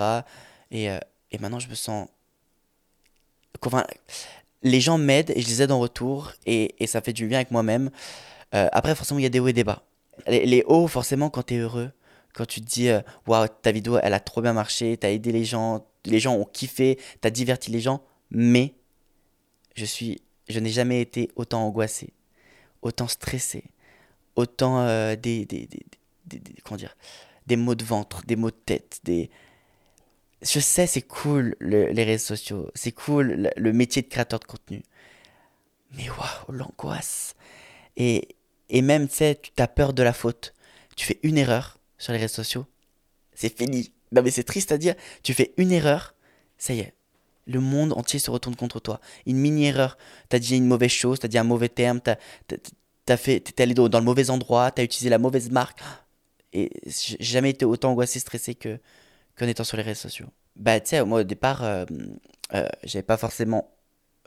Et, 0.71 0.85
et 1.31 1.38
maintenant, 1.39 1.59
je 1.59 1.69
me 1.69 1.75
sens. 1.75 2.07
Enfin, 3.65 3.85
les 4.61 4.81
gens 4.81 4.97
m'aident 4.97 5.31
et 5.31 5.41
je 5.41 5.47
les 5.47 5.61
aide 5.61 5.71
en 5.71 5.79
retour 5.79 6.33
et, 6.45 6.75
et 6.83 6.88
ça 6.88 7.01
fait 7.01 7.13
du 7.13 7.27
bien 7.27 7.39
avec 7.39 7.51
moi-même. 7.51 7.91
Euh, 8.53 8.67
après, 8.71 8.95
forcément, 8.95 9.19
il 9.19 9.23
y 9.23 9.25
a 9.25 9.29
des 9.29 9.39
hauts 9.39 9.47
et 9.47 9.53
des 9.53 9.63
bas. 9.63 9.83
Les, 10.27 10.63
hauts, 10.65 10.88
forcément, 10.88 11.29
quand 11.29 11.43
tu 11.43 11.55
es 11.55 11.57
heureux, 11.57 11.91
quand 12.33 12.45
tu 12.45 12.61
te 12.61 12.65
dis, 12.65 12.89
euh, 12.89 13.01
waouh, 13.27 13.47
ta 13.61 13.71
vidéo, 13.71 13.97
elle 14.01 14.13
a 14.13 14.19
trop 14.19 14.41
bien 14.41 14.53
marché, 14.53 14.97
t'as 14.97 15.09
aidé 15.09 15.31
les 15.31 15.45
gens, 15.45 15.85
les 16.05 16.19
gens 16.19 16.35
ont 16.35 16.45
kiffé, 16.45 16.99
t'as 17.21 17.29
diverti 17.29 17.71
les 17.71 17.79
gens, 17.79 18.01
mais 18.31 18.73
je 19.75 19.85
suis, 19.85 20.21
je 20.49 20.59
n'ai 20.59 20.69
jamais 20.69 21.01
été 21.01 21.31
autant 21.35 21.65
angoissé, 21.65 22.13
autant 22.81 23.07
stressé, 23.07 23.63
autant 24.39 24.81
euh, 24.81 25.15
des, 25.15 25.46
des, 25.46 25.67
des, 26.25 26.41
comment 26.63 26.77
dire, 26.77 26.96
des 27.48 27.55
de 27.55 27.84
ventre, 27.84 28.25
des 28.25 28.36
maux 28.36 28.51
de 28.51 28.55
tête, 28.55 29.00
des... 29.03 29.29
Je 30.41 30.60
sais, 30.60 30.88
c'est 30.88 31.01
cool 31.01 31.55
les 31.60 32.03
réseaux 32.03 32.27
sociaux, 32.27 32.72
c'est 32.74 32.93
cool 32.93 33.51
le, 33.58 33.74
métier 33.74 34.01
de 34.01 34.08
créateur 34.08 34.39
de 34.39 34.46
contenu. 34.46 34.84
Mais 35.98 36.10
waouh, 36.10 36.53
l'angoisse. 36.53 37.36
Et, 37.98 38.38
et 38.69 38.81
même, 38.81 39.10
tu 39.10 39.15
sais, 39.15 39.41
tu 39.41 39.62
as 39.62 39.67
peur 39.67 39.91
de 39.91 40.01
la 40.01 40.13
faute. 40.13 40.53
Tu 40.96 41.05
fais 41.05 41.19
une 41.24 41.38
erreur 41.38 41.79
sur 41.98 42.13
les 42.13 42.19
réseaux 42.19 42.36
sociaux, 42.36 42.65
c'est 43.34 43.55
fini. 43.55 43.91
Non 44.12 44.22
mais 44.24 44.31
c'est 44.31 44.43
triste 44.43 44.72
à 44.72 44.77
dire, 44.77 44.96
tu 45.24 45.34
fais 45.34 45.53
une 45.58 45.72
erreur, 45.72 46.15
ça 46.58 46.74
y 46.74 46.79
est, 46.79 46.93
le 47.46 47.60
monde 47.60 47.93
entier 47.93 48.19
se 48.19 48.31
retourne 48.31 48.55
contre 48.55 48.79
toi. 48.79 49.01
Une 49.25 49.38
mini 49.38 49.65
erreur, 49.65 49.98
t'as 50.29 50.39
dit 50.39 50.55
une 50.55 50.65
mauvaise 50.65 50.91
chose, 50.91 51.19
t'as 51.19 51.27
dit 51.27 51.38
un 51.38 51.43
mauvais 51.43 51.69
terme, 51.69 52.00
t'as 52.00 52.15
as 53.11 53.17
fait, 53.17 53.39
t'es 53.39 53.63
allé 53.63 53.73
dans 53.73 53.87
le 53.87 54.05
mauvais 54.05 54.29
endroit, 54.29 54.71
t'as 54.71 54.83
utilisé 54.83 55.09
la 55.09 55.17
mauvaise 55.17 55.51
marque. 55.51 55.79
Et 56.53 56.71
j'ai 56.85 57.17
jamais 57.19 57.51
été 57.51 57.65
autant 57.65 57.91
angoissé, 57.91 58.19
stressé 58.19 58.55
que 58.55 58.79
qu'en 59.37 59.47
étant 59.47 59.63
sur 59.63 59.77
les 59.77 59.83
réseaux 59.83 60.01
sociaux. 60.01 60.27
Bah, 60.55 60.79
tu 60.79 60.89
sais, 60.89 61.05
moi 61.05 61.21
au 61.21 61.23
départ, 61.23 61.63
euh, 61.63 61.85
euh, 62.53 62.67
j'avais 62.83 63.03
pas 63.03 63.17
forcément, 63.17 63.71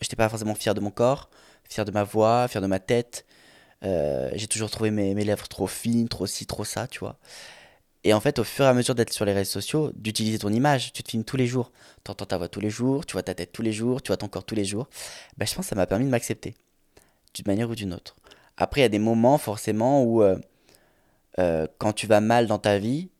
j'étais 0.00 0.16
pas 0.16 0.28
forcément 0.28 0.54
fier 0.54 0.74
de 0.74 0.80
mon 0.80 0.90
corps, 0.90 1.30
fier 1.68 1.84
de 1.84 1.90
ma 1.90 2.04
voix, 2.04 2.48
fier 2.48 2.62
de 2.62 2.66
ma 2.66 2.78
tête. 2.78 3.26
Euh, 3.84 4.30
j'ai 4.34 4.46
toujours 4.46 4.70
trouvé 4.70 4.90
mes, 4.90 5.14
mes, 5.14 5.24
lèvres 5.24 5.48
trop 5.48 5.66
fines, 5.66 6.08
trop 6.08 6.26
ci, 6.26 6.46
trop 6.46 6.64
ça, 6.64 6.86
tu 6.86 7.00
vois. 7.00 7.18
Et 8.04 8.14
en 8.14 8.20
fait, 8.20 8.38
au 8.38 8.44
fur 8.44 8.64
et 8.64 8.68
à 8.68 8.74
mesure 8.74 8.94
d'être 8.94 9.12
sur 9.12 9.24
les 9.24 9.32
réseaux 9.32 9.52
sociaux, 9.52 9.92
d'utiliser 9.94 10.38
ton 10.38 10.52
image, 10.52 10.92
tu 10.92 11.02
te 11.02 11.10
filmes 11.10 11.24
tous 11.24 11.36
les 11.36 11.46
jours, 11.46 11.70
tu 12.04 12.10
entends 12.10 12.26
ta 12.26 12.38
voix 12.38 12.48
tous 12.48 12.60
les 12.60 12.70
jours, 12.70 13.06
tu 13.06 13.12
vois 13.12 13.22
ta 13.22 13.34
tête 13.34 13.52
tous 13.52 13.62
les 13.62 13.72
jours, 13.72 14.02
tu 14.02 14.08
vois 14.08 14.16
ton 14.16 14.28
corps 14.28 14.44
tous 14.44 14.54
les 14.56 14.64
jours, 14.64 14.88
bah, 15.36 15.44
je 15.46 15.54
pense 15.54 15.66
que 15.66 15.70
ça 15.70 15.76
m'a 15.76 15.86
permis 15.86 16.04
de 16.06 16.10
m'accepter, 16.10 16.54
d'une 17.34 17.46
manière 17.46 17.70
ou 17.70 17.74
d'une 17.76 17.94
autre. 17.94 18.16
Après, 18.62 18.80
il 18.80 18.84
y 18.84 18.86
a 18.86 18.88
des 18.88 19.00
moments 19.00 19.38
forcément 19.38 20.04
où, 20.04 20.22
euh, 20.22 20.38
euh, 21.40 21.66
quand 21.78 21.92
tu 21.92 22.06
vas 22.06 22.20
mal 22.20 22.46
dans 22.46 22.58
ta 22.58 22.78
vie, 22.78 23.10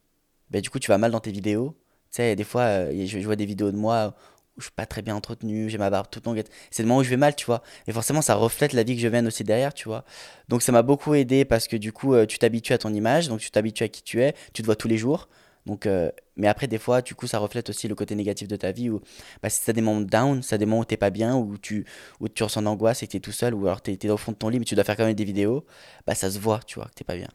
bah, 0.51 0.61
du 0.61 0.71
coup, 0.71 0.79
tu 0.79 0.87
vas 0.89 0.99
mal 0.99 1.11
dans 1.11 1.19
tes 1.19 1.33
vidéos. 1.33 1.77
Tu 2.13 2.19
sais, 2.19 2.37
des 2.37 2.45
fois, 2.45 2.63
euh, 2.63 3.07
je, 3.07 3.19
vois 3.19 3.35
des 3.35 3.45
vidéos 3.45 3.73
de 3.73 3.77
moi 3.77 4.15
où 4.57 4.61
je 4.61 4.67
suis 4.67 4.73
pas 4.73 4.87
très 4.87 5.03
bien 5.03 5.17
entretenu, 5.17 5.69
j'ai 5.69 5.79
ma 5.79 5.91
barbe 5.91 6.07
toute 6.13 6.25
longue. 6.27 6.45
C'est 6.71 6.85
le 6.85 6.89
moment 6.89 7.01
où 7.01 7.03
je 7.03 7.11
vais 7.11 7.17
mal, 7.17 7.35
tu 7.35 7.45
vois. 7.45 7.65
Et 7.89 7.93
forcément, 7.93 8.23
ça 8.23 8.37
reflète 8.37 8.73
la 8.73 8.85
vie 8.85 8.95
que 8.95 9.03
je 9.03 9.09
viens 9.09 9.27
aussi 9.27 9.43
derrière, 9.43 9.75
tu 9.75 9.89
vois. 9.89 10.05
Donc 10.49 10.63
ça 10.63 10.71
m'a 10.71 10.83
beaucoup 10.83 11.13
aidé 11.15 11.45
parce 11.45 11.67
que 11.67 11.77
du 11.77 11.93
coup, 11.93 12.15
tu 12.27 12.39
t'habitues 12.39 12.75
à 12.75 12.79
ton 12.79 12.95
image, 12.95 13.27
donc 13.27 13.41
tu 13.41 13.51
t'habitues 13.51 13.83
à 13.83 13.89
qui 13.89 14.05
tu 14.05 14.23
es, 14.23 14.35
tu 14.53 14.63
te 14.63 14.67
vois 14.67 14.77
tous 14.77 14.89
les 14.89 14.99
jours. 14.99 15.29
Donc, 15.67 15.89
mais 16.37 16.49
après, 16.49 16.67
des 16.67 16.79
fois, 16.79 17.03
du 17.03 17.15
coup, 17.15 17.27
ça 17.27 17.39
reflète 17.39 17.71
aussi 17.71 17.87
le 17.89 17.95
côté 17.95 18.15
négatif 18.15 18.49
de 18.49 18.57
ta 18.57 18.73
vie. 18.73 18.91
Où, 18.91 19.01
bah, 19.43 19.49
si 19.49 19.65
t'as 19.65 19.73
des 19.73 19.81
moments 19.81 20.01
down, 20.01 20.43
ça 20.43 20.59
des 20.59 20.67
moments 20.67 20.81
où 20.81 20.85
t'es 20.85 20.97
pas 20.97 21.11
bien, 21.11 21.37
où 21.37 21.57
tu, 21.59 21.87
où 22.21 22.29
tu 22.29 22.43
ressens 22.43 22.63
l'angoisse 22.63 23.03
et 23.03 23.07
que 23.07 23.13
t'es 23.13 23.21
tout 23.21 23.33
seul, 23.33 23.55
ou 23.55 23.67
alors 23.67 23.81
t'es 23.81 23.99
es 24.03 24.11
au 24.11 24.17
fond 24.17 24.33
de 24.33 24.37
ton 24.37 24.49
lit, 24.49 24.59
mais 24.59 24.65
tu 24.65 24.75
dois 24.75 24.85
faire 24.85 24.97
quand 24.97 25.05
même 25.05 25.15
des 25.15 25.25
vidéos, 25.25 25.65
bah 26.07 26.15
ça 26.15 26.31
se 26.31 26.39
voit, 26.39 26.61
tu 26.67 26.77
vois, 26.81 26.87
que 26.89 26.95
t'es 26.95 27.05
pas 27.05 27.17
bien. 27.17 27.29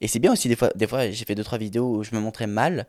Et 0.00 0.08
c'est 0.08 0.18
bien 0.20 0.32
aussi, 0.32 0.48
des 0.48 0.56
fois, 0.56 0.70
des 0.74 0.86
fois 0.86 1.10
j'ai 1.10 1.24
fait 1.24 1.34
deux 1.34 1.44
trois 1.44 1.58
vidéos 1.58 1.96
où 1.96 2.04
je 2.04 2.14
me 2.14 2.20
montrais 2.20 2.46
mal, 2.46 2.86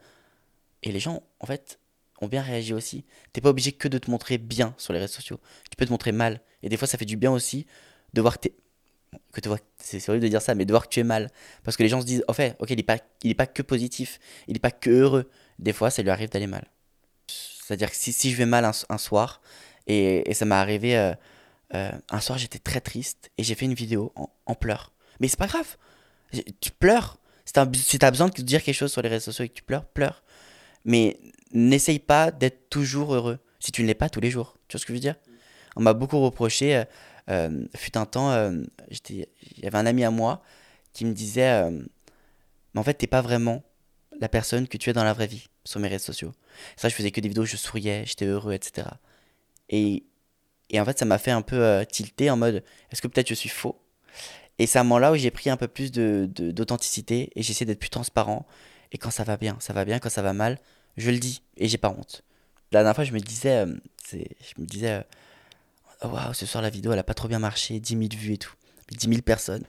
et 0.84 0.92
les 0.92 1.00
gens, 1.00 1.24
en 1.40 1.46
fait, 1.48 1.80
ont 2.22 2.28
bien 2.28 2.42
réagi 2.42 2.74
aussi. 2.74 3.06
T'es 3.34 3.42
pas 3.42 3.50
obligé 3.50 3.72
que 3.72 3.88
de 3.88 3.98
te 3.98 4.10
montrer 4.10 4.38
bien 4.38 4.74
sur 4.78 4.94
les 4.94 5.00
réseaux 5.00 5.14
sociaux. 5.14 5.40
Tu 5.70 5.76
peux 5.78 5.86
te 5.86 5.92
montrer 5.92 6.12
mal. 6.12 6.42
Et 6.64 6.70
des 6.70 6.78
fois, 6.78 6.88
ça 6.88 6.98
fait 6.98 7.06
du 7.06 7.18
bien 7.18 7.32
aussi 7.32 7.66
de 8.14 8.22
voir 8.22 8.36
que 8.36 8.48
t'es. 8.48 8.56
Que 9.32 9.42
c'est 9.78 10.10
horrible 10.10 10.24
de 10.24 10.30
dire 10.30 10.42
ça, 10.42 10.56
mais 10.56 10.66
de 10.66 10.72
voir 10.72 10.84
que 10.84 10.90
tu 10.90 11.00
es 11.00 11.04
mal. 11.04 11.30
Parce 11.64 11.78
que 11.78 11.84
les 11.84 11.90
gens 11.90 12.02
se 12.02 12.06
disent, 12.06 12.24
en 12.28 12.34
fait, 12.34 12.56
ok, 12.60 12.70
il 12.70 12.80
est 12.80 12.84
pas, 12.84 12.98
il 13.24 13.36
pas 13.36 13.48
que 13.48 13.62
positif, 13.62 14.20
il 14.48 14.56
est 14.56 14.60
pas 14.60 14.72
que 14.72 14.90
heureux. 14.90 15.30
Des 15.60 15.74
fois, 15.74 15.90
ça 15.90 16.02
lui 16.02 16.10
arrive 16.10 16.30
d'aller 16.30 16.48
mal. 16.48 16.66
C'est-à-dire 17.28 17.90
que 17.90 17.96
si, 17.96 18.14
si, 18.14 18.32
je 18.32 18.38
vais 18.38 18.46
mal 18.46 18.66
un, 18.90 18.98
soir, 18.98 19.42
et, 19.88 20.30
et 20.30 20.34
ça 20.34 20.46
m'est 20.46 20.56
arrivé, 20.56 20.98
euh, 20.98 21.14
euh, 21.74 21.92
un 22.10 22.20
soir, 22.20 22.38
j'étais 22.38 22.60
très 22.60 22.82
triste, 22.82 23.32
et 23.38 23.44
j'ai 23.44 23.56
fait 23.56 23.66
une 23.66 23.74
vidéo 23.74 24.14
en, 24.16 24.56
pleurs. 24.56 24.92
Mais 25.20 25.28
c'est 25.28 25.40
pas 25.40 25.48
grave. 25.48 25.78
Tu 26.62 26.72
pleures. 26.72 27.18
Si 27.46 27.54
t'as 28.00 28.12
besoin 28.12 28.28
de 28.28 28.42
dire 28.42 28.64
quelque 28.64 28.76
chose 28.76 28.92
sur 28.92 29.02
les 29.02 29.10
réseaux 29.10 29.26
sociaux 29.26 29.46
et 29.46 29.50
que 29.50 29.54
tu 29.54 29.64
pleures, 29.64 29.86
pleure. 29.86 30.24
Mais 30.84 31.20
n'essaye 31.52 32.00
pas 32.00 32.32
d'être 32.32 32.70
toujours 32.70 33.14
heureux 33.14 33.40
si 33.60 33.72
tu 33.72 33.82
ne 33.82 33.88
l'es 33.88 33.96
pas 33.96 34.10
tous 34.10 34.20
les 34.20 34.30
jours. 34.30 34.58
Tu 34.68 34.76
vois 34.76 34.82
ce 34.82 34.86
que 34.86 34.94
je 34.94 34.98
veux 34.98 35.02
dire? 35.02 35.16
On 35.76 35.82
m'a 35.82 35.94
beaucoup 35.94 36.20
reproché, 36.20 36.76
euh, 36.76 36.86
euh 37.30 37.66
fut 37.76 37.98
un 37.98 38.06
temps, 38.06 38.32
euh, 38.32 38.62
il 39.10 39.26
y 39.58 39.68
avait 39.68 39.78
un 39.78 39.86
ami 39.86 40.04
à 40.04 40.12
moi 40.12 40.42
qui 40.94 41.06
me 41.06 41.14
disait, 41.14 41.50
euh, 41.50 41.72
mais 42.74 42.80
en 42.80 42.84
fait, 42.84 42.96
t'es 42.96 43.08
pas 43.08 43.22
vraiment 43.22 43.64
la 44.20 44.30
personne 44.30 44.68
que 44.68 44.78
tu 44.78 44.90
es 44.90 44.94
dans 44.94 45.04
la 45.04 45.14
vraie 45.14 45.28
vie 45.28 45.48
sur 45.64 45.80
mes 45.80 45.88
réseaux 45.88 46.06
sociaux. 46.06 46.32
Ça, 46.78 46.90
je 46.90 46.96
faisais 46.96 47.12
que 47.12 47.22
des 47.22 47.28
vidéos, 47.28 47.46
je 47.46 47.58
souriais, 47.58 48.04
j'étais 48.06 48.26
heureux, 48.26 48.54
etc. 48.54 48.88
Et, 49.70 50.06
et 50.70 50.80
en 50.80 50.86
fait, 50.86 50.98
ça 50.98 51.06
m'a 51.06 51.18
fait 51.18 51.32
un 51.32 51.42
peu 51.42 51.86
tilter 51.92 52.30
en 52.30 52.38
mode, 52.38 52.64
est-ce 52.92 53.02
que 53.02 53.08
peut-être 53.08 53.28
je 53.28 53.34
suis 53.34 53.50
faux? 53.50 53.78
Et 54.58 54.68
c'est 54.68 54.78
à 54.78 54.82
un 54.82 54.84
moment 54.84 55.00
là 55.00 55.12
où 55.12 55.16
j'ai 55.16 55.32
pris 55.32 55.50
un 55.50 55.58
peu 55.58 55.68
plus 55.68 55.92
d'authenticité 55.92 57.26
de, 57.26 57.40
et 57.40 57.44
j'essaie 57.44 57.66
d'être 57.66 57.80
plus 57.80 57.90
transparent. 57.90 58.46
Et 58.92 58.98
quand 58.98 59.12
ça 59.12 59.24
va 59.24 59.38
bien, 59.38 59.58
ça 59.60 59.74
va 59.74 59.84
bien, 59.86 60.00
quand 60.00 60.10
ça 60.10 60.22
va 60.22 60.34
mal, 60.34 60.60
je 60.98 61.12
le 61.12 61.20
dis 61.20 61.42
et 61.58 61.68
j'ai 61.68 61.78
pas 61.78 61.90
honte. 61.90 62.24
La 62.72 62.82
dernière 62.82 62.96
fois, 62.96 63.04
je 63.04 63.12
me 63.12 63.20
disais, 63.20 63.66
euh, 63.66 63.76
je 64.12 64.62
me 64.62 64.66
disais, 64.66 64.92
euh, 64.92 65.02
waouh, 66.04 66.34
ce 66.34 66.46
soir 66.46 66.62
la 66.62 66.70
vidéo 66.70 66.92
elle 66.94 67.00
a 67.00 67.04
pas 67.04 67.14
trop 67.14 67.28
bien 67.28 67.40
marché, 67.40 67.80
10 67.80 67.90
000 67.94 68.10
vues 68.18 68.34
et 68.34 68.38
tout. 68.38 68.54
10 68.92 69.08
000 69.08 69.22
personnes 69.22 69.64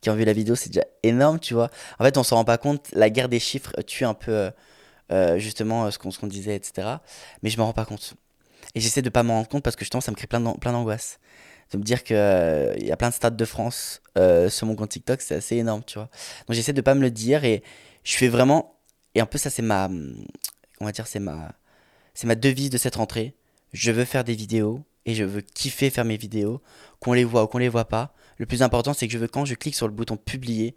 qui 0.00 0.10
ont 0.10 0.14
vu 0.14 0.24
la 0.24 0.34
vidéo, 0.34 0.54
c'est 0.54 0.68
déjà 0.68 0.86
énorme, 1.02 1.40
tu 1.40 1.54
vois. 1.54 1.70
En 1.98 2.04
fait, 2.04 2.18
on 2.18 2.22
s'en 2.22 2.36
rend 2.36 2.44
pas 2.44 2.58
compte, 2.58 2.90
la 2.92 3.08
guerre 3.08 3.30
des 3.30 3.40
chiffres 3.40 3.72
tue 3.86 4.04
un 4.04 4.12
peu 4.12 4.50
euh, 5.10 5.38
justement 5.38 5.90
ce 5.90 5.98
qu'on 5.98 6.26
disait, 6.26 6.56
etc. 6.56 6.96
Mais 7.42 7.48
je 7.48 7.56
me 7.56 7.62
rends 7.62 7.72
pas 7.72 7.86
compte. 7.86 8.14
Et 8.74 8.80
j'essaie 8.80 9.00
de 9.02 9.08
pas 9.08 9.22
m'en 9.22 9.34
rendre 9.34 9.48
compte 9.48 9.62
parce 9.62 9.76
que 9.76 9.84
justement, 9.84 10.02
ça 10.02 10.10
me 10.10 10.16
crée 10.16 10.26
plein 10.26 10.40
d'angoisse. 10.40 11.18
De 11.72 11.78
me 11.78 11.82
dire 11.82 12.04
qu'il 12.04 12.16
il 12.16 12.86
y 12.86 12.92
a 12.92 12.96
plein 12.96 13.08
de 13.08 13.14
stades 13.14 13.36
de 13.36 13.44
France 13.44 14.02
sur 14.48 14.66
mon 14.66 14.76
compte 14.76 14.90
TikTok, 14.90 15.22
c'est 15.22 15.36
assez 15.36 15.56
énorme, 15.56 15.82
tu 15.86 15.98
vois. 15.98 16.10
Donc 16.46 16.54
j'essaie 16.54 16.74
de 16.74 16.82
pas 16.82 16.94
me 16.94 17.00
le 17.00 17.10
dire 17.10 17.44
et 17.44 17.62
je 18.04 18.16
fais 18.16 18.28
vraiment 18.28 18.74
et 19.14 19.20
un 19.20 19.26
peu 19.26 19.38
ça 19.38 19.50
c'est 19.50 19.62
ma, 19.62 19.88
on 20.80 20.84
va 20.84 20.92
dire 20.92 21.06
c'est 21.06 21.20
ma, 21.20 21.52
c'est 22.14 22.26
ma 22.26 22.34
devise 22.34 22.70
de 22.70 22.78
cette 22.78 22.96
rentrée. 22.96 23.34
Je 23.72 23.90
veux 23.90 24.04
faire 24.04 24.24
des 24.24 24.34
vidéos 24.34 24.84
et 25.06 25.14
je 25.14 25.24
veux 25.24 25.40
kiffer 25.40 25.90
faire 25.90 26.04
mes 26.04 26.16
vidéos, 26.16 26.62
qu'on 27.00 27.12
les 27.12 27.24
voit 27.24 27.44
ou 27.44 27.46
qu'on 27.46 27.58
les 27.58 27.68
voit 27.68 27.86
pas. 27.86 28.14
Le 28.38 28.46
plus 28.46 28.62
important 28.62 28.94
c'est 28.94 29.06
que 29.06 29.12
je 29.12 29.18
veux 29.18 29.28
quand 29.28 29.44
je 29.44 29.54
clique 29.54 29.74
sur 29.74 29.86
le 29.86 29.92
bouton 29.94 30.16
publier, 30.16 30.76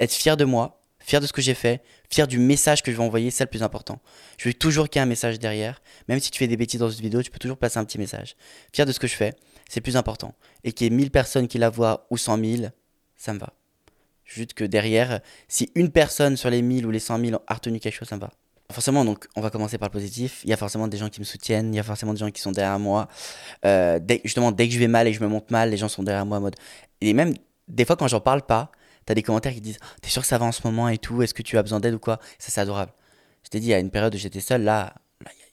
être 0.00 0.12
fier 0.12 0.36
de 0.36 0.44
moi, 0.44 0.80
fier 1.06 1.20
de 1.20 1.26
ce 1.26 1.32
que 1.32 1.40
j'ai 1.40 1.54
fait, 1.54 1.82
fier 2.10 2.26
du 2.26 2.38
message 2.38 2.82
que 2.82 2.90
je 2.90 2.96
vais 2.96 3.02
envoyer, 3.02 3.30
c'est 3.30 3.44
le 3.44 3.50
plus 3.50 3.62
important. 3.62 4.00
Je 4.38 4.48
veux 4.48 4.54
toujours 4.54 4.88
qu'il 4.88 4.98
y 4.98 5.00
ait 5.00 5.02
un 5.02 5.06
message 5.06 5.38
derrière. 5.38 5.80
Même 6.08 6.18
si 6.18 6.30
tu 6.32 6.38
fais 6.38 6.48
des 6.48 6.56
bêtises 6.56 6.80
dans 6.80 6.90
cette 6.90 7.00
vidéo, 7.00 7.22
tu 7.22 7.30
peux 7.30 7.38
toujours 7.38 7.58
passer 7.58 7.78
un 7.78 7.84
petit 7.84 7.98
message. 7.98 8.36
Fier 8.72 8.86
de 8.86 8.92
ce 8.92 8.98
que 8.98 9.06
je 9.06 9.14
fais, 9.14 9.34
c'est 9.68 9.80
plus 9.80 9.96
important. 9.96 10.34
Et 10.64 10.72
qu'il 10.72 10.86
y 10.86 10.88
ait 10.88 10.96
1000 10.96 11.12
personnes 11.12 11.46
qui 11.46 11.58
la 11.58 11.70
voient 11.70 12.08
ou 12.10 12.16
100 12.16 12.44
000, 12.44 12.70
ça 13.16 13.32
me 13.32 13.38
va. 13.38 13.52
Juste 14.24 14.54
que 14.54 14.64
derrière, 14.64 15.20
si 15.46 15.70
une 15.76 15.92
personne 15.92 16.36
sur 16.36 16.50
les 16.50 16.60
1000 16.60 16.84
ou 16.86 16.90
les 16.90 16.98
100 16.98 17.20
000 17.24 17.42
a 17.46 17.54
retenu 17.54 17.78
quelque 17.78 17.94
chose, 17.94 18.08
ça 18.08 18.16
me 18.16 18.20
va. 18.22 18.32
Forcément, 18.72 19.04
donc, 19.04 19.26
on 19.36 19.40
va 19.40 19.50
commencer 19.50 19.78
par 19.78 19.88
le 19.88 19.92
positif. 19.92 20.40
Il 20.44 20.50
y 20.50 20.52
a 20.52 20.56
forcément 20.56 20.88
des 20.88 20.96
gens 20.96 21.08
qui 21.08 21.20
me 21.20 21.24
soutiennent, 21.24 21.72
il 21.72 21.76
y 21.76 21.80
a 21.80 21.84
forcément 21.84 22.12
des 22.12 22.18
gens 22.18 22.30
qui 22.30 22.40
sont 22.40 22.52
derrière 22.52 22.78
moi. 22.78 23.08
Euh, 23.64 24.00
justement, 24.24 24.50
dès 24.50 24.66
que 24.66 24.74
je 24.74 24.78
vais 24.78 24.88
mal 24.88 25.06
et 25.06 25.12
que 25.12 25.18
je 25.18 25.22
me 25.22 25.28
monte 25.28 25.50
mal, 25.50 25.70
les 25.70 25.76
gens 25.76 25.88
sont 25.88 26.02
derrière 26.02 26.26
moi 26.26 26.38
en 26.38 26.40
mode. 26.40 26.56
Et 27.00 27.12
même, 27.12 27.34
des 27.68 27.84
fois, 27.84 27.96
quand 27.96 28.08
j'en 28.08 28.20
parle 28.20 28.42
pas, 28.42 28.72
t'as 29.04 29.14
des 29.14 29.22
commentaires 29.22 29.54
qui 29.54 29.60
disent 29.60 29.78
T'es 30.02 30.10
sûr 30.10 30.22
que 30.22 30.28
ça 30.28 30.38
va 30.38 30.46
en 30.46 30.52
ce 30.52 30.62
moment 30.64 30.88
et 30.88 30.98
tout 30.98 31.22
Est-ce 31.22 31.34
que 31.34 31.42
tu 31.42 31.58
as 31.58 31.62
besoin 31.62 31.78
d'aide 31.80 31.94
ou 31.94 31.98
quoi? 32.00 32.18
Ça, 32.38 32.50
c'est 32.50 32.60
adorable. 32.60 32.92
Je 33.44 33.50
t'ai 33.50 33.60
dit, 33.60 33.66
il 33.66 33.70
y 33.70 33.74
a 33.74 33.78
une 33.78 33.90
période 33.90 34.12
où 34.14 34.18
j'étais 34.18 34.40
seul, 34.40 34.62
là, 34.62 34.94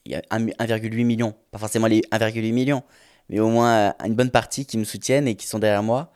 il 0.04 0.12
y 0.12 0.14
a 0.16 0.20
1,8 0.30 1.04
million. 1.04 1.34
Pas 1.52 1.58
forcément 1.58 1.86
les 1.86 2.00
1,8 2.10 2.52
millions, 2.52 2.82
mais 3.28 3.38
au 3.38 3.48
moins 3.48 3.94
une 4.04 4.14
bonne 4.14 4.30
partie 4.30 4.66
qui 4.66 4.78
me 4.78 4.84
soutiennent 4.84 5.28
et 5.28 5.36
qui 5.36 5.46
sont 5.46 5.60
derrière 5.60 5.82
moi. 5.82 6.12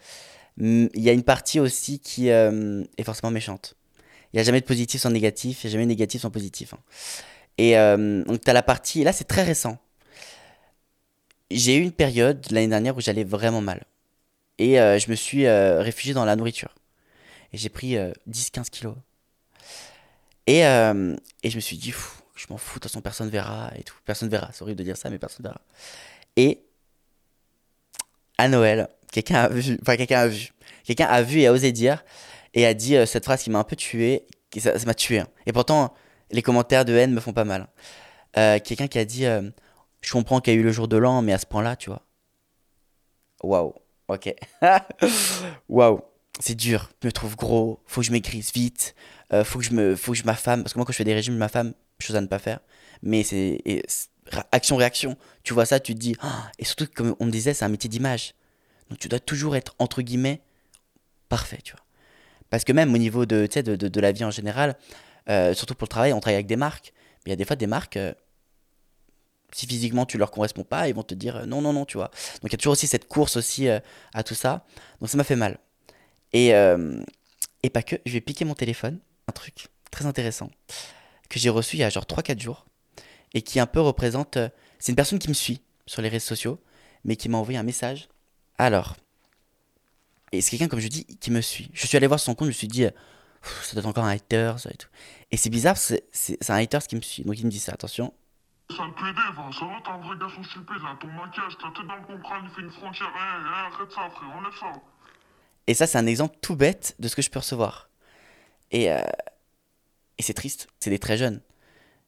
Il 0.61 0.91
y 0.97 1.09
a 1.09 1.13
une 1.13 1.23
partie 1.23 1.61
aussi 1.61 2.01
qui 2.01 2.31
euh, 2.31 2.83
est 2.97 3.05
forcément 3.05 3.31
méchante. 3.31 3.77
Il 4.33 4.37
n'y 4.37 4.41
a 4.41 4.45
jamais 4.45 4.61
de 4.61 4.67
positif 4.67 5.01
sans 5.01 5.11
négatif, 5.11 5.65
il 5.65 5.67
n'y 5.67 5.71
a 5.71 5.73
jamais 5.73 5.85
de 5.85 5.89
négatif 5.89 6.23
sans 6.23 6.31
positif. 6.31 6.75
Hein. 6.75 6.79
Et 7.57 7.79
euh, 7.79 8.23
donc, 8.25 8.43
tu 8.43 8.51
as 8.51 8.53
la 8.53 8.63
partie, 8.63 9.01
et 9.01 9.05
là, 9.05 9.13
c'est 9.13 9.25
très 9.25 9.43
récent. 9.43 9.79
J'ai 11.51 11.77
eu 11.77 11.83
une 11.83 11.93
période 11.93 12.47
l'année 12.51 12.69
dernière 12.69 12.97
où 12.97 13.01
j'allais 13.01 13.25
vraiment 13.25 13.61
mal. 13.61 13.85
Et 14.59 14.81
euh, 14.81 14.99
je 14.99 15.11
me 15.11 15.15
suis 15.15 15.49
réfugié 15.49 16.13
dans 16.13 16.25
la 16.25 16.37
nourriture. 16.37 16.75
Et 17.53 17.57
j'ai 17.59 17.71
pris 17.71 17.97
10-15 18.31 18.69
kilos. 18.69 18.95
Et, 20.47 20.61
et 20.61 21.51
je 21.51 21.57
me 21.57 21.61
suis 21.61 21.79
dit, 21.79 21.93
je 22.39 22.47
m'en 22.51 22.57
fous, 22.57 22.79
de 22.79 22.83
toute 22.83 22.91
façon, 22.91 23.01
personne 23.01 23.29
verra 23.31 23.73
et 23.77 23.83
tout. 23.83 23.97
Personne 24.05 24.29
verra, 24.29 24.51
c'est 24.53 24.63
horrible 24.63 24.79
de 24.79 24.85
dire 24.85 24.97
ça, 24.97 25.11
mais 25.11 25.19
personne 25.19 25.43
verra. 25.45 25.61
Et 26.37 26.63
à 28.39 28.49
Noël, 28.49 28.89
quelqu'un 29.11 29.43
a 29.43 29.49
vu, 29.49 29.77
enfin 29.83 29.97
quelqu'un 29.97 30.21
a 30.21 30.29
vu, 30.29 30.53
quelqu'un 30.85 31.07
a 31.07 31.23
vu 31.23 31.41
et 31.41 31.49
a 31.49 31.53
osé 31.53 31.73
dire 31.73 32.05
et 32.59 32.67
a 32.67 32.75
dit 32.75 32.97
euh, 32.97 33.07
cette 33.07 33.25
phrase 33.25 33.45
qui 33.45 33.51
m'a 33.51 33.61
un 33.61 33.65
peu 33.65 33.77
tué, 33.77 34.27
ça 34.59 34.73
m'a 34.85 34.95
tué. 34.95 35.21
Hein. 35.21 35.29
Et 35.47 35.53
pourtant, 35.53 35.95
les 36.33 36.43
commentaires 36.43 36.85
de 36.85 36.93
haine 36.93 37.13
me 37.13 37.21
font 37.21 37.33
pas 37.33 37.45
mal. 37.45 37.69
Euh, 38.37 38.59
quelqu'un 38.59 38.89
qui 38.89 38.99
a 38.99 39.05
dit, 39.05 39.27
euh, 39.27 39.49
je 40.01 40.13
comprends 40.13 40.41
qu'il 40.41 40.53
y 40.53 40.57
a 40.57 40.59
eu 40.59 40.65
le 40.65 40.73
jour 40.73 40.89
de 40.89 40.97
l'an, 40.97 41.23
mais 41.23 41.33
à 41.33 41.39
ce 41.39 41.47
point-là, 41.47 41.77
tu 41.77 41.89
vois. 41.89 42.03
Waouh, 43.45 43.75
ok. 44.09 44.35
Waouh. 45.69 46.01
c'est 46.41 46.57
dur, 46.57 46.91
je 47.01 47.07
me 47.07 47.13
trouve 47.13 47.37
gros, 47.37 47.81
faut 47.87 48.01
que 48.01 48.07
je 48.09 48.11
maigrisse 48.11 48.53
vite, 48.53 48.97
faut 49.45 49.61
que 49.61 49.65
je 49.65 49.73
me, 49.73 49.95
faut 49.95 50.11
que 50.11 50.19
je 50.19 50.25
m'affame, 50.25 50.65
parce 50.65 50.73
que 50.73 50.81
moi 50.81 50.85
quand 50.85 50.93
je 50.93 50.97
fais 50.97 51.05
des 51.05 51.15
régimes, 51.15 51.35
je 51.35 51.39
m'affame, 51.39 51.75
chose 52.01 52.17
à 52.17 52.21
ne 52.21 52.27
pas 52.27 52.41
faire. 52.41 52.59
Mais 53.03 53.23
c'est 53.23 53.63
action-réaction. 54.51 55.17
Tu 55.45 55.55
vois 55.55 55.65
ça, 55.65 55.79
tu 55.79 55.95
te 55.95 56.01
dis, 56.01 56.17
ah, 56.21 56.51
et 56.59 56.65
surtout 56.65 56.89
comme 56.93 57.15
on 57.21 57.27
me 57.27 57.31
disait, 57.31 57.55
c'est 57.55 57.65
un 57.65 57.69
métier 57.69 57.89
d'image. 57.89 58.35
Donc 58.91 58.99
tu 58.99 59.09
dois 59.09 59.21
toujours 59.21 59.55
être 59.55 59.77
entre 59.79 60.03
guillemets 60.03 60.43
parfait, 61.29 61.61
tu 61.63 61.75
vois. 61.75 61.85
Parce 62.51 62.65
que 62.65 62.73
même 62.73 62.93
au 62.95 62.99
niveau 62.99 63.27
de, 63.27 63.49
la 64.01 64.13
vie 64.13 64.25
en 64.25 64.31
général, 64.31 64.77
euh, 65.29 65.55
surtout 65.55 65.75
pour 65.75 65.85
le 65.87 65.91
travail, 65.91 66.13
on 66.13 66.21
travaille 66.21 66.37
avec 66.37 66.47
des 66.47 66.57
marques. 66.57 66.93
Mais 67.25 67.31
il 67.31 67.31
y 67.31 67.33
a 67.33 67.37
des 67.37 67.45
fois 67.45 67.57
des 67.57 67.67
marques, 67.67 67.97
euh, 67.97 68.13
si 69.53 69.67
physiquement 69.67 70.07
tu 70.07 70.19
leur 70.19 70.31
corresponds 70.31 70.65
pas, 70.65 70.89
ils 70.89 70.95
vont 70.95 71.03
te 71.03 71.15
dire 71.15 71.37
euh, 71.37 71.47
non, 71.47 71.61
non, 71.61 71.73
non, 71.73 71.85
tu 71.85 71.97
vois. 71.97 72.11
Donc 72.43 72.51
il 72.51 72.53
y 72.53 72.55
a 72.55 72.59
toujours 72.59 72.73
aussi 72.73 72.87
cette 72.87 73.09
course 73.09 73.37
aussi 73.37 73.69
à 73.69 74.23
tout 74.23 74.35
ça. 74.35 74.65
Donc 75.01 75.11
ça 75.11 75.17
m'a 75.17 75.25
fait 75.25 75.37
mal. 75.37 75.59
Et, 76.33 76.49
et 77.63 77.71
pas 77.71 77.83
que, 77.83 77.97
je 78.05 78.13
vais 78.13 78.21
piquer 78.21 78.45
mon 78.45 78.55
téléphone, 78.55 78.99
un 79.29 79.33
truc 79.33 79.69
très 79.91 80.07
intéressant 80.07 80.51
que 81.29 81.39
j'ai 81.39 81.51
reçu 81.51 81.77
il 81.77 81.81
y 81.81 81.85
a 81.85 81.91
genre 81.91 82.05
3-4 82.05 82.41
jours 82.41 82.67
et 83.35 83.43
qui 83.43 83.61
un 83.61 83.67
peu 83.67 83.81
représente. 83.81 84.39
c'est 84.79 84.93
une 84.93 84.97
personne 84.97 85.19
qui 85.19 85.29
me 85.29 85.35
suit 85.35 85.63
sur 85.87 86.03
les 86.03 86.09
réseaux 86.09 86.27
sociaux, 86.27 86.61
mais 87.05 87.17
qui 87.17 87.29
m'a 87.29 87.39
envoyé 87.39 87.59
un 87.59 87.63
message. 87.63 88.09
Alors, 88.59 88.97
et 90.33 90.41
c'est 90.41 90.51
quelqu'un, 90.51 90.69
comme 90.69 90.81
je 90.81 90.89
dis, 90.89 91.05
qui 91.05 91.31
me 91.31 91.41
suit. 91.41 91.71
Je 91.73 91.87
suis 91.87 91.97
allé 91.97 92.07
voir 92.07 92.21
son 92.21 92.35
compte, 92.35 92.47
je 92.47 92.51
me 92.51 92.55
suis 92.55 92.69
dit, 92.69 92.85
ça 93.43 93.73
doit 93.73 93.81
être 93.81 93.87
encore 93.87 94.05
un 94.05 94.11
hater, 94.11 94.55
ça 94.59 94.71
et 94.71 94.77
tout. 94.77 94.89
Et 95.31 95.37
c'est 95.37 95.51
bizarre, 95.51 95.77
c'est 95.77 96.51
un 96.51 96.55
hater 96.55 96.79
qui 96.89 96.97
me 96.97 97.01
suit. 97.01 97.25
Donc 97.25 97.39
il 97.39 97.47
me 97.47 97.51
dit 97.51 97.59
ça, 97.59 97.73
attention. 97.73 98.13
Ça 98.71 98.85
me 98.85 98.93
plaît, 98.93 99.15
ça 99.17 99.65
va, 99.65 99.81
t'as 99.83 99.93
un 99.93 99.99
vrai 99.99 100.19
garçon 100.19 100.45
stupide, 100.45 100.83
là, 100.83 100.97
ton 101.01 101.07
maquillage, 101.09 101.55
t'as 101.59 101.71
tout 101.71 101.83
dans 101.85 101.97
le 101.97 102.45
il 102.45 102.51
fait 102.51 102.61
une 102.61 102.71
frontière, 102.71 103.11
arrête 103.17 103.91
ça, 103.91 104.11
frère, 104.11 104.31
enlève 104.37 104.53
ça. 104.61 104.73
Et 105.67 105.75
ça, 105.75 105.87
c'est 105.87 105.99
un 105.99 106.07
exemple 106.07 106.37
tout 106.43 106.55
bête 106.55 106.95
de 106.99 107.09
ce 107.09 107.17
que 107.17 107.23
je 107.23 107.31
peux 107.31 107.39
recevoir. 107.39 107.89
Et, 108.71 108.93
euh, 108.93 109.01
et 110.19 110.23
c'est 110.23 110.35
triste, 110.35 110.69
c'est 110.81 110.91
des 110.91 110.99
très 110.99 111.17
jeunes. 111.17 111.41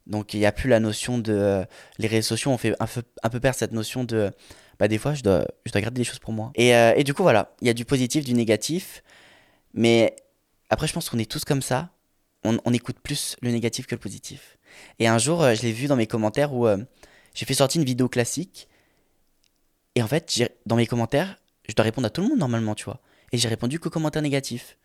Donc 0.06 0.34
il 0.34 0.40
n'y 0.40 0.46
a 0.46 0.52
plus 0.52 0.68
la 0.68 0.80
notion 0.80 1.18
de... 1.18 1.32
Euh, 1.32 1.64
les 1.98 2.08
réseaux 2.08 2.28
sociaux 2.28 2.50
ont 2.50 2.58
fait 2.58 2.74
un 2.80 2.86
peu, 2.86 3.02
un 3.22 3.30
peu 3.30 3.40
perdre 3.40 3.56
cette 3.56 3.72
notion 3.72 4.04
de... 4.04 4.30
Bah 4.80 4.88
des 4.88 4.96
fois, 4.96 5.12
je 5.12 5.22
dois, 5.22 5.46
je 5.66 5.72
dois 5.72 5.82
garder 5.82 5.98
les 5.98 6.04
choses 6.04 6.18
pour 6.18 6.32
moi. 6.32 6.52
Et, 6.54 6.74
euh, 6.74 6.94
et 6.96 7.04
du 7.04 7.12
coup, 7.12 7.22
voilà, 7.22 7.54
il 7.60 7.66
y 7.66 7.70
a 7.70 7.74
du 7.74 7.84
positif, 7.84 8.24
du 8.24 8.32
négatif. 8.32 9.04
Mais 9.74 10.16
après, 10.70 10.86
je 10.86 10.94
pense 10.94 11.10
qu'on 11.10 11.18
est 11.18 11.30
tous 11.30 11.44
comme 11.44 11.60
ça. 11.60 11.90
On, 12.42 12.72
écoute 12.72 12.96
plus 13.02 13.36
le 13.42 13.50
négatif 13.50 13.86
que 13.86 13.94
le 13.94 14.00
positif. 14.00 14.56
Et 14.98 15.06
un 15.06 15.18
jour, 15.18 15.42
euh, 15.42 15.54
je 15.54 15.60
l'ai 15.60 15.72
vu 15.72 15.86
dans 15.86 15.96
mes 15.96 16.06
commentaires 16.06 16.54
où 16.54 16.66
j'ai 17.34 17.44
fait 17.44 17.52
sortir 17.52 17.80
une 17.80 17.86
vidéo 17.86 18.08
classique. 18.08 18.68
Et 19.94 20.02
en 20.02 20.08
fait, 20.08 20.50
dans 20.64 20.76
mes 20.76 20.86
commentaires, 20.86 21.36
je 21.68 21.74
dois 21.74 21.84
répondre 21.84 22.06
à 22.06 22.10
tout 22.10 22.22
le 22.22 22.28
monde 22.28 22.38
normalement, 22.38 22.74
tu 22.74 22.86
vois. 22.86 23.00
Et 23.32 23.36
j'ai 23.36 23.48
répondu 23.48 23.78
qu'aux 23.78 23.90
commentaires 23.90 24.22
négatifs. 24.22 24.78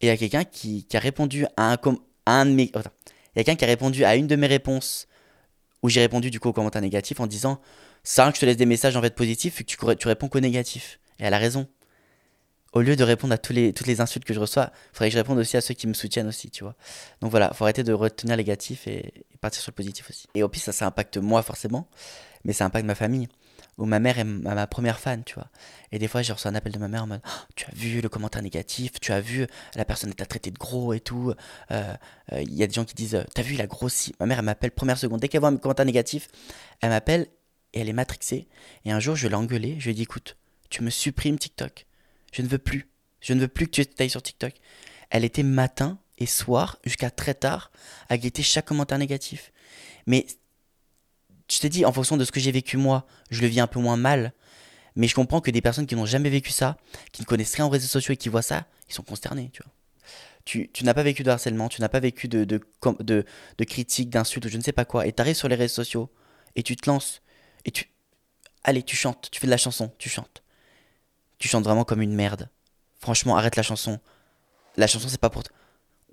Et 0.00 0.06
il 0.06 0.08
y 0.08 0.12
a 0.12 0.16
quelqu'un 0.16 0.44
qui, 0.44 0.86
qui, 0.86 0.96
a 0.96 1.00
répondu 1.00 1.44
à 1.58 1.74
un, 1.74 1.78
un 2.24 2.46
de 2.46 2.52
mes... 2.52 2.72
quelqu'un 3.34 3.56
qui 3.56 3.64
a 3.64 3.68
répondu 3.68 4.04
à 4.04 4.16
une 4.16 4.26
de 4.26 4.36
mes 4.36 4.46
réponses 4.46 5.06
où 5.82 5.90
j'ai 5.90 6.00
répondu 6.00 6.30
du 6.30 6.40
coup 6.40 6.48
aux 6.48 6.54
commentaires 6.54 6.82
négatifs 6.82 7.20
en 7.20 7.26
disant 7.26 7.60
ça 8.02 8.28
que 8.30 8.36
je 8.36 8.40
te 8.40 8.46
laisse 8.46 8.56
des 8.56 8.66
messages 8.66 8.96
en 8.96 9.02
fait 9.02 9.14
positifs 9.14 9.60
et 9.60 9.64
que 9.64 9.68
tu, 9.68 9.96
tu 9.96 10.08
réponds 10.08 10.28
qu'aux 10.28 10.40
négatifs. 10.40 11.00
Et 11.18 11.24
elle 11.24 11.34
a 11.34 11.38
raison. 11.38 11.68
Au 12.72 12.82
lieu 12.82 12.96
de 12.96 13.04
répondre 13.04 13.32
à 13.32 13.38
tous 13.38 13.52
les, 13.52 13.72
toutes 13.72 13.86
les 13.86 14.00
insultes 14.00 14.26
que 14.26 14.34
je 14.34 14.40
reçois, 14.40 14.70
il 14.72 14.96
faudrait 14.96 15.08
que 15.08 15.14
je 15.14 15.18
réponde 15.18 15.38
aussi 15.38 15.56
à 15.56 15.62
ceux 15.62 15.74
qui 15.74 15.86
me 15.86 15.94
soutiennent 15.94 16.28
aussi, 16.28 16.50
tu 16.50 16.64
vois. 16.64 16.74
Donc 17.22 17.30
voilà, 17.30 17.50
faut 17.54 17.64
arrêter 17.64 17.82
de 17.82 17.92
retenir 17.92 18.36
les 18.36 18.42
négatifs 18.42 18.86
et, 18.86 19.24
partir 19.40 19.62
sur 19.62 19.70
le 19.70 19.74
positif 19.74 20.10
aussi. 20.10 20.26
Et 20.34 20.42
au 20.42 20.48
pire, 20.48 20.62
ça, 20.62 20.72
ça 20.72 20.86
impacte 20.86 21.16
moi 21.16 21.42
forcément, 21.42 21.88
mais 22.44 22.52
ça 22.52 22.66
impacte 22.66 22.84
ma 22.84 22.94
famille 22.94 23.28
où 23.78 23.86
ma 23.86 24.00
mère 24.00 24.18
est 24.18 24.24
ma 24.24 24.66
première 24.66 24.98
fan, 24.98 25.22
tu 25.24 25.34
vois. 25.34 25.48
Et 25.92 25.98
des 25.98 26.08
fois, 26.08 26.20
j'ai 26.22 26.32
reçu 26.32 26.48
un 26.48 26.54
appel 26.54 26.72
de 26.72 26.78
ma 26.78 26.88
mère 26.88 27.04
en 27.04 27.06
mode 27.06 27.20
oh, 27.24 27.52
Tu 27.54 27.64
as 27.64 27.74
vu 27.74 28.00
le 28.00 28.08
commentaire 28.08 28.42
négatif, 28.42 28.98
tu 29.00 29.12
as 29.12 29.20
vu 29.20 29.46
la 29.76 29.84
personne 29.84 30.12
t'a 30.12 30.26
traité 30.26 30.50
de 30.50 30.58
gros 30.58 30.92
et 30.92 31.00
tout. 31.00 31.32
Euh, 31.70 31.94
euh, 32.32 32.42
il 32.42 32.54
y 32.54 32.64
a 32.64 32.66
des 32.66 32.72
gens 32.72 32.84
qui 32.84 32.94
disent 32.94 33.24
T'as 33.34 33.42
vu, 33.42 33.54
il 33.54 33.60
a 33.60 33.68
grossi. 33.68 34.14
Ma 34.18 34.26
mère, 34.26 34.40
elle 34.40 34.44
m'appelle 34.44 34.72
première 34.72 34.98
seconde. 34.98 35.20
Dès 35.20 35.28
qu'elle 35.28 35.40
voit 35.40 35.50
un 35.50 35.56
commentaire 35.56 35.86
négatif, 35.86 36.28
elle 36.80 36.90
m'appelle 36.90 37.28
et 37.74 37.80
elle 37.80 37.88
est 37.88 37.94
matrixée. 37.94 38.48
Et 38.84 38.92
un 38.92 39.00
jour, 39.00 39.16
je 39.16 39.28
l'ai 39.28 39.34
engueulée. 39.34 39.76
Je 39.78 39.84
lui 39.84 39.90
ai 39.92 39.94
dit 39.94 40.02
Écoute, 40.02 40.36
tu 40.70 40.82
me 40.82 40.90
supprimes 40.90 41.38
TikTok. 41.38 41.86
Je 42.32 42.42
ne 42.42 42.48
veux 42.48 42.58
plus. 42.58 42.88
Je 43.20 43.32
ne 43.32 43.40
veux 43.40 43.48
plus 43.48 43.66
que 43.66 43.82
tu 43.82 43.86
ailles 43.98 44.10
sur 44.10 44.22
TikTok. 44.22 44.54
Elle 45.10 45.24
était 45.24 45.42
matin 45.42 45.98
et 46.18 46.26
soir 46.26 46.78
jusqu'à 46.84 47.10
très 47.10 47.34
tard 47.34 47.70
à 48.08 48.18
guetter 48.18 48.42
chaque 48.42 48.66
commentaire 48.66 48.98
négatif. 48.98 49.52
Mais 50.06 50.26
je 51.50 51.58
t'ai 51.58 51.68
dit, 51.68 51.84
en 51.84 51.92
fonction 51.92 52.16
de 52.16 52.24
ce 52.24 52.32
que 52.32 52.40
j'ai 52.40 52.52
vécu 52.52 52.76
moi, 52.76 53.06
je 53.30 53.40
le 53.40 53.46
vis 53.46 53.60
un 53.60 53.66
peu 53.66 53.80
moins 53.80 53.96
mal. 53.96 54.32
Mais 54.96 55.06
je 55.06 55.14
comprends 55.14 55.40
que 55.40 55.50
des 55.50 55.60
personnes 55.60 55.86
qui 55.86 55.96
n'ont 55.96 56.06
jamais 56.06 56.30
vécu 56.30 56.50
ça, 56.50 56.76
qui 57.12 57.22
ne 57.22 57.26
connaissent 57.26 57.54
rien 57.54 57.66
aux 57.66 57.70
réseaux 57.70 57.86
sociaux 57.86 58.14
et 58.14 58.16
qui 58.16 58.28
voient 58.28 58.42
ça, 58.42 58.66
ils 58.88 58.94
sont 58.94 59.02
consternés, 59.02 59.50
tu 59.52 59.62
vois. 59.62 59.72
Tu, 60.44 60.70
tu 60.72 60.84
n'as 60.84 60.94
pas 60.94 61.02
vécu 61.02 61.22
de 61.22 61.30
harcèlement, 61.30 61.68
tu 61.68 61.80
n'as 61.80 61.90
pas 61.90 62.00
vécu 62.00 62.26
de, 62.26 62.44
de, 62.44 62.60
de, 63.00 63.24
de 63.58 63.64
critiques, 63.64 64.08
d'insultes 64.08 64.46
ou 64.46 64.48
je 64.48 64.56
ne 64.56 64.62
sais 64.62 64.72
pas 64.72 64.86
quoi. 64.86 65.06
Et 65.06 65.12
tu 65.12 65.20
arrives 65.20 65.36
sur 65.36 65.48
les 65.48 65.54
réseaux 65.54 65.74
sociaux 65.74 66.10
et 66.56 66.62
tu 66.62 66.74
te 66.74 66.88
lances. 66.88 67.20
Et 67.68 67.70
tu. 67.70 67.84
Allez, 68.64 68.82
tu 68.82 68.96
chantes, 68.96 69.28
tu 69.30 69.38
fais 69.38 69.46
de 69.46 69.50
la 69.50 69.58
chanson, 69.58 69.92
tu 69.98 70.08
chantes. 70.08 70.42
Tu 71.38 71.48
chantes 71.48 71.64
vraiment 71.64 71.84
comme 71.84 72.00
une 72.00 72.14
merde. 72.14 72.48
Franchement, 72.98 73.36
arrête 73.36 73.56
la 73.56 73.62
chanson. 73.62 74.00
La 74.78 74.86
chanson, 74.86 75.06
c'est 75.08 75.20
pas 75.20 75.28
pour 75.28 75.42
toi. 75.42 75.54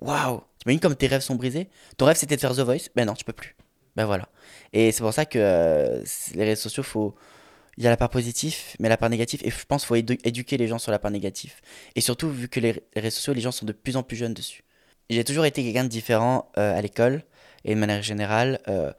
Waouh! 0.02 0.42
Tu 0.58 0.66
imagines 0.66 0.80
comme 0.80 0.94
tes 0.94 1.06
rêves 1.06 1.22
sont 1.22 1.34
brisés? 1.34 1.70
Ton 1.96 2.04
rêve 2.04 2.18
c'était 2.18 2.36
de 2.36 2.42
faire 2.42 2.54
The 2.54 2.60
Voice? 2.60 2.90
Ben 2.94 3.06
non, 3.06 3.14
tu 3.14 3.24
peux 3.24 3.32
plus. 3.32 3.56
Ben 3.96 4.04
voilà. 4.04 4.28
Et 4.74 4.92
c'est 4.92 5.00
pour 5.02 5.14
ça 5.14 5.24
que 5.24 5.38
euh, 5.38 6.04
les 6.34 6.44
réseaux 6.44 6.68
sociaux, 6.68 7.14
il 7.78 7.84
y 7.84 7.86
a 7.86 7.90
la 7.90 7.96
part 7.96 8.10
positive, 8.10 8.56
mais 8.78 8.90
la 8.90 8.98
part 8.98 9.08
négative. 9.08 9.40
Et 9.42 9.50
je 9.50 9.64
pense 9.64 9.86
qu'il 9.86 9.88
faut 9.88 10.14
éduquer 10.24 10.58
les 10.58 10.68
gens 10.68 10.78
sur 10.78 10.92
la 10.92 10.98
part 10.98 11.10
négative. 11.10 11.54
Et 11.94 12.02
surtout, 12.02 12.28
vu 12.28 12.48
que 12.50 12.60
les 12.60 12.84
réseaux 12.94 13.16
sociaux, 13.16 13.32
les 13.32 13.40
gens 13.40 13.50
sont 13.50 13.64
de 13.64 13.72
plus 13.72 13.96
en 13.96 14.02
plus 14.02 14.16
jeunes 14.16 14.34
dessus. 14.34 14.62
J'ai 15.08 15.24
toujours 15.24 15.46
été 15.46 15.64
quelqu'un 15.64 15.84
de 15.84 15.88
différent 15.88 16.52
euh, 16.58 16.76
à 16.76 16.82
l'école. 16.82 17.24
Et 17.64 17.74
de 17.74 17.80
manière 17.80 18.02
générale, 18.02 18.60
euh, 18.68 18.92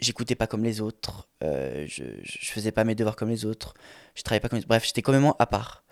j'écoutais 0.00 0.34
pas 0.34 0.46
comme 0.46 0.64
les 0.64 0.80
autres. 0.80 1.28
je, 1.42 2.04
je 2.22 2.50
faisais 2.50 2.72
pas 2.72 2.84
mes 2.84 2.94
devoirs 2.94 3.16
comme 3.16 3.30
les 3.30 3.44
autres. 3.44 3.74
Je 4.14 4.22
travaillais 4.22 4.40
pas 4.40 4.48
comme 4.48 4.58
les 4.58 4.62
autres. 4.62 4.68
Bref, 4.68 4.84
j'étais 4.84 5.02
complètement 5.02 5.36
à 5.38 5.46
part. 5.46 5.84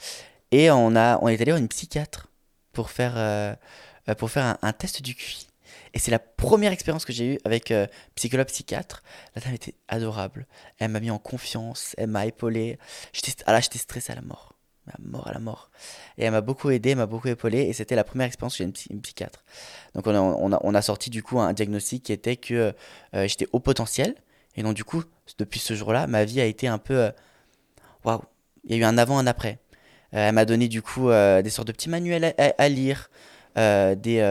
Et 0.50 0.70
on, 0.70 0.96
a, 0.96 1.18
on 1.22 1.28
est 1.28 1.40
allé 1.40 1.52
voir 1.52 1.58
une 1.58 1.68
psychiatre 1.68 2.28
pour 2.72 2.90
faire, 2.90 3.56
pour 4.16 4.30
faire 4.30 4.44
un, 4.44 4.58
un 4.62 4.72
test 4.72 5.02
du 5.02 5.14
QI. 5.14 5.48
Et 5.94 5.98
c'est 5.98 6.10
la 6.10 6.18
première 6.18 6.72
expérience 6.72 7.04
que 7.04 7.12
j'ai 7.12 7.34
eue 7.34 7.38
avec 7.44 7.70
euh, 7.70 7.86
psychologue 8.14 8.46
psychiatre. 8.48 9.02
La 9.34 9.42
dame 9.42 9.54
était 9.54 9.74
adorable. 9.88 10.46
Elle 10.78 10.90
m'a 10.90 11.00
mis 11.00 11.10
en 11.10 11.18
confiance, 11.18 11.94
elle 11.98 12.08
m'a 12.08 12.26
épaulé. 12.26 12.78
J'étais, 13.12 13.32
ah 13.46 13.52
là, 13.52 13.60
j'étais 13.60 13.78
stressé 13.78 14.12
à 14.12 14.16
la 14.16 14.22
mort. 14.22 14.54
À 14.88 14.96
mort, 15.00 15.28
à 15.28 15.32
la 15.32 15.38
mort. 15.38 15.70
Et 16.16 16.24
elle 16.24 16.32
m'a 16.32 16.40
beaucoup 16.40 16.70
aidé, 16.70 16.94
m'a 16.94 17.06
beaucoup 17.06 17.28
épaulé. 17.28 17.62
Et 17.62 17.72
c'était 17.72 17.96
la 17.96 18.04
première 18.04 18.26
expérience 18.26 18.54
que 18.54 18.58
j'ai 18.58 18.64
eu 18.64 18.72
une, 18.90 19.00
psychiatre. 19.00 19.44
Donc 19.94 20.06
on 20.06 20.74
a, 20.74 20.82
sorti 20.82 21.10
du 21.10 21.22
coup 21.22 21.40
un 21.40 21.52
diagnostic 21.52 22.04
qui 22.04 22.12
était 22.12 22.36
que 22.36 22.74
euh, 23.14 23.28
j'étais 23.28 23.46
au 23.52 23.60
potentiel. 23.60 24.14
Et 24.56 24.62
donc 24.62 24.74
du 24.74 24.84
coup, 24.84 25.02
depuis 25.38 25.60
ce 25.60 25.74
jour-là, 25.74 26.06
ma 26.06 26.24
vie 26.24 26.40
a 26.40 26.44
été 26.44 26.68
un 26.68 26.78
peu... 26.78 26.98
Euh, 26.98 27.10
waouh 28.04 28.22
Il 28.64 28.72
y 28.72 28.74
a 28.74 28.78
eu 28.78 28.84
un 28.84 28.98
avant, 28.98 29.18
un 29.18 29.26
après. 29.26 29.58
elle 30.12 30.34
m'a 30.34 30.44
donné 30.44 30.68
du 30.68 30.82
coup 30.82 31.10
des 31.10 31.50
sortes 31.50 31.68
de 31.68 31.72
petits 31.72 31.90
manuels 31.90 32.34
à 32.36 32.68
lire. 32.68 33.10
des, 33.56 34.22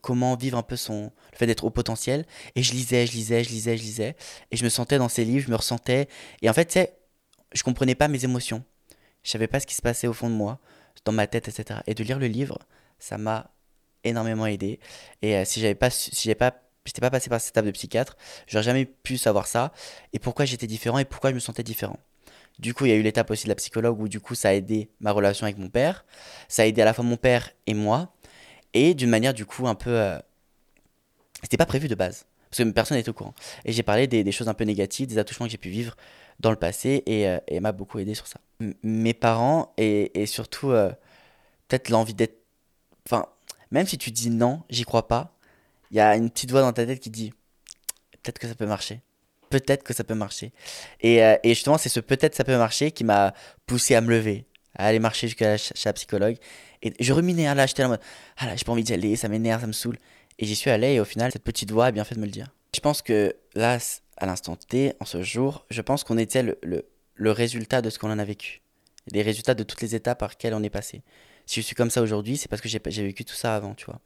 comment 0.00 0.36
vivre 0.36 0.58
un 0.58 0.62
peu 0.62 0.76
son 0.76 1.12
le 1.32 1.36
fait 1.36 1.46
d'être 1.46 1.64
au 1.64 1.70
potentiel 1.70 2.26
et 2.54 2.62
je 2.62 2.72
lisais 2.72 3.06
je 3.06 3.12
lisais 3.12 3.44
je 3.44 3.50
lisais 3.50 3.76
je 3.76 3.82
lisais 3.82 4.16
et 4.50 4.56
je 4.56 4.64
me 4.64 4.68
sentais 4.68 4.98
dans 4.98 5.08
ces 5.08 5.24
livres 5.24 5.46
je 5.46 5.50
me 5.50 5.56
ressentais 5.56 6.08
et 6.42 6.50
en 6.50 6.52
fait 6.52 6.66
tu 6.66 6.72
sais 6.74 6.96
je 7.52 7.62
comprenais 7.62 7.94
pas 7.94 8.08
mes 8.08 8.24
émotions 8.24 8.62
je 9.22 9.30
savais 9.30 9.46
pas 9.46 9.60
ce 9.60 9.66
qui 9.66 9.74
se 9.74 9.82
passait 9.82 10.06
au 10.06 10.12
fond 10.12 10.28
de 10.28 10.34
moi 10.34 10.58
dans 11.04 11.12
ma 11.12 11.26
tête 11.26 11.48
etc 11.48 11.80
et 11.86 11.94
de 11.94 12.04
lire 12.04 12.18
le 12.18 12.26
livre 12.26 12.58
ça 12.98 13.18
m'a 13.18 13.50
énormément 14.04 14.46
aidé 14.46 14.80
et 15.22 15.36
euh, 15.36 15.44
si 15.44 15.60
j'avais 15.60 15.74
pas 15.74 15.90
si 15.90 16.34
pas 16.34 16.54
j'étais 16.84 17.00
pas 17.00 17.10
passé 17.10 17.28
par 17.28 17.40
cette 17.40 17.50
étape 17.50 17.66
de 17.66 17.70
psychiatre 17.70 18.16
j'aurais 18.46 18.64
jamais 18.64 18.86
pu 18.86 19.18
savoir 19.18 19.46
ça 19.46 19.72
et 20.12 20.18
pourquoi 20.18 20.44
j'étais 20.44 20.66
différent 20.66 20.98
et 20.98 21.04
pourquoi 21.04 21.30
je 21.30 21.34
me 21.34 21.40
sentais 21.40 21.62
différent 21.62 21.98
du 22.60 22.74
coup, 22.74 22.84
il 22.84 22.90
y 22.90 22.92
a 22.92 22.96
eu 22.96 23.02
l'étape 23.02 23.30
aussi 23.30 23.44
de 23.44 23.48
la 23.48 23.54
psychologue 23.54 23.98
où 24.00 24.06
du 24.06 24.20
coup, 24.20 24.34
ça 24.34 24.50
a 24.50 24.52
aidé 24.52 24.90
ma 25.00 25.12
relation 25.12 25.44
avec 25.44 25.56
mon 25.56 25.70
père. 25.70 26.04
Ça 26.46 26.62
a 26.62 26.66
aidé 26.66 26.82
à 26.82 26.84
la 26.84 26.92
fois 26.92 27.02
mon 27.04 27.16
père 27.16 27.50
et 27.66 27.72
moi. 27.72 28.12
Et 28.74 28.92
d'une 28.92 29.08
manière, 29.08 29.32
du 29.32 29.46
coup, 29.46 29.66
un 29.66 29.74
peu. 29.74 29.98
Euh, 29.98 30.18
c'était 31.42 31.56
pas 31.56 31.64
prévu 31.64 31.88
de 31.88 31.94
base. 31.94 32.26
Parce 32.50 32.64
que 32.64 32.70
personne 32.70 32.96
n'était 32.96 33.10
au 33.10 33.14
courant. 33.14 33.34
Et 33.64 33.72
j'ai 33.72 33.82
parlé 33.82 34.06
des, 34.06 34.32
choses 34.32 34.48
un 34.48 34.54
peu 34.54 34.64
négatives, 34.64 35.06
des 35.06 35.18
attouchements 35.18 35.46
que 35.46 35.52
j'ai 35.52 35.58
pu 35.58 35.68
vivre 35.68 35.96
dans 36.40 36.50
le 36.50 36.56
passé, 36.56 37.02
et, 37.06 37.28
euh, 37.28 37.60
m'a 37.60 37.72
beaucoup 37.72 37.98
aidé 37.98 38.14
sur 38.14 38.26
ça. 38.26 38.40
mes 38.82 39.14
parents, 39.14 39.72
et, 39.76 40.26
surtout, 40.26 40.70
euh, 40.70 40.90
peut-être 41.68 41.88
l'envie 41.90 42.14
d'être. 42.14 42.38
Enfin, 43.06 43.26
même 43.70 43.86
si 43.86 43.98
tu 43.98 44.10
dis 44.10 44.30
non, 44.30 44.62
j'y 44.68 44.84
crois 44.84 45.06
pas, 45.06 45.36
il 45.90 45.96
y 45.96 46.00
a 46.00 46.16
une 46.16 46.30
petite 46.30 46.50
voix 46.50 46.60
dans 46.60 46.72
ta 46.72 46.86
tête 46.86 47.00
qui 47.00 47.10
dit 47.10 47.32
peut-être 48.22 48.38
que 48.38 48.48
ça 48.48 48.54
peut 48.54 48.66
marcher. 48.66 49.00
Peut-être 49.48 49.82
que 49.82 49.94
ça 49.94 50.04
peut 50.04 50.14
marcher. 50.14 50.52
Et, 51.00 51.16
et 51.18 51.54
justement, 51.54 51.78
c'est 51.78 51.88
ce 51.88 51.98
peut-être 51.98 52.36
ça 52.36 52.44
peut 52.44 52.56
marcher 52.56 52.92
qui 52.92 53.02
m'a 53.02 53.34
poussé 53.66 53.96
à 53.96 54.00
me 54.00 54.10
lever, 54.10 54.44
à 54.76 54.86
aller 54.86 55.00
marcher 55.00 55.26
jusqu'à 55.26 55.56
la 55.84 55.92
psychologue 55.92 56.36
et 56.82 56.92
je 56.98 57.12
ruminais, 57.12 57.46
hein, 57.46 57.54
là, 57.54 57.66
j'étais 57.66 57.84
en 57.84 57.90
mode, 57.90 58.00
ah 58.38 58.46
là, 58.46 58.56
j'ai 58.56 58.64
pas 58.64 58.72
envie 58.72 58.84
d'y 58.84 58.94
aller, 58.94 59.16
ça 59.16 59.28
m'énerve, 59.28 59.60
ça 59.60 59.66
me 59.66 59.72
saoule. 59.72 59.98
Et 60.40 60.46
j'y 60.46 60.56
suis 60.56 60.70
allé, 60.70 60.94
et 60.94 61.00
au 61.00 61.04
final, 61.04 61.30
cette 61.30 61.44
petite 61.44 61.70
voix 61.70 61.86
a 61.86 61.90
bien 61.92 62.02
fait 62.02 62.14
de 62.14 62.20
me 62.20 62.24
le 62.24 62.30
dire. 62.30 62.48
Je 62.74 62.80
pense 62.80 63.02
que 63.02 63.36
là, 63.54 63.78
à 64.16 64.26
l'instant 64.26 64.56
T, 64.56 64.94
en 64.98 65.04
ce 65.04 65.22
jour, 65.22 65.66
je 65.70 65.82
pense 65.82 66.02
qu'on 66.02 66.16
était 66.16 66.42
le, 66.42 66.58
le, 66.62 67.30
résultat 67.30 67.82
de 67.82 67.90
ce 67.90 67.98
qu'on 67.98 68.10
en 68.10 68.18
a 68.18 68.24
vécu. 68.24 68.62
Des 69.12 69.20
résultats 69.20 69.54
de 69.54 69.62
toutes 69.62 69.82
les 69.82 69.94
étapes 69.94 70.18
par 70.18 70.30
lesquelles 70.30 70.54
on 70.54 70.62
est 70.62 70.70
passé. 70.70 71.02
Si 71.44 71.60
je 71.60 71.66
suis 71.66 71.76
comme 71.76 71.90
ça 71.90 72.00
aujourd'hui, 72.00 72.38
c'est 72.38 72.48
parce 72.48 72.62
que 72.62 72.68
j'ai 72.68 73.02
vécu 73.02 73.24
tout 73.24 73.34
ça 73.34 73.54
avant, 73.54 73.74
tu 73.74 73.84
vois. 73.84 74.00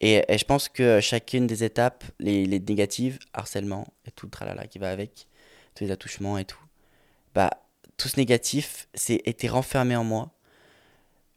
Et, 0.00 0.22
je 0.28 0.44
pense 0.44 0.68
que 0.68 1.00
chacune 1.00 1.46
des 1.46 1.64
étapes, 1.64 2.04
les, 2.20 2.44
les 2.44 2.60
négatives, 2.60 3.18
harcèlement 3.32 3.86
et 4.06 4.10
tout 4.10 4.26
tralala 4.26 4.66
qui 4.66 4.78
va 4.78 4.90
avec, 4.90 5.28
tous 5.74 5.84
les 5.84 5.90
attouchements 5.90 6.36
et 6.36 6.44
tout, 6.44 6.62
bah, 7.34 7.50
tout 7.96 8.08
ce 8.08 8.18
négatif 8.18 8.88
c'est 8.92 9.22
été 9.24 9.48
renfermé 9.48 9.96
en 9.96 10.04
moi. 10.04 10.32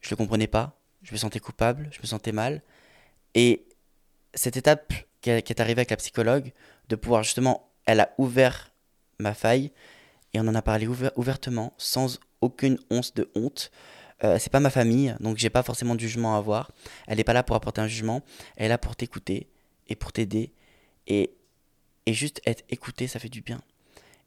Je 0.00 0.10
le 0.10 0.16
comprenais 0.16 0.48
pas, 0.48 0.78
je 1.02 1.12
me 1.12 1.16
sentais 1.16 1.40
coupable, 1.40 1.88
je 1.92 2.00
me 2.02 2.06
sentais 2.06 2.32
mal. 2.32 2.62
Et 3.34 3.67
cette 4.38 4.56
étape 4.56 4.92
qui 5.20 5.30
est 5.30 5.60
arrivée 5.60 5.80
avec 5.80 5.90
la 5.90 5.96
psychologue, 5.96 6.52
de 6.88 6.96
pouvoir 6.96 7.22
justement, 7.22 7.70
elle 7.84 8.00
a 8.00 8.10
ouvert 8.18 8.72
ma 9.18 9.34
faille 9.34 9.72
et 10.32 10.40
on 10.40 10.46
en 10.46 10.54
a 10.54 10.62
parlé 10.62 10.86
ouvertement, 10.86 11.72
sans 11.78 12.20
aucune 12.40 12.78
once 12.90 13.14
de 13.14 13.30
honte. 13.34 13.70
Euh, 14.24 14.38
c'est 14.38 14.50
pas 14.50 14.60
ma 14.60 14.70
famille, 14.70 15.14
donc 15.20 15.38
j'ai 15.38 15.50
pas 15.50 15.62
forcément 15.62 15.94
de 15.94 16.00
jugement 16.00 16.34
à 16.34 16.38
avoir. 16.38 16.72
Elle 17.06 17.20
est 17.20 17.24
pas 17.24 17.32
là 17.32 17.42
pour 17.42 17.56
apporter 17.56 17.80
un 17.80 17.86
jugement, 17.86 18.22
elle 18.56 18.66
est 18.66 18.68
là 18.68 18.78
pour 18.78 18.96
t'écouter 18.96 19.48
et 19.88 19.96
pour 19.96 20.12
t'aider. 20.12 20.52
Et, 21.06 21.30
et 22.06 22.12
juste 22.12 22.40
être 22.44 22.64
écouté, 22.68 23.06
ça 23.06 23.18
fait 23.18 23.28
du 23.28 23.40
bien. 23.40 23.60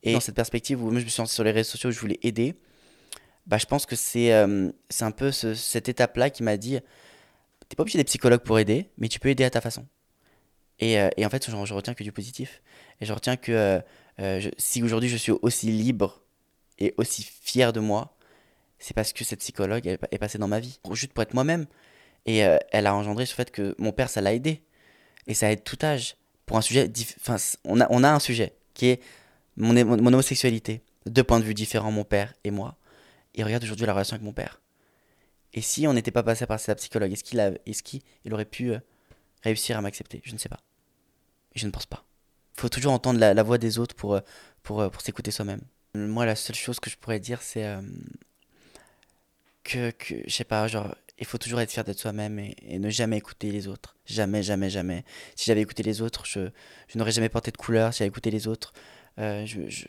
Et 0.04 0.13
dans 0.13 0.19
cette 0.19 0.36
perspective 0.36 0.82
où 0.82 0.89
moi 0.89 1.00
je 1.00 1.06
me 1.06 1.10
suis 1.10 1.21
lancé 1.21 1.36
sur 1.36 1.43
les 1.43 1.52
réseaux 1.52 1.71
sociaux, 1.71 1.89
où 1.89 1.93
je 1.93 2.00
voulais 2.00 2.19
aider, 2.24 2.56
bah, 3.45 3.58
je 3.58 3.65
pense 3.65 3.86
que 3.86 3.95
c'est 3.95 4.34
euh, 4.34 4.71
un 5.00 5.12
peu 5.12 5.32
cette 5.32 5.89
étape-là 5.89 6.30
qui 6.30 6.43
m'a 6.43 6.58
dit 6.58 6.80
t'es 7.69 7.76
pas 7.76 7.84
obligé 7.84 7.97
d'être 7.97 8.08
psychologue 8.08 8.41
pour 8.41 8.60
aider, 8.60 8.89
mais 8.97 9.08
tu 9.08 9.19
peux 9.19 9.30
aider 9.30 9.43
à 9.43 9.50
ta 9.50 9.62
façon. 9.62 9.86
Et, 10.81 10.99
euh, 10.99 11.09
et 11.15 11.25
en 11.25 11.29
fait, 11.29 11.49
je, 11.49 11.73
retiens 11.73 11.93
que 11.93 12.03
du 12.03 12.11
positif. 12.11 12.61
Et 12.99 13.05
je 13.05 13.13
retiens 13.13 13.37
que 13.37 13.81
euh, 14.19 14.49
si 14.57 14.83
aujourd'hui 14.83 15.09
je 15.09 15.17
suis 15.17 15.31
aussi 15.31 15.67
libre 15.67 16.21
et 16.79 16.93
aussi 16.97 17.23
fier 17.23 17.71
de 17.71 17.79
moi, 17.79 18.17
c'est 18.79 18.93
parce 18.95 19.13
que 19.13 19.23
cette 19.23 19.39
psychologue 19.39 19.87
est 19.87 20.17
passée 20.17 20.39
dans 20.39 20.47
ma 20.47 20.59
vie, 20.59 20.79
juste 20.91 21.13
pour 21.13 21.21
être 21.21 21.35
moi-même. 21.35 21.67
Et 22.25 22.39
elle 22.71 22.87
a 22.87 22.95
engendré 22.95 23.27
ce 23.27 23.35
fait 23.35 23.51
que 23.51 23.75
mon 23.77 23.91
père, 23.91 24.09
ça 24.09 24.21
l'a 24.21 24.33
aidé. 24.33 24.63
Et 25.27 25.35
ça 25.35 25.51
aide 25.51 25.63
tout 25.63 25.77
âge. 25.83 26.17
Pour 26.47 26.57
un 26.57 26.61
sujet. 26.61 26.91
On 27.63 27.79
a, 27.79 28.09
un 28.09 28.19
sujet 28.19 28.55
qui 28.73 28.87
est 28.87 29.01
mon, 29.55 29.77
homosexualité. 29.77 30.81
Deux 31.05 31.23
points 31.23 31.39
de 31.39 31.45
vue 31.45 31.53
différents, 31.53 31.91
mon 31.91 32.03
père 32.03 32.33
et 32.43 32.51
moi. 32.51 32.75
Et 33.35 33.43
regarde 33.43 33.63
aujourd'hui 33.63 33.85
la 33.85 33.93
relation 33.93 34.15
avec 34.15 34.25
mon 34.25 34.33
père. 34.33 34.61
Et 35.53 35.61
si 35.61 35.87
on 35.87 35.93
n'était 35.93 36.11
pas 36.11 36.23
passé 36.23 36.45
par 36.45 36.59
sa 36.59 36.75
psychologue, 36.75 37.11
est-ce 37.11 37.83
qu'il 37.83 38.33
aurait 38.33 38.45
pu 38.45 38.71
euh, 38.71 38.79
réussir 39.43 39.77
à 39.77 39.81
m'accepter? 39.81 40.21
Je 40.23 40.33
ne 40.33 40.37
sais 40.37 40.49
pas. 40.49 40.59
Je 41.55 41.65
ne 41.65 41.71
pense 41.71 41.85
pas. 41.85 42.05
Il 42.57 42.61
faut 42.61 42.69
toujours 42.69 42.93
entendre 42.93 43.19
la, 43.19 43.43
voix 43.43 43.57
des 43.57 43.79
autres 43.79 43.95
pour, 43.95 44.15
euh, 44.15 44.21
pour, 44.63 44.81
euh, 44.81 44.89
pour 44.89 45.01
s'écouter 45.01 45.31
soi-même. 45.31 45.61
Moi, 45.95 46.25
la 46.25 46.35
seule 46.35 46.55
chose 46.55 46.79
que 46.79 46.89
je 46.89 46.97
pourrais 46.97 47.19
dire, 47.19 47.41
c'est 47.41 47.65
que, 49.63 49.91
que, 49.91 50.15
je 50.25 50.33
sais 50.33 50.45
pas, 50.45 50.67
genre, 50.67 50.95
il 51.19 51.25
faut 51.25 51.37
toujours 51.37 51.59
être 51.59 51.71
fier 51.71 51.83
d'être 51.83 51.99
soi-même 51.99 52.39
et, 52.39 52.79
ne 52.79 52.89
jamais 52.89 53.17
écouter 53.17 53.51
les 53.51 53.67
autres. 53.67 53.97
Jamais, 54.05 54.41
jamais, 54.41 54.69
jamais. 54.69 55.03
Si 55.35 55.45
j'avais 55.45 55.61
écouté 55.61 55.83
les 55.83 56.01
autres, 56.01 56.25
je, 56.25 56.49
je 56.87 56.97
n'aurais 56.97 57.11
jamais 57.11 57.27
porté 57.27 57.51
de 57.51 57.57
couleur. 57.57 57.93
Si 57.93 57.99
j'avais 57.99 58.07
écouté 58.07 58.31
les 58.31 58.47
autres, 58.47 58.71
je, 59.17 59.67
je, 59.67 59.85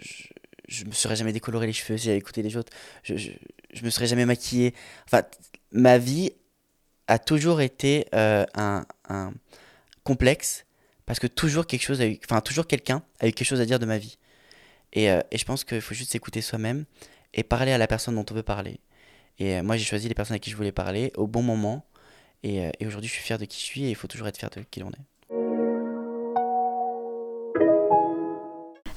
je 0.69 0.85
me 0.85 0.93
serais 0.93 1.17
jamais 1.17 1.33
décoloré 1.33 1.67
les 1.67 1.73
cheveux 1.73 1.99
si 1.99 2.07
j'avais 2.07 2.19
écouté 2.19 2.43
les 2.43 2.57
autres. 2.57 2.73
Je, 3.03 3.17
je, 3.17 3.31
je, 3.73 3.85
me 3.85 3.91
serais 3.91 4.07
jamais 4.07 4.27
maquillé. 4.27 4.75
Enfin, 5.05 5.23
ma 5.71 5.99
vie 5.99 6.33
a 7.07 7.19
toujours 7.19 7.61
été 7.61 8.07
euh, 8.15 8.45
un, 8.55 8.85
un, 9.09 9.33
complexe 10.05 10.65
parce 11.07 11.19
que 11.19 11.27
toujours 11.27 11.67
quelque 11.67 11.83
chose 11.83 12.01
a 12.01 12.07
eu, 12.07 12.19
enfin 12.25 12.41
toujours 12.41 12.67
quelqu'un 12.67 13.03
a 13.21 13.29
eu 13.29 13.33
quelque 13.33 13.47
chose 13.47 13.61
à 13.61 13.67
dire 13.67 13.79
de 13.79 13.87
ma 13.87 13.99
vie. 13.99 14.19
Et, 14.93 15.11
euh, 15.11 15.21
je 15.33 15.45
pense 15.45 15.65
qu'il 15.65 15.81
faut 15.81 15.95
juste 15.95 16.13
s'écouter 16.13 16.43
soi-même 16.43 16.85
et 17.35 17.43
parler 17.43 17.73
à 17.73 17.79
la 17.79 17.87
personne 17.87 18.15
dont 18.15 18.27
on 18.31 18.35
veut 18.35 18.43
parler. 18.43 18.81
Et 19.39 19.57
euh, 19.57 19.63
moi, 19.63 19.77
j'ai 19.77 19.85
choisi 19.85 20.09
les 20.09 20.15
personnes 20.15 20.37
à 20.37 20.39
qui 20.39 20.51
je 20.51 20.57
voulais 20.57 20.73
parler 20.73 21.13
au 21.17 21.27
bon 21.27 21.43
moment. 21.43 21.87
Et, 22.43 22.71
et 22.81 22.87
aujourd'hui, 22.87 23.09
je 23.09 23.15
suis 23.15 23.23
fier 23.23 23.39
de 23.39 23.45
qui 23.45 23.59
je 23.59 23.65
suis 23.65 23.85
et 23.85 23.91
il 23.91 23.97
faut 23.97 24.09
toujours 24.09 24.29
être 24.29 24.39
fier 24.39 24.51
de 24.51 24.63
qui 24.63 24.81
l'on 24.81 24.91
est. 24.91 25.12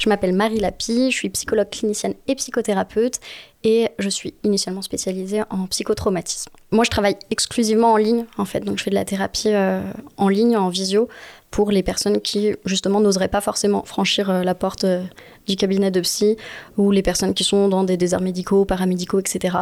Je 0.06 0.10
m'appelle 0.10 0.36
Marie 0.36 0.60
Lapi, 0.60 1.10
je 1.10 1.16
suis 1.16 1.32
psychologue 1.32 1.72
clinicienne 1.72 2.14
et 2.28 2.36
psychothérapeute 2.36 3.20
et 3.64 3.90
je 3.98 4.08
suis 4.08 4.36
initialement 4.44 4.84
spécialisée 4.84 5.42
en 5.50 5.66
psychotraumatisme. 5.66 6.52
Moi, 6.70 6.84
je 6.84 6.92
travaille 6.92 7.16
exclusivement 7.32 7.94
en 7.94 7.98
ligne, 7.98 8.26
en 8.38 8.46
fait, 8.46 8.60
donc 8.60 8.78
je 8.78 8.84
fais 8.84 8.92
de 8.92 8.96
la 8.96 9.04
thérapie 9.04 9.48
euh, 9.48 9.82
en 10.18 10.30
ligne, 10.30 10.58
en 10.58 10.70
visio, 10.70 11.10
pour 11.50 11.72
les 11.72 11.82
personnes 11.82 12.22
qui, 12.22 12.54
justement, 12.66 13.02
n'oseraient 13.02 13.30
pas 13.30 13.42
forcément 13.42 13.84
franchir 13.84 14.30
euh, 14.30 14.44
la 14.44 14.54
porte 14.54 14.84
euh, 14.84 15.04
du 15.48 15.56
cabinet 15.56 15.90
de 15.90 16.02
psy 16.02 16.38
ou 16.78 16.92
les 16.92 17.02
personnes 17.02 17.34
qui 17.34 17.44
sont 17.44 17.68
dans 17.68 17.84
des 17.84 17.98
déserts 17.98 18.22
médicaux, 18.22 18.64
paramédicaux, 18.64 19.20
etc. 19.20 19.58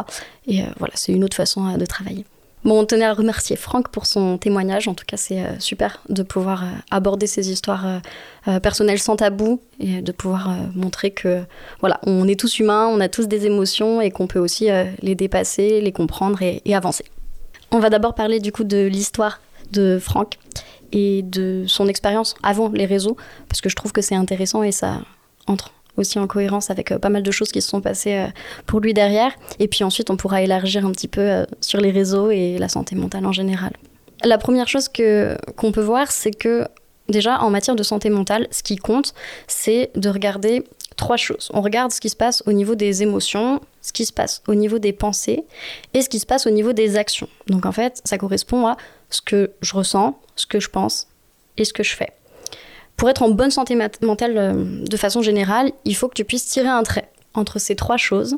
Et 0.46 0.60
voilà, 0.78 0.92
c'est 0.94 1.12
une 1.12 1.24
autre 1.24 1.36
façon 1.36 1.78
de 1.78 1.86
travailler. 1.86 2.26
Bon, 2.64 2.80
on 2.80 2.86
tenait 2.86 3.04
à 3.04 3.12
remercier 3.12 3.56
Franck 3.56 3.90
pour 3.90 4.06
son 4.06 4.38
témoignage. 4.38 4.88
En 4.88 4.94
tout 4.94 5.04
cas, 5.06 5.18
c'est 5.18 5.40
euh, 5.40 5.58
super 5.58 6.00
de 6.08 6.22
pouvoir 6.22 6.64
euh, 6.64 6.68
aborder 6.90 7.26
ces 7.26 7.50
histoires 7.52 8.00
euh, 8.48 8.58
personnelles 8.60 8.98
sans 8.98 9.16
tabou 9.16 9.60
et 9.80 10.00
de 10.00 10.12
pouvoir 10.12 10.50
montrer 10.74 11.10
que 11.10 11.42
voilà, 11.80 12.00
on 12.06 12.26
est 12.26 12.40
tous 12.40 12.58
humains, 12.58 12.86
on 12.86 13.00
a 13.00 13.08
tous 13.08 13.28
des 13.28 13.44
émotions 13.44 14.00
et 14.00 14.10
qu'on 14.10 14.26
peut 14.26 14.38
aussi 14.38 14.68
les 15.02 15.14
dépasser, 15.14 15.80
les 15.80 15.92
comprendre 15.92 16.40
et, 16.42 16.62
et 16.64 16.74
avancer. 16.74 17.04
On 17.70 17.80
va 17.80 17.90
d'abord 17.90 18.14
parler 18.14 18.40
du 18.40 18.52
coup 18.52 18.64
de 18.64 18.86
l'histoire 18.86 19.40
de 19.72 19.98
Franck 19.98 20.38
et 20.92 21.22
de 21.22 21.64
son 21.66 21.88
expérience 21.88 22.34
avant 22.42 22.68
les 22.68 22.86
réseaux 22.86 23.16
parce 23.48 23.60
que 23.60 23.68
je 23.68 23.76
trouve 23.76 23.92
que 23.92 24.00
c'est 24.00 24.14
intéressant 24.14 24.62
et 24.62 24.72
ça 24.72 25.00
entre 25.46 25.72
aussi 25.96 26.18
en 26.18 26.26
cohérence 26.26 26.70
avec 26.70 26.92
euh, 26.92 26.98
pas 26.98 27.08
mal 27.08 27.22
de 27.22 27.30
choses 27.30 27.52
qui 27.52 27.60
se 27.60 27.68
sont 27.68 27.80
passées 27.80 28.14
euh, 28.14 28.26
pour 28.66 28.80
lui 28.80 28.94
derrière. 28.94 29.32
Et 29.58 29.68
puis 29.68 29.84
ensuite, 29.84 30.10
on 30.10 30.16
pourra 30.16 30.42
élargir 30.42 30.84
un 30.84 30.92
petit 30.92 31.08
peu 31.08 31.20
euh, 31.20 31.44
sur 31.60 31.80
les 31.80 31.90
réseaux 31.90 32.30
et 32.30 32.58
la 32.58 32.68
santé 32.68 32.96
mentale 32.96 33.26
en 33.26 33.32
général. 33.32 33.72
La 34.24 34.38
première 34.38 34.68
chose 34.68 34.88
que 34.88 35.36
qu'on 35.56 35.72
peut 35.72 35.82
voir, 35.82 36.10
c'est 36.10 36.30
que 36.30 36.66
déjà 37.08 37.40
en 37.40 37.50
matière 37.50 37.76
de 37.76 37.82
santé 37.82 38.10
mentale, 38.10 38.48
ce 38.50 38.62
qui 38.62 38.76
compte, 38.76 39.14
c'est 39.46 39.90
de 39.94 40.08
regarder 40.08 40.64
trois 40.96 41.16
choses. 41.16 41.50
On 41.52 41.60
regarde 41.60 41.92
ce 41.92 42.00
qui 42.00 42.08
se 42.08 42.16
passe 42.16 42.42
au 42.46 42.52
niveau 42.52 42.74
des 42.74 43.02
émotions, 43.02 43.60
ce 43.82 43.92
qui 43.92 44.06
se 44.06 44.12
passe 44.12 44.42
au 44.46 44.54
niveau 44.54 44.78
des 44.78 44.92
pensées 44.92 45.44
et 45.92 46.02
ce 46.02 46.08
qui 46.08 46.18
se 46.18 46.26
passe 46.26 46.46
au 46.46 46.50
niveau 46.50 46.72
des 46.72 46.96
actions. 46.96 47.28
Donc 47.48 47.66
en 47.66 47.72
fait, 47.72 48.00
ça 48.04 48.16
correspond 48.16 48.66
à 48.66 48.76
ce 49.10 49.20
que 49.20 49.52
je 49.60 49.74
ressens, 49.74 50.18
ce 50.36 50.46
que 50.46 50.60
je 50.60 50.70
pense 50.70 51.08
et 51.56 51.64
ce 51.64 51.72
que 51.72 51.82
je 51.82 51.94
fais. 51.94 52.12
Pour 52.96 53.10
être 53.10 53.22
en 53.22 53.30
bonne 53.30 53.50
santé 53.50 53.76
mentale 54.02 54.34
euh, 54.36 54.84
de 54.84 54.96
façon 54.96 55.22
générale, 55.22 55.72
il 55.84 55.96
faut 55.96 56.08
que 56.08 56.14
tu 56.14 56.24
puisses 56.24 56.46
tirer 56.46 56.68
un 56.68 56.82
trait 56.82 57.10
entre 57.34 57.58
ces 57.58 57.74
trois 57.74 57.96
choses 57.96 58.36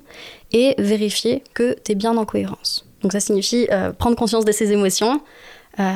et 0.53 0.75
vérifier 0.79 1.42
que 1.55 1.77
tu 1.85 1.92
es 1.92 1.95
bien 1.95 2.16
en 2.16 2.25
cohérence. 2.25 2.87
Donc 3.03 3.12
ça 3.12 3.21
signifie 3.21 3.69
euh, 3.71 3.92
prendre 3.92 4.16
conscience 4.16 4.45
de 4.45 4.53
ses 4.53 4.73
émotions, 4.73 5.21
euh, 5.79 5.92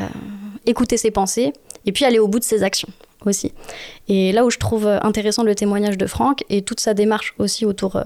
écouter 0.67 0.97
ses 0.97 1.11
pensées 1.11 1.53
et 1.87 1.93
puis 1.93 2.05
aller 2.05 2.19
au 2.19 2.29
bout 2.29 2.39
de 2.39 2.45
ses 2.45 2.63
actions 2.63 2.89
aussi. 3.27 3.53
Et 4.09 4.33
là 4.33 4.45
où 4.45 4.51
je 4.51 4.59
trouve 4.59 4.87
intéressant 4.87 5.43
le 5.43 5.55
témoignage 5.55 5.99
de 5.99 6.07
Franck 6.07 6.45
et 6.49 6.63
toute 6.63 6.81
sa 6.81 6.95
démarche 6.95 7.35
aussi 7.39 7.65
autour 7.65 8.03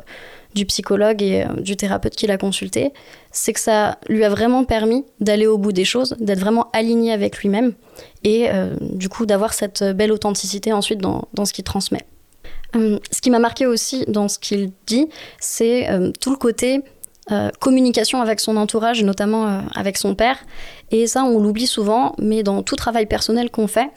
du 0.55 0.67
psychologue 0.67 1.23
et 1.23 1.45
du 1.59 1.77
thérapeute 1.77 2.15
qui 2.15 2.27
l'a 2.27 2.39
consulté, 2.39 2.93
c'est 3.33 3.53
que 3.53 3.61
ça 3.61 3.99
lui 4.09 4.25
a 4.25 4.29
vraiment 4.29 4.65
permis 4.65 5.05
d'aller 5.21 5.47
au 5.47 5.59
bout 5.59 5.73
des 5.73 5.85
choses, 5.85 6.17
d'être 6.21 6.41
vraiment 6.41 6.69
aligné 6.73 7.13
avec 7.13 7.39
lui-même 7.39 7.75
et 8.23 8.49
euh, 8.51 8.75
du 8.81 9.09
coup 9.09 9.27
d'avoir 9.27 9.53
cette 9.53 9.83
belle 9.83 10.13
authenticité 10.13 10.73
ensuite 10.73 11.01
dans, 11.01 11.29
dans 11.35 11.45
ce 11.45 11.53
qu'il 11.53 11.65
transmet. 11.65 12.03
Hum, 12.75 12.99
ce 13.11 13.21
qui 13.21 13.31
m'a 13.31 13.39
marqué 13.39 13.67
aussi 13.67 14.05
dans 14.09 14.29
ce 14.29 14.39
qu'il 14.39 14.73
dit, 14.87 15.09
c'est 15.39 15.91
euh, 15.91 16.11
tout 16.21 16.31
le 16.31 16.37
côté 16.37 16.83
euh, 17.31 17.51
communication 17.61 18.21
avec 18.21 18.41
son 18.41 18.57
entourage, 18.57 19.03
notamment 19.03 19.63
avec 19.75 19.97
son 19.99 20.15
père. 20.15 20.39
Et 20.91 21.07
ça, 21.07 21.25
on 21.25 21.41
l'oublie 21.41 21.67
souvent, 21.67 22.15
mais 22.19 22.43
dans 22.43 22.63
tout 22.63 22.77
travail 22.77 23.07
personnel 23.07 23.51
qu'on 23.51 23.67
fait, 23.67 23.91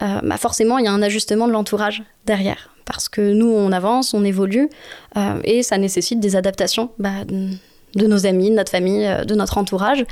bah 0.00 0.36
forcément, 0.36 0.78
il 0.78 0.84
y 0.84 0.88
a 0.88 0.92
un 0.92 1.00
ajustement 1.02 1.46
de 1.46 1.52
l'entourage 1.52 2.02
derrière. 2.26 2.70
Parce 2.84 3.08
que 3.08 3.20
nous, 3.32 3.46
on 3.46 3.70
avance, 3.70 4.14
on 4.14 4.24
évolue, 4.24 4.68
et 5.44 5.62
ça 5.62 5.78
nécessite 5.78 6.18
des 6.18 6.34
adaptations 6.34 6.90
bah, 6.98 7.24
de 7.94 8.06
nos 8.06 8.26
amis, 8.26 8.50
de 8.50 8.54
notre 8.54 8.70
famille, 8.70 9.06
euh, 9.06 9.24
de 9.24 9.34
notre 9.34 9.58
entourage. 9.58 10.04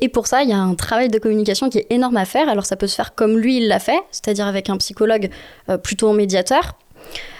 Et 0.00 0.08
pour 0.08 0.26
ça, 0.26 0.42
il 0.42 0.50
y 0.50 0.52
a 0.52 0.58
un 0.58 0.74
travail 0.74 1.08
de 1.08 1.18
communication 1.18 1.68
qui 1.68 1.78
est 1.78 1.86
énorme 1.90 2.16
à 2.16 2.24
faire. 2.24 2.48
Alors 2.48 2.66
ça 2.66 2.76
peut 2.76 2.86
se 2.86 2.94
faire 2.94 3.14
comme 3.14 3.38
lui, 3.38 3.58
il 3.58 3.68
l'a 3.68 3.78
fait, 3.78 4.00
c'est-à-dire 4.10 4.46
avec 4.46 4.70
un 4.70 4.76
psychologue 4.76 5.30
euh, 5.68 5.78
plutôt 5.78 6.08
en 6.08 6.12
médiateur. 6.12 6.76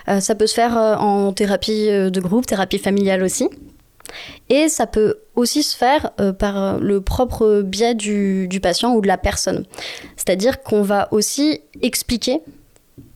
Euh, 0.09 0.21
ça 0.21 0.35
peut 0.35 0.47
se 0.47 0.55
faire 0.55 0.77
en 0.77 1.33
thérapie 1.33 1.87
de 1.89 2.21
groupe, 2.21 2.47
thérapie 2.47 2.79
familiale 2.79 3.23
aussi. 3.23 3.49
Et 4.49 4.69
ça 4.69 4.87
peut 4.87 5.19
aussi 5.35 5.62
se 5.62 5.77
faire 5.77 6.12
par 6.38 6.79
le 6.79 7.01
propre 7.01 7.62
biais 7.62 7.95
du, 7.95 8.49
patient 8.62 8.95
ou 8.95 9.01
de 9.01 9.07
la 9.07 9.19
personne. 9.19 9.64
C'est-à-dire 10.17 10.62
qu'on 10.62 10.83
va 10.83 11.09
aussi 11.11 11.61
expliquer 11.83 12.40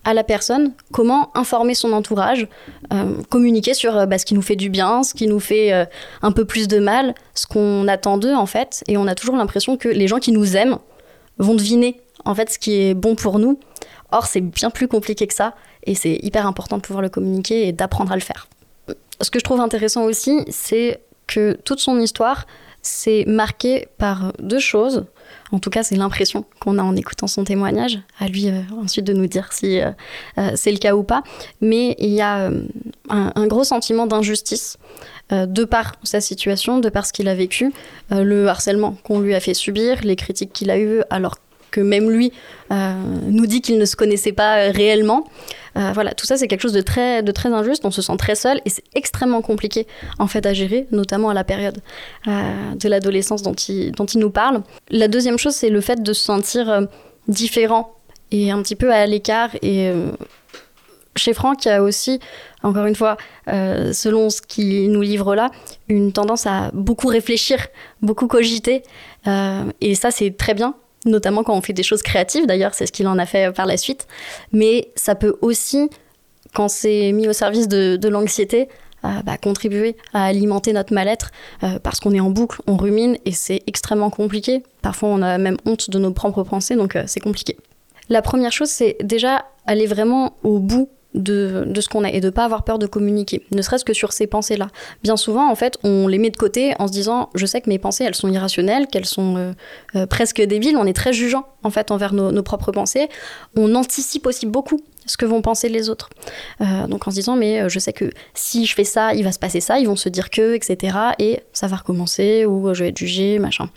à 0.04 0.14
la 0.14 0.24
personne 0.24 0.72
comment 0.92 1.30
informer 1.36 1.74
son 1.74 1.92
entourage, 1.92 2.48
euh, 2.92 3.20
communiquer 3.28 3.74
sur 3.74 3.96
euh, 3.96 4.06
bah, 4.06 4.18
ce 4.18 4.24
qui 4.24 4.34
nous 4.34 4.42
fait 4.42 4.56
du 4.56 4.70
bien, 4.70 5.02
ce 5.02 5.14
qui 5.14 5.26
nous 5.26 5.38
fait 5.38 5.72
euh, 5.72 5.84
un 6.22 6.32
peu 6.32 6.44
plus 6.44 6.66
de 6.66 6.78
mal, 6.78 7.14
ce 7.34 7.46
qu'on 7.46 7.86
attend 7.88 8.16
d'eux 8.16 8.34
en 8.34 8.46
fait. 8.46 8.82
Et 8.88 8.96
on 8.96 9.06
a 9.06 9.14
toujours 9.14 9.36
l'impression 9.36 9.76
que 9.76 9.88
les 9.88 10.08
gens 10.08 10.18
qui 10.18 10.32
nous 10.32 10.56
aiment 10.56 10.78
vont 11.38 11.54
deviner 11.54 12.00
en 12.24 12.34
fait 12.34 12.50
ce 12.50 12.58
qui 12.58 12.80
est 12.80 12.94
bon 12.94 13.14
pour 13.16 13.38
nous. 13.38 13.60
Or, 14.10 14.26
c'est 14.26 14.40
bien 14.40 14.70
plus 14.70 14.88
compliqué 14.88 15.26
que 15.26 15.34
ça 15.34 15.54
et 15.84 15.94
c'est 15.94 16.18
hyper 16.22 16.46
important 16.46 16.78
de 16.78 16.82
pouvoir 16.82 17.02
le 17.02 17.10
communiquer 17.10 17.68
et 17.68 17.72
d'apprendre 17.72 18.10
à 18.12 18.14
le 18.14 18.22
faire. 18.22 18.48
Ce 19.20 19.30
que 19.30 19.38
je 19.38 19.44
trouve 19.44 19.60
intéressant 19.60 20.04
aussi, 20.04 20.40
c'est 20.48 21.00
que 21.26 21.58
toute 21.64 21.80
son 21.80 22.00
histoire 22.00 22.46
s'est 22.82 23.24
marquée 23.26 23.88
par 23.98 24.32
deux 24.38 24.58
choses. 24.58 25.04
En 25.50 25.58
tout 25.58 25.70
cas, 25.70 25.82
c'est 25.82 25.96
l'impression 25.96 26.44
qu'on 26.60 26.78
a 26.78 26.82
en 26.82 26.96
écoutant 26.96 27.26
son 27.26 27.44
témoignage. 27.44 27.98
À 28.18 28.28
lui 28.28 28.48
euh, 28.48 28.62
ensuite 28.80 29.04
de 29.04 29.12
nous 29.12 29.26
dire 29.26 29.52
si 29.52 29.80
euh, 29.80 29.90
euh, 30.38 30.52
c'est 30.54 30.70
le 30.70 30.78
cas 30.78 30.94
ou 30.94 31.02
pas. 31.02 31.22
Mais 31.60 31.96
il 31.98 32.10
y 32.10 32.20
a 32.20 32.46
un, 33.10 33.32
un, 33.34 33.46
gros 33.46 33.64
sentiment 33.64 34.06
d'injustice 34.06 34.78
de 35.30 35.64
par 35.64 35.96
sa 36.04 36.22
situation, 36.22 36.78
de 36.78 36.88
par 36.88 37.04
ce 37.04 37.12
qu'il 37.12 37.28
a 37.28 37.34
vécu, 37.34 37.70
le 38.10 38.46
harcèlement 38.46 38.96
qu'on 39.04 39.20
lui 39.20 39.34
a 39.34 39.40
fait 39.40 39.52
subir, 39.52 39.98
les 40.02 40.16
critiques 40.16 40.54
qu'il 40.54 40.70
a 40.70 40.78
eues 40.78 41.02
alors 41.10 41.34
que 41.70 41.80
même 41.80 42.10
lui 42.10 42.32
euh, 42.70 42.92
nous 43.26 43.46
dit 43.46 43.62
qu'il 43.62 43.78
ne 43.78 43.84
se 43.84 43.96
connaissait 43.96 44.32
pas 44.32 44.58
euh, 44.58 44.70
réellement. 44.70 45.24
Euh, 45.76 45.92
voilà, 45.94 46.12
tout 46.12 46.26
ça 46.26 46.36
c'est 46.36 46.48
quelque 46.48 46.62
chose 46.62 46.72
de 46.72 46.80
très, 46.80 47.22
de 47.22 47.32
très 47.32 47.52
injuste, 47.52 47.84
on 47.84 47.90
se 47.90 48.02
sent 48.02 48.16
très 48.18 48.34
seul 48.34 48.60
et 48.64 48.70
c'est 48.70 48.84
extrêmement 48.94 49.42
compliqué 49.42 49.86
en 50.18 50.26
fait 50.26 50.44
à 50.44 50.52
gérer, 50.52 50.86
notamment 50.90 51.30
à 51.30 51.34
la 51.34 51.44
période 51.44 51.78
de 52.26 52.88
l'adolescence 52.88 53.42
dont 53.42 53.54
il, 53.54 53.92
dont 53.92 54.06
il 54.06 54.18
nous 54.18 54.30
parle. 54.30 54.62
La 54.90 55.08
deuxième 55.08 55.38
chose 55.38 55.54
c'est 55.54 55.70
le 55.70 55.80
fait 55.80 56.02
de 56.02 56.12
se 56.12 56.24
sentir 56.24 56.88
différent 57.28 57.94
et 58.32 58.50
un 58.50 58.60
petit 58.62 58.76
peu 58.76 58.92
à 58.92 59.06
l'écart 59.06 59.50
et 59.62 59.92
chez 61.16 61.32
Franck, 61.32 61.64
il 61.64 61.68
y 61.68 61.70
a 61.72 61.82
aussi, 61.82 62.18
encore 62.62 62.86
une 62.86 62.96
fois, 62.96 63.16
selon 63.46 64.30
ce 64.30 64.40
qu'il 64.42 64.90
nous 64.90 65.02
livre 65.02 65.36
là, 65.36 65.50
une 65.88 66.12
tendance 66.12 66.46
à 66.46 66.70
beaucoup 66.72 67.08
réfléchir, 67.08 67.68
beaucoup 68.02 68.26
cogiter. 68.26 68.82
et 69.26 69.94
ça, 69.94 70.10
c'est 70.10 70.36
très 70.36 70.54
bien 70.54 70.74
notamment 71.04 71.42
quand 71.42 71.56
on 71.56 71.60
fait 71.60 71.72
des 71.72 71.82
choses 71.82 72.02
créatives, 72.02 72.46
d'ailleurs 72.46 72.74
c'est 72.74 72.86
ce 72.86 72.92
qu'il 72.92 73.06
en 73.08 73.18
a 73.18 73.26
fait 73.26 73.52
par 73.52 73.66
la 73.66 73.76
suite, 73.76 74.06
mais 74.52 74.90
ça 74.96 75.14
peut 75.14 75.36
aussi, 75.40 75.88
quand 76.54 76.68
c'est 76.68 77.12
mis 77.12 77.28
au 77.28 77.32
service 77.32 77.68
de, 77.68 78.08
l'anxiété, 78.08 78.68
euh, 79.04 79.08
bah, 79.24 79.36
contribuer 79.38 79.96
à 80.12 80.24
alimenter 80.24 80.72
notre 80.72 80.92
mal-être 80.92 81.30
euh, 81.62 81.78
parce 81.78 82.00
qu'on 82.00 82.12
est 82.14 82.20
en 82.20 82.30
boucle, 82.30 82.60
on 82.66 82.76
rumine 82.76 83.16
et 83.24 83.32
c'est 83.32 83.62
extrêmement 83.68 84.10
compliqué. 84.10 84.64
Parfois 84.82 85.10
on 85.10 85.22
a 85.22 85.38
même 85.38 85.56
honte 85.66 85.88
de 85.90 85.98
nos 86.00 86.12
propres 86.12 86.42
pensées, 86.42 86.74
donc 86.74 86.96
euh, 86.96 87.04
c'est 87.06 87.20
compliqué. 87.20 87.56
La 88.08 88.22
première 88.22 88.50
chose, 88.50 88.70
c'est 88.70 88.96
déjà 89.02 89.44
aller 89.66 89.86
vraiment 89.86 90.34
au 90.42 90.58
bout 90.58 90.88
de, 91.14 91.72
ce 91.80 91.88
qu'on 91.88 92.04
a 92.04 92.10
et 92.10 92.20
de 92.20 92.30
pas 92.30 92.44
avoir 92.44 92.64
peur 92.64 92.78
de 92.78 92.86
communiquer, 92.86 93.42
ne 93.52 93.62
serait-ce 93.62 93.84
que 93.84 93.94
sur 93.94 94.12
ces 94.12 94.26
pensées-là. 94.26 94.68
Bien 95.02 95.16
souvent, 95.16 95.50
en 95.50 95.54
fait, 95.54 95.78
on 95.82 96.06
les 96.06 96.18
met 96.18 96.30
de 96.30 96.36
côté 96.36 96.74
en 96.78 96.86
se 96.86 96.92
disant 96.92 97.30
je 97.34 97.46
sais 97.46 97.60
que 97.60 97.68
mes 97.68 97.78
pensées, 97.78 98.04
elles 98.04 98.14
sont 98.14 98.28
irrationnelles, 98.28 98.86
qu'elles 98.86 99.06
sont 99.06 99.36
euh, 99.36 99.52
euh, 99.96 100.06
presque 100.06 100.40
débiles. 100.42 100.76
On 100.76 100.86
est 100.86 100.92
très 100.92 101.12
jugeant, 101.12 101.46
en 101.62 101.70
fait, 101.70 101.90
envers 101.90 102.12
nos, 102.12 102.30
nos, 102.30 102.42
propres 102.42 102.72
pensées. 102.72 103.08
On 103.56 103.74
anticipe 103.74 104.26
aussi 104.26 104.46
beaucoup 104.46 104.80
ce 105.06 105.16
que 105.16 105.24
vont 105.24 105.40
penser 105.40 105.70
les 105.70 105.88
autres. 105.88 106.10
Euh, 106.60 106.86
donc 106.86 107.08
en 107.08 107.10
se 107.10 107.16
disant 107.16 107.36
mais 107.36 107.66
je 107.70 107.78
sais 107.78 107.94
que 107.94 108.10
si 108.34 108.66
je 108.66 108.74
fais 108.74 108.84
ça, 108.84 109.14
il 109.14 109.24
va 109.24 109.32
se 109.32 109.38
passer 109.38 109.60
ça, 109.60 109.78
ils 109.78 109.86
vont 109.86 109.96
se 109.96 110.10
dire 110.10 110.28
que, 110.28 110.54
etc. 110.54 110.96
Et 111.18 111.40
ça 111.54 111.66
va 111.66 111.76
recommencer 111.76 112.44
ou 112.44 112.74
je 112.74 112.84
vais 112.84 112.90
être 112.90 112.98
jugé, 112.98 113.38
machin. 113.38 113.70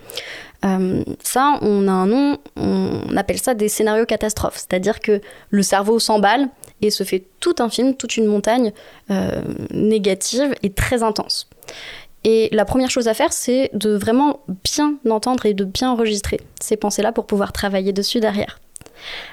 ça, 0.62 1.60
on 1.62 1.88
a 1.88 1.92
un 1.92 2.08
nom, 2.08 2.38
on 2.58 3.16
appelle 3.16 3.40
ça 3.40 3.54
des 3.54 3.70
scénarios 3.70 4.06
catastrophes. 4.06 4.58
C'est-à-dire 4.58 5.00
que 5.00 5.22
le 5.50 5.64
cerveau 5.64 6.00
s'emballe 6.00 6.50
et 6.82 6.90
se 6.90 7.04
fait 7.04 7.24
tout 7.40 7.56
un 7.60 7.70
film, 7.70 7.96
toute 7.96 8.18
une 8.18 8.26
montagne 8.26 8.72
euh, 9.10 9.42
négative 9.72 10.54
et 10.64 10.72
très 10.72 11.04
intense. 11.04 11.48
Et 12.24 12.50
la 12.52 12.66
première 12.66 12.92
chose 12.92 13.08
à 13.08 13.14
faire, 13.14 13.34
c'est 13.34 13.72
de 13.74 13.92
vraiment 13.96 14.42
bien 14.64 14.96
entendre 15.10 15.46
et 15.46 15.54
de 15.54 15.64
bien 15.64 15.92
enregistrer 15.92 16.40
ces 16.60 16.78
pensées-là 16.78 17.12
pour 17.12 17.26
pouvoir 17.26 17.52
travailler 17.52 17.94
dessus 17.94 18.20
derrière. 18.20 18.60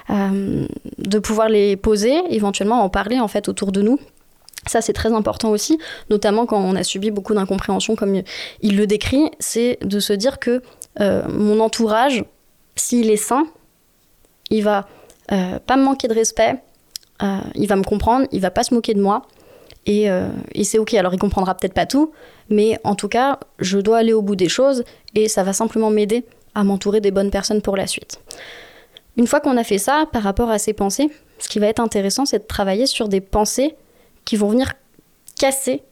Euh, 0.08 0.66
de 0.96 1.18
pouvoir 1.18 1.50
les 1.50 1.76
poser, 1.76 2.22
éventuellement 2.30 2.82
en 2.82 2.88
parler 2.88 3.20
en 3.20 3.28
fait 3.28 3.48
autour 3.48 3.72
de 3.72 3.82
nous. 3.82 3.98
Ça, 4.66 4.80
c'est 4.80 4.94
très 4.94 5.12
important 5.12 5.50
aussi, 5.50 5.78
notamment 6.08 6.46
quand 6.46 6.58
on 6.58 6.74
a 6.74 6.82
subi 6.82 7.10
beaucoup 7.10 7.34
d'incompréhension, 7.34 7.94
comme 7.94 8.22
il 8.62 8.76
le 8.76 8.86
décrit, 8.86 9.30
c'est 9.38 9.78
de 9.82 10.00
se 10.00 10.12
dire 10.14 10.38
que 10.38 10.62
euh, 11.00 11.22
mon 11.28 11.60
entourage, 11.60 12.24
s'il 12.74 13.10
est 13.10 13.16
sain, 13.16 13.46
il 14.50 14.62
va 14.62 14.88
pas 15.28 15.76
me 15.76 15.82
manquer 15.82 16.08
de 16.08 16.14
respect, 16.14 16.58
euh, 17.22 17.38
il 17.54 17.66
va 17.66 17.76
me 17.76 17.82
comprendre, 17.82 18.26
il 18.32 18.40
va 18.40 18.50
pas 18.50 18.62
se 18.62 18.74
moquer 18.74 18.94
de 18.94 19.00
moi. 19.00 19.22
Et, 19.86 20.10
euh, 20.10 20.28
et 20.52 20.64
c'est 20.64 20.78
ok. 20.78 20.94
Alors 20.94 21.14
il 21.14 21.18
comprendra 21.18 21.54
peut-être 21.54 21.74
pas 21.74 21.86
tout, 21.86 22.12
mais 22.50 22.78
en 22.84 22.94
tout 22.94 23.08
cas, 23.08 23.38
je 23.58 23.78
dois 23.78 23.98
aller 23.98 24.12
au 24.12 24.22
bout 24.22 24.36
des 24.36 24.48
choses 24.48 24.84
et 25.14 25.28
ça 25.28 25.42
va 25.42 25.52
simplement 25.52 25.90
m'aider 25.90 26.24
à 26.54 26.64
m'entourer 26.64 27.00
des 27.00 27.10
bonnes 27.10 27.30
personnes 27.30 27.62
pour 27.62 27.76
la 27.76 27.86
suite. 27.86 28.20
Une 29.16 29.26
fois 29.26 29.40
qu'on 29.40 29.56
a 29.56 29.64
fait 29.64 29.78
ça, 29.78 30.06
par 30.12 30.22
rapport 30.22 30.50
à 30.50 30.58
ces 30.58 30.72
pensées, 30.72 31.10
ce 31.38 31.48
qui 31.48 31.58
va 31.58 31.66
être 31.66 31.80
intéressant, 31.80 32.24
c'est 32.26 32.40
de 32.40 32.46
travailler 32.46 32.86
sur 32.86 33.08
des 33.08 33.20
pensées 33.20 33.74
qui 34.24 34.36
vont 34.36 34.48
venir 34.48 34.72
casser 35.38 35.82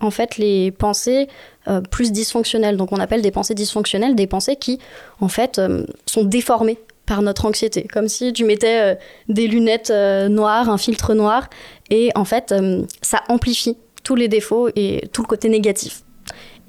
en 0.00 0.10
fait 0.10 0.38
les 0.38 0.70
pensées 0.70 1.28
euh, 1.68 1.80
plus 1.80 2.12
dysfonctionnelles. 2.12 2.76
Donc 2.76 2.92
on 2.92 2.98
appelle 2.98 3.22
des 3.22 3.30
pensées 3.30 3.54
dysfonctionnelles 3.54 4.14
des 4.14 4.26
pensées 4.26 4.56
qui 4.56 4.78
en 5.20 5.28
fait 5.28 5.60
sont 6.06 6.24
déformées 6.24 6.78
par 7.06 7.22
notre 7.22 7.44
anxiété, 7.46 7.86
comme 7.92 8.08
si 8.08 8.32
tu 8.32 8.44
mettais 8.44 8.80
euh, 8.80 8.94
des 9.28 9.46
lunettes 9.46 9.90
euh, 9.90 10.28
noires, 10.28 10.70
un 10.70 10.78
filtre 10.78 11.14
noir, 11.14 11.48
et 11.90 12.10
en 12.14 12.24
fait, 12.24 12.52
euh, 12.52 12.84
ça 13.02 13.22
amplifie 13.28 13.76
tous 14.02 14.14
les 14.14 14.28
défauts 14.28 14.68
et 14.74 15.08
tout 15.12 15.22
le 15.22 15.26
côté 15.26 15.48
négatif. 15.48 16.02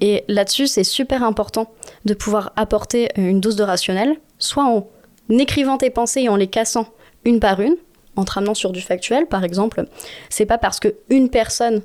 Et 0.00 0.24
là-dessus, 0.28 0.66
c'est 0.66 0.84
super 0.84 1.22
important 1.22 1.72
de 2.04 2.12
pouvoir 2.12 2.52
apporter 2.56 3.08
une 3.16 3.40
dose 3.40 3.56
de 3.56 3.62
rationnel, 3.62 4.16
soit 4.38 4.64
en 4.64 4.86
écrivant 5.30 5.78
tes 5.78 5.88
pensées 5.90 6.22
et 6.22 6.28
en 6.28 6.36
les 6.36 6.48
cassant 6.48 6.86
une 7.24 7.40
par 7.40 7.60
une, 7.60 7.76
en 8.14 8.24
te 8.24 8.32
ramenant 8.32 8.54
sur 8.54 8.72
du 8.72 8.82
factuel, 8.82 9.26
par 9.26 9.42
exemple. 9.42 9.84
C'est 10.28 10.44
pas 10.44 10.58
parce 10.58 10.80
que 10.80 10.94
une 11.08 11.30
personne 11.30 11.82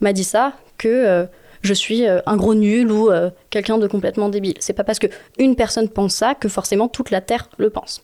m'a 0.00 0.12
dit 0.12 0.24
ça 0.24 0.52
que 0.76 1.26
je 1.64 1.74
suis 1.74 2.06
euh, 2.06 2.20
un 2.26 2.36
gros 2.36 2.54
nul 2.54 2.92
ou 2.92 3.10
euh, 3.10 3.30
quelqu'un 3.50 3.78
de 3.78 3.86
complètement 3.86 4.28
débile. 4.28 4.54
C'est 4.60 4.74
pas 4.74 4.84
parce 4.84 4.98
que 4.98 5.06
une 5.38 5.56
personne 5.56 5.88
pense 5.88 6.14
ça 6.14 6.34
que 6.34 6.48
forcément 6.48 6.88
toute 6.88 7.10
la 7.10 7.20
Terre 7.20 7.48
le 7.56 7.70
pense. 7.70 8.02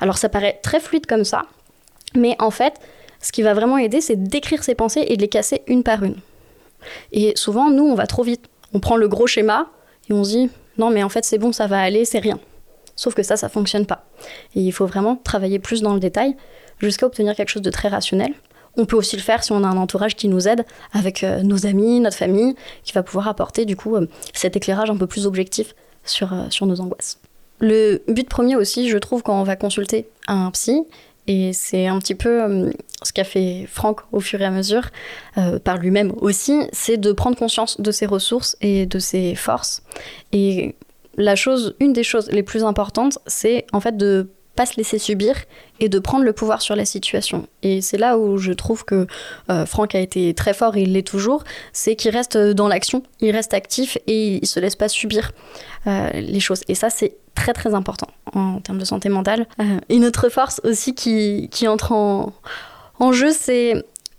Alors 0.00 0.16
ça 0.16 0.28
paraît 0.28 0.60
très 0.62 0.80
fluide 0.80 1.06
comme 1.06 1.24
ça, 1.24 1.42
mais 2.14 2.36
en 2.38 2.50
fait, 2.50 2.74
ce 3.20 3.32
qui 3.32 3.42
va 3.42 3.52
vraiment 3.52 3.76
aider, 3.76 4.00
c'est 4.00 4.16
d'écrire 4.16 4.62
ses 4.62 4.74
pensées 4.74 5.04
et 5.08 5.16
de 5.16 5.22
les 5.22 5.28
casser 5.28 5.62
une 5.66 5.82
par 5.82 6.02
une. 6.04 6.16
Et 7.12 7.32
souvent, 7.36 7.68
nous, 7.68 7.84
on 7.84 7.94
va 7.94 8.06
trop 8.06 8.22
vite. 8.22 8.46
On 8.72 8.80
prend 8.80 8.96
le 8.96 9.08
gros 9.08 9.26
schéma 9.26 9.66
et 10.08 10.12
on 10.12 10.24
se 10.24 10.30
dit 10.30 10.50
non, 10.78 10.90
mais 10.90 11.02
en 11.02 11.08
fait, 11.08 11.24
c'est 11.24 11.38
bon, 11.38 11.52
ça 11.52 11.66
va 11.66 11.80
aller, 11.80 12.04
c'est 12.04 12.20
rien. 12.20 12.38
Sauf 12.96 13.14
que 13.14 13.22
ça, 13.22 13.36
ça 13.36 13.48
fonctionne 13.48 13.86
pas. 13.86 14.06
Et 14.54 14.60
il 14.60 14.72
faut 14.72 14.86
vraiment 14.86 15.16
travailler 15.16 15.58
plus 15.58 15.82
dans 15.82 15.94
le 15.94 16.00
détail 16.00 16.36
jusqu'à 16.78 17.06
obtenir 17.06 17.34
quelque 17.34 17.48
chose 17.48 17.62
de 17.62 17.70
très 17.70 17.88
rationnel. 17.88 18.32
On 18.76 18.86
peut 18.86 18.96
aussi 18.96 19.16
le 19.16 19.22
faire 19.22 19.42
si 19.42 19.52
on 19.52 19.64
a 19.64 19.66
un 19.66 19.76
entourage 19.76 20.16
qui 20.16 20.28
nous 20.28 20.48
aide 20.48 20.64
avec 20.92 21.24
euh, 21.24 21.42
nos 21.42 21.66
amis, 21.66 22.00
notre 22.00 22.16
famille, 22.16 22.54
qui 22.84 22.92
va 22.92 23.02
pouvoir 23.02 23.28
apporter 23.28 23.64
du 23.64 23.76
coup 23.76 23.96
euh, 23.96 24.06
cet 24.32 24.56
éclairage 24.56 24.90
un 24.90 24.96
peu 24.96 25.06
plus 25.06 25.26
objectif 25.26 25.74
sur, 26.04 26.32
euh, 26.32 26.46
sur 26.50 26.66
nos 26.66 26.80
angoisses. 26.80 27.18
Le 27.58 28.02
but 28.08 28.28
premier 28.28 28.56
aussi, 28.56 28.88
je 28.88 28.96
trouve, 28.96 29.22
quand 29.22 29.38
on 29.38 29.44
va 29.44 29.56
consulter 29.56 30.08
un 30.28 30.50
psy, 30.50 30.84
et 31.26 31.52
c'est 31.52 31.86
un 31.86 31.98
petit 31.98 32.14
peu 32.14 32.72
ce 33.02 33.12
qu'a 33.12 33.22
fait 33.22 33.66
Franck 33.68 34.00
au 34.12 34.20
fur 34.20 34.40
et 34.40 34.46
à 34.46 34.50
mesure, 34.50 34.88
par 35.62 35.76
lui-même 35.76 36.14
aussi, 36.16 36.58
c'est 36.72 36.96
de 36.96 37.12
prendre 37.12 37.36
conscience 37.36 37.78
de 37.78 37.90
ses 37.92 38.06
ressources 38.06 38.56
et 38.62 38.86
de 38.86 38.98
ses 38.98 39.34
forces. 39.34 39.82
Et 40.32 40.74
la 41.16 41.36
chose, 41.36 41.76
une 41.78 41.92
des 41.92 42.02
choses 42.02 42.30
les 42.30 42.42
plus 42.42 42.64
importantes, 42.64 43.18
c'est 43.26 43.66
en 43.72 43.80
fait 43.80 43.98
de 43.98 44.30
pas 44.56 44.66
se 44.66 44.76
laisser 44.76 44.98
subir 44.98 45.34
et 45.78 45.88
de 45.88 45.98
prendre 45.98 46.24
le 46.24 46.32
pouvoir 46.32 46.60
sur 46.60 46.76
la 46.76 46.84
situation. 46.84 47.46
Et 47.62 47.80
c'est 47.80 47.96
là 47.98 48.18
où 48.18 48.36
je 48.36 48.52
trouve 48.52 48.84
que 48.84 49.06
euh, 49.50 49.66
Franck 49.66 49.94
a 49.94 50.00
été 50.00 50.34
très 50.34 50.54
fort 50.54 50.76
et 50.76 50.82
il 50.82 50.92
l'est 50.92 51.06
toujours, 51.06 51.44
c'est 51.72 51.96
qu'il 51.96 52.10
reste 52.10 52.36
dans 52.36 52.68
l'action, 52.68 53.02
il 53.20 53.30
reste 53.30 53.54
actif 53.54 53.96
et 54.06 54.38
il 54.42 54.46
se 54.46 54.60
laisse 54.60 54.76
pas 54.76 54.88
subir 54.88 55.32
euh, 55.86 56.10
les 56.12 56.40
choses. 56.40 56.62
Et 56.68 56.74
ça, 56.74 56.90
c'est 56.90 57.16
très 57.34 57.52
très 57.52 57.74
important 57.74 58.08
en 58.34 58.60
termes 58.60 58.78
de 58.78 58.84
santé 58.84 59.08
mentale. 59.08 59.46
Euh, 59.60 59.78
une 59.88 60.04
autre 60.04 60.28
force 60.28 60.60
aussi 60.64 60.94
qui, 60.94 61.48
qui 61.50 61.68
entre 61.68 61.92
en, 61.92 62.32
en 62.98 63.12
jeu, 63.12 63.32
c'est 63.32 63.74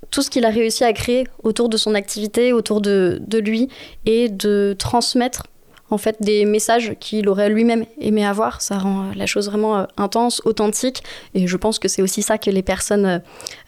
tout 0.10 0.22
ce 0.22 0.30
qu'il 0.30 0.46
a 0.46 0.50
réussi 0.50 0.84
à 0.84 0.94
créer 0.94 1.28
autour 1.44 1.70
de 1.70 1.78
son 1.78 1.96
activité, 1.96 2.52
autour 2.52 2.82
de, 2.82 3.22
de 3.26 3.38
lui, 3.38 3.70
et 4.06 4.28
de 4.30 4.76
transmettre 4.78 5.48
en 5.92 5.98
fait 5.98 6.18
des 6.22 6.46
messages 6.46 6.96
qu'il 7.00 7.30
aurait 7.30 7.50
lui-même 7.50 7.86
aimé 8.00 8.26
avoir. 8.26 8.62
Ça 8.62 8.80
rend 8.80 9.04
euh, 9.04 9.14
la 9.16 9.26
chose 9.28 9.48
vraiment 9.48 9.78
euh, 9.78 9.84
intense, 9.98 10.42
authentique, 10.46 11.04
et 11.36 11.46
je 11.46 11.58
pense 11.58 11.78
que 11.78 11.88
c'est 11.88 12.02
aussi 12.02 12.22
ça 12.22 12.38
que 12.38 12.50
les 12.50 12.64
personnes 12.64 13.22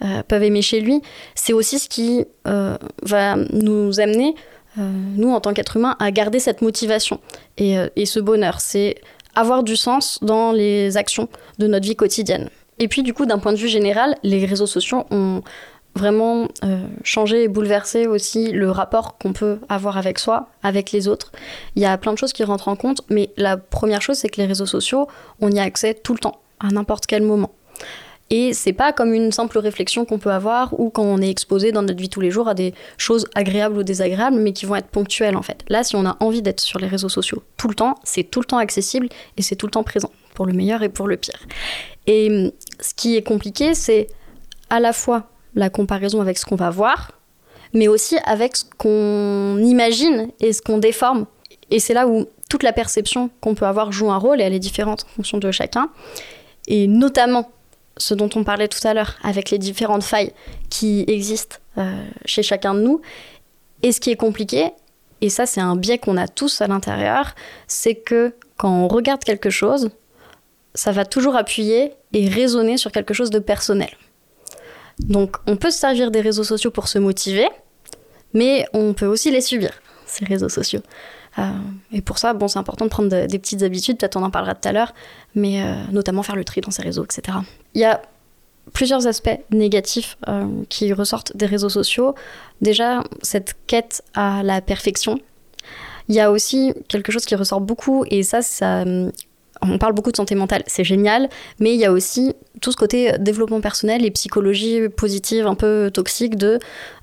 euh, 0.04 0.24
peuvent 0.28 0.44
aimer 0.44 0.62
chez 0.62 0.82
lui. 0.82 1.02
C'est 1.36 1.54
aussi 1.54 1.78
ce 1.78 1.90
qui 1.90 2.26
va 2.46 3.36
nous 3.52 4.00
amener, 4.00 4.36
nous 4.78 5.32
en 5.32 5.40
tant 5.40 5.54
qu'êtres 5.54 5.78
humains, 5.78 5.96
à 6.00 6.12
garder 6.12 6.40
cette 6.40 6.62
motivation 6.62 7.20
et, 7.58 7.76
et 7.96 8.06
ce 8.06 8.20
bonheur. 8.20 8.60
C'est 8.60 8.96
avoir 9.36 9.64
du 9.64 9.76
sens 9.76 10.20
dans 10.22 10.52
les 10.52 10.98
actions 10.98 11.28
de 11.60 11.68
notre 11.68 11.86
vie 11.86 11.96
quotidienne. 11.96 12.50
Et 12.80 12.88
puis 12.88 13.04
du 13.04 13.14
coup, 13.14 13.26
d'un 13.26 13.40
point 13.40 13.54
de 13.54 13.58
vue 13.58 13.68
général, 13.68 14.16
les 14.24 14.46
réseaux 14.46 14.68
sociaux 14.68 15.06
ont 15.12 15.42
vraiment 15.96 16.48
euh, 16.64 16.88
changer 17.04 17.44
et 17.44 17.48
bouleverser 17.48 18.08
aussi 18.08 18.52
le 18.52 18.72
rapport 18.72 19.18
qu'on 19.18 19.34
peut 19.34 19.60
avoir 19.70 19.98
avec 19.98 20.20
soi, 20.20 20.48
avec 20.64 20.92
les 20.92 21.08
autres. 21.08 21.32
Il 21.76 21.82
y 21.82 21.86
a 21.86 21.98
plein 21.98 22.14
de 22.14 22.18
choses 22.18 22.34
qui 22.34 22.44
rentrent 22.44 22.68
en 22.68 22.76
compte, 22.76 23.02
mais 23.10 23.30
la 23.38 23.58
première 23.58 24.02
chose, 24.02 24.18
c'est 24.18 24.30
que 24.30 24.42
les 24.42 24.48
réseaux 24.48 24.66
sociaux, 24.66 25.08
on 25.40 25.52
y 25.52 25.60
a 25.60 25.64
accès 25.64 25.94
tout 25.94 26.14
le 26.14 26.20
temps, 26.20 26.40
à 26.60 26.70
n'importe 26.70 27.06
quel 27.06 27.24
moment. 27.24 27.52
Et 28.30 28.54
c'est 28.54 28.74
pas 28.74 28.94
comme 28.94 29.14
une 29.14 29.32
simple 29.32 29.60
réflexion 29.60 30.06
qu'on 30.06 30.18
peut 30.18 30.32
avoir 30.32 30.80
ou 30.80 30.90
quand 30.90 31.04
on 31.04 31.22
est 31.22 31.30
exposé 31.30 31.72
dans 31.72 31.84
notre 31.84 32.00
vie 32.00 32.10
tous 32.10 32.22
les 32.22 32.32
jours 32.32 32.48
à 32.48 32.56
des 32.56 32.74
choses 32.98 33.28
agréables 33.36 33.78
ou 33.78 33.84
désagréables, 33.84 34.38
mais 34.38 34.54
qui 34.54 34.66
vont 34.66 34.76
être 34.76 34.88
ponctuelles 34.88 35.38
en 35.38 35.44
fait. 35.44 35.64
Là, 35.68 35.84
si 35.84 35.96
on 35.96 36.06
a 36.06 36.18
envie 36.20 36.42
d'être 36.42 36.62
sur 36.62 36.80
les 36.80 36.88
réseaux 36.88 37.10
sociaux 37.10 37.44
tout 37.58 37.68
le 37.68 37.76
temps, 37.76 37.96
c'est 38.04 38.24
tout 38.24 38.40
le 38.40 38.46
temps 38.46 38.58
accessible 38.58 39.08
et 39.38 39.44
c'est 39.44 39.56
tout 39.56 39.68
le 39.68 39.72
temps 39.72 39.84
présent, 39.84 40.10
pour 40.34 40.48
le 40.48 40.54
meilleur 40.54 40.82
et 40.82 40.90
pour 40.90 41.08
le 41.08 41.18
pire. 41.18 41.40
Et 42.08 42.52
ce 42.80 42.94
qui 42.96 43.18
est 43.18 43.22
compliqué, 43.22 43.76
c'est 43.76 44.08
à 44.72 44.80
la 44.80 44.94
fois 44.94 45.28
la 45.56 45.70
comparaison 45.70 46.22
avec 46.22 46.38
ce 46.38 46.46
qu'on 46.46 46.56
va 46.56 46.70
voir, 46.70 47.12
mais 47.74 47.88
aussi 47.88 48.18
avec 48.26 48.56
ce 48.56 48.66
qu'on 48.78 49.58
imagine 49.60 50.30
et 50.40 50.54
ce 50.54 50.62
qu'on 50.62 50.78
déforme. 50.78 51.26
Et 51.72 51.80
c'est 51.80 51.94
là 51.94 52.08
où 52.08 52.28
toute 52.50 52.64
la 52.64 52.74
perception 52.74 53.30
qu'on 53.42 53.56
peut 53.56 53.66
avoir 53.66 53.92
joue 53.92 54.12
un 54.12 54.18
rôle 54.18 54.42
et 54.42 54.44
elle 54.44 54.54
est 54.54 54.60
différente 54.60 55.06
en 55.06 55.16
fonction 55.16 55.38
de 55.38 55.52
chacun. 55.52 55.90
Et 56.68 56.88
notamment 56.88 57.50
ce 57.98 58.14
dont 58.14 58.30
on 58.36 58.44
parlait 58.44 58.68
tout 58.68 58.86
à 58.88 58.94
l'heure, 58.94 59.16
avec 59.24 59.50
les 59.50 59.58
différentes 59.58 60.04
failles 60.04 60.34
qui 60.70 61.06
existent 61.08 61.58
euh, 61.78 62.04
chez 62.26 62.44
chacun 62.44 62.74
de 62.74 62.82
nous. 62.82 63.02
Et 63.82 63.92
ce 63.92 64.00
qui 64.00 64.12
est 64.12 64.16
compliqué, 64.16 64.72
et 65.22 65.30
ça 65.30 65.46
c'est 65.46 65.62
un 65.62 65.76
biais 65.76 65.98
qu'on 65.98 66.18
a 66.18 66.28
tous 66.28 66.62
à 66.62 66.68
l'intérieur, 66.68 67.36
c'est 67.68 67.96
que 67.96 68.34
quand 68.58 68.72
on 68.72 68.88
regarde 68.88 69.24
quelque 69.24 69.50
chose, 69.50 69.90
ça 70.74 70.92
va 70.92 71.06
toujours 71.06 71.36
appuyer 71.36 71.94
et 72.14 72.28
résonner 72.28 72.78
sur 72.78 72.92
quelque 72.92 73.14
chose 73.14 73.30
de 73.30 73.40
personnel. 73.40 73.92
Donc 75.00 75.38
on 75.48 75.56
peut 75.56 75.72
se 75.72 75.80
servir 75.80 76.12
des 76.12 76.22
réseaux 76.22 76.44
sociaux 76.44 76.72
pour 76.72 76.88
se 76.88 77.00
motiver, 77.00 77.48
mais 78.34 78.66
on 78.74 78.94
peut 78.94 79.06
aussi 79.06 79.32
les 79.32 79.42
subir, 79.42 79.72
ces 80.06 80.26
réseaux 80.26 80.50
sociaux. 80.50 80.82
Euh, 81.40 81.52
et 81.92 82.02
pour 82.02 82.20
ça, 82.20 82.34
bon, 82.34 82.48
c'est 82.48 82.60
important 82.60 82.86
de 82.86 82.90
prendre 82.90 83.26
des 83.26 83.40
petites 83.40 83.64
habitudes, 83.64 83.98
peut-être 83.98 84.18
on 84.18 84.24
en 84.24 84.30
parlera 84.30 84.56
tout 84.56 84.68
à 84.68 84.72
l'heure, 84.72 84.94
mais 85.36 85.62
euh, 85.62 85.76
notamment 85.92 86.24
faire 86.24 86.36
le 86.36 86.44
tri 86.44 86.62
dans 86.62 86.72
ces 86.72 86.84
réseaux, 86.84 87.04
etc. 87.04 87.38
Il 87.74 87.82
y 87.82 87.86
a 87.86 88.02
plusieurs 88.72 89.08
aspects 89.08 89.40
négatifs 89.52 90.18
euh, 90.28 90.48
qui 90.70 90.94
ressortent 90.94 91.36
des 91.36 91.46
réseaux 91.46 91.70
sociaux. 91.70 92.16
Déjà, 92.62 93.04
cette 93.22 93.56
quête 93.68 94.04
à 94.14 94.44
la 94.44 94.62
perfection. 94.62 95.20
Il 96.08 96.16
y 96.16 96.20
a 96.20 96.32
aussi 96.32 96.74
quelque 96.88 97.12
chose 97.12 97.26
qui 97.26 97.36
ressort 97.36 97.62
beaucoup, 97.62 98.06
et 98.10 98.24
ça, 98.24 98.42
ça 98.42 98.84
on 99.70 99.78
parle 99.78 99.94
beaucoup 99.94 100.12
de 100.12 100.18
santé 100.18 100.36
mentale, 100.36 100.64
c'est 100.68 100.84
génial, 100.84 101.30
mais 101.60 101.74
il 101.74 101.80
y 101.80 101.86
a 101.86 101.92
aussi 101.92 102.34
tout 102.62 102.72
ce 102.72 102.78
côté 102.78 103.14
développement 103.20 103.62
personnel 103.62 104.06
et 104.06 104.12
psychologie 104.12 104.90
positive 104.90 105.48
un 105.48 105.56
peu 105.56 105.92
toxique 105.94 106.38
de 106.38 106.60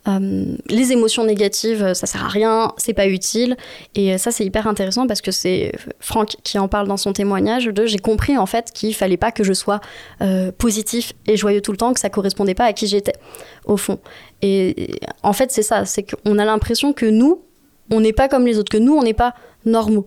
euh, 0.08 0.44
les 0.68 0.92
émotions 0.92 1.24
négatives, 1.24 1.92
ça 1.94 2.06
sert 2.06 2.24
à 2.24 2.28
rien, 2.28 2.72
c'est 2.76 2.94
pas 2.94 3.06
utile. 3.06 3.56
Et 3.94 4.16
ça, 4.18 4.30
c'est 4.30 4.44
hyper 4.44 4.66
intéressant 4.66 5.06
parce 5.06 5.20
que 5.20 5.30
c'est 5.30 5.72
Franck 5.98 6.36
qui 6.42 6.58
en 6.58 6.68
parle 6.68 6.88
dans 6.88 6.96
son 6.96 7.12
témoignage 7.12 7.66
de 7.66 7.86
j'ai 7.86 7.98
compris 7.98 8.38
en 8.38 8.46
fait 8.46 8.70
qu'il 8.72 8.94
fallait 8.94 9.16
pas 9.16 9.32
que 9.32 9.44
je 9.44 9.52
sois 9.52 9.80
euh, 10.22 10.52
positif 10.52 11.12
et 11.26 11.36
joyeux 11.36 11.60
tout 11.60 11.72
le 11.72 11.76
temps, 11.76 11.92
que 11.92 12.00
ça 12.00 12.10
correspondait 12.10 12.54
pas 12.54 12.64
à 12.64 12.72
qui 12.72 12.86
j'étais 12.86 13.16
au 13.64 13.76
fond. 13.76 13.98
Et 14.42 15.00
en 15.22 15.32
fait, 15.32 15.50
c'est 15.50 15.62
ça, 15.62 15.84
c'est 15.84 16.04
qu'on 16.04 16.38
a 16.38 16.44
l'impression 16.44 16.92
que 16.92 17.06
nous, 17.06 17.42
on 17.90 18.00
n'est 18.00 18.12
pas 18.12 18.28
comme 18.28 18.46
les 18.46 18.58
autres, 18.58 18.70
que 18.70 18.78
nous, 18.78 18.94
on 18.94 19.02
n'est 19.02 19.14
pas 19.14 19.34
normaux. 19.66 20.06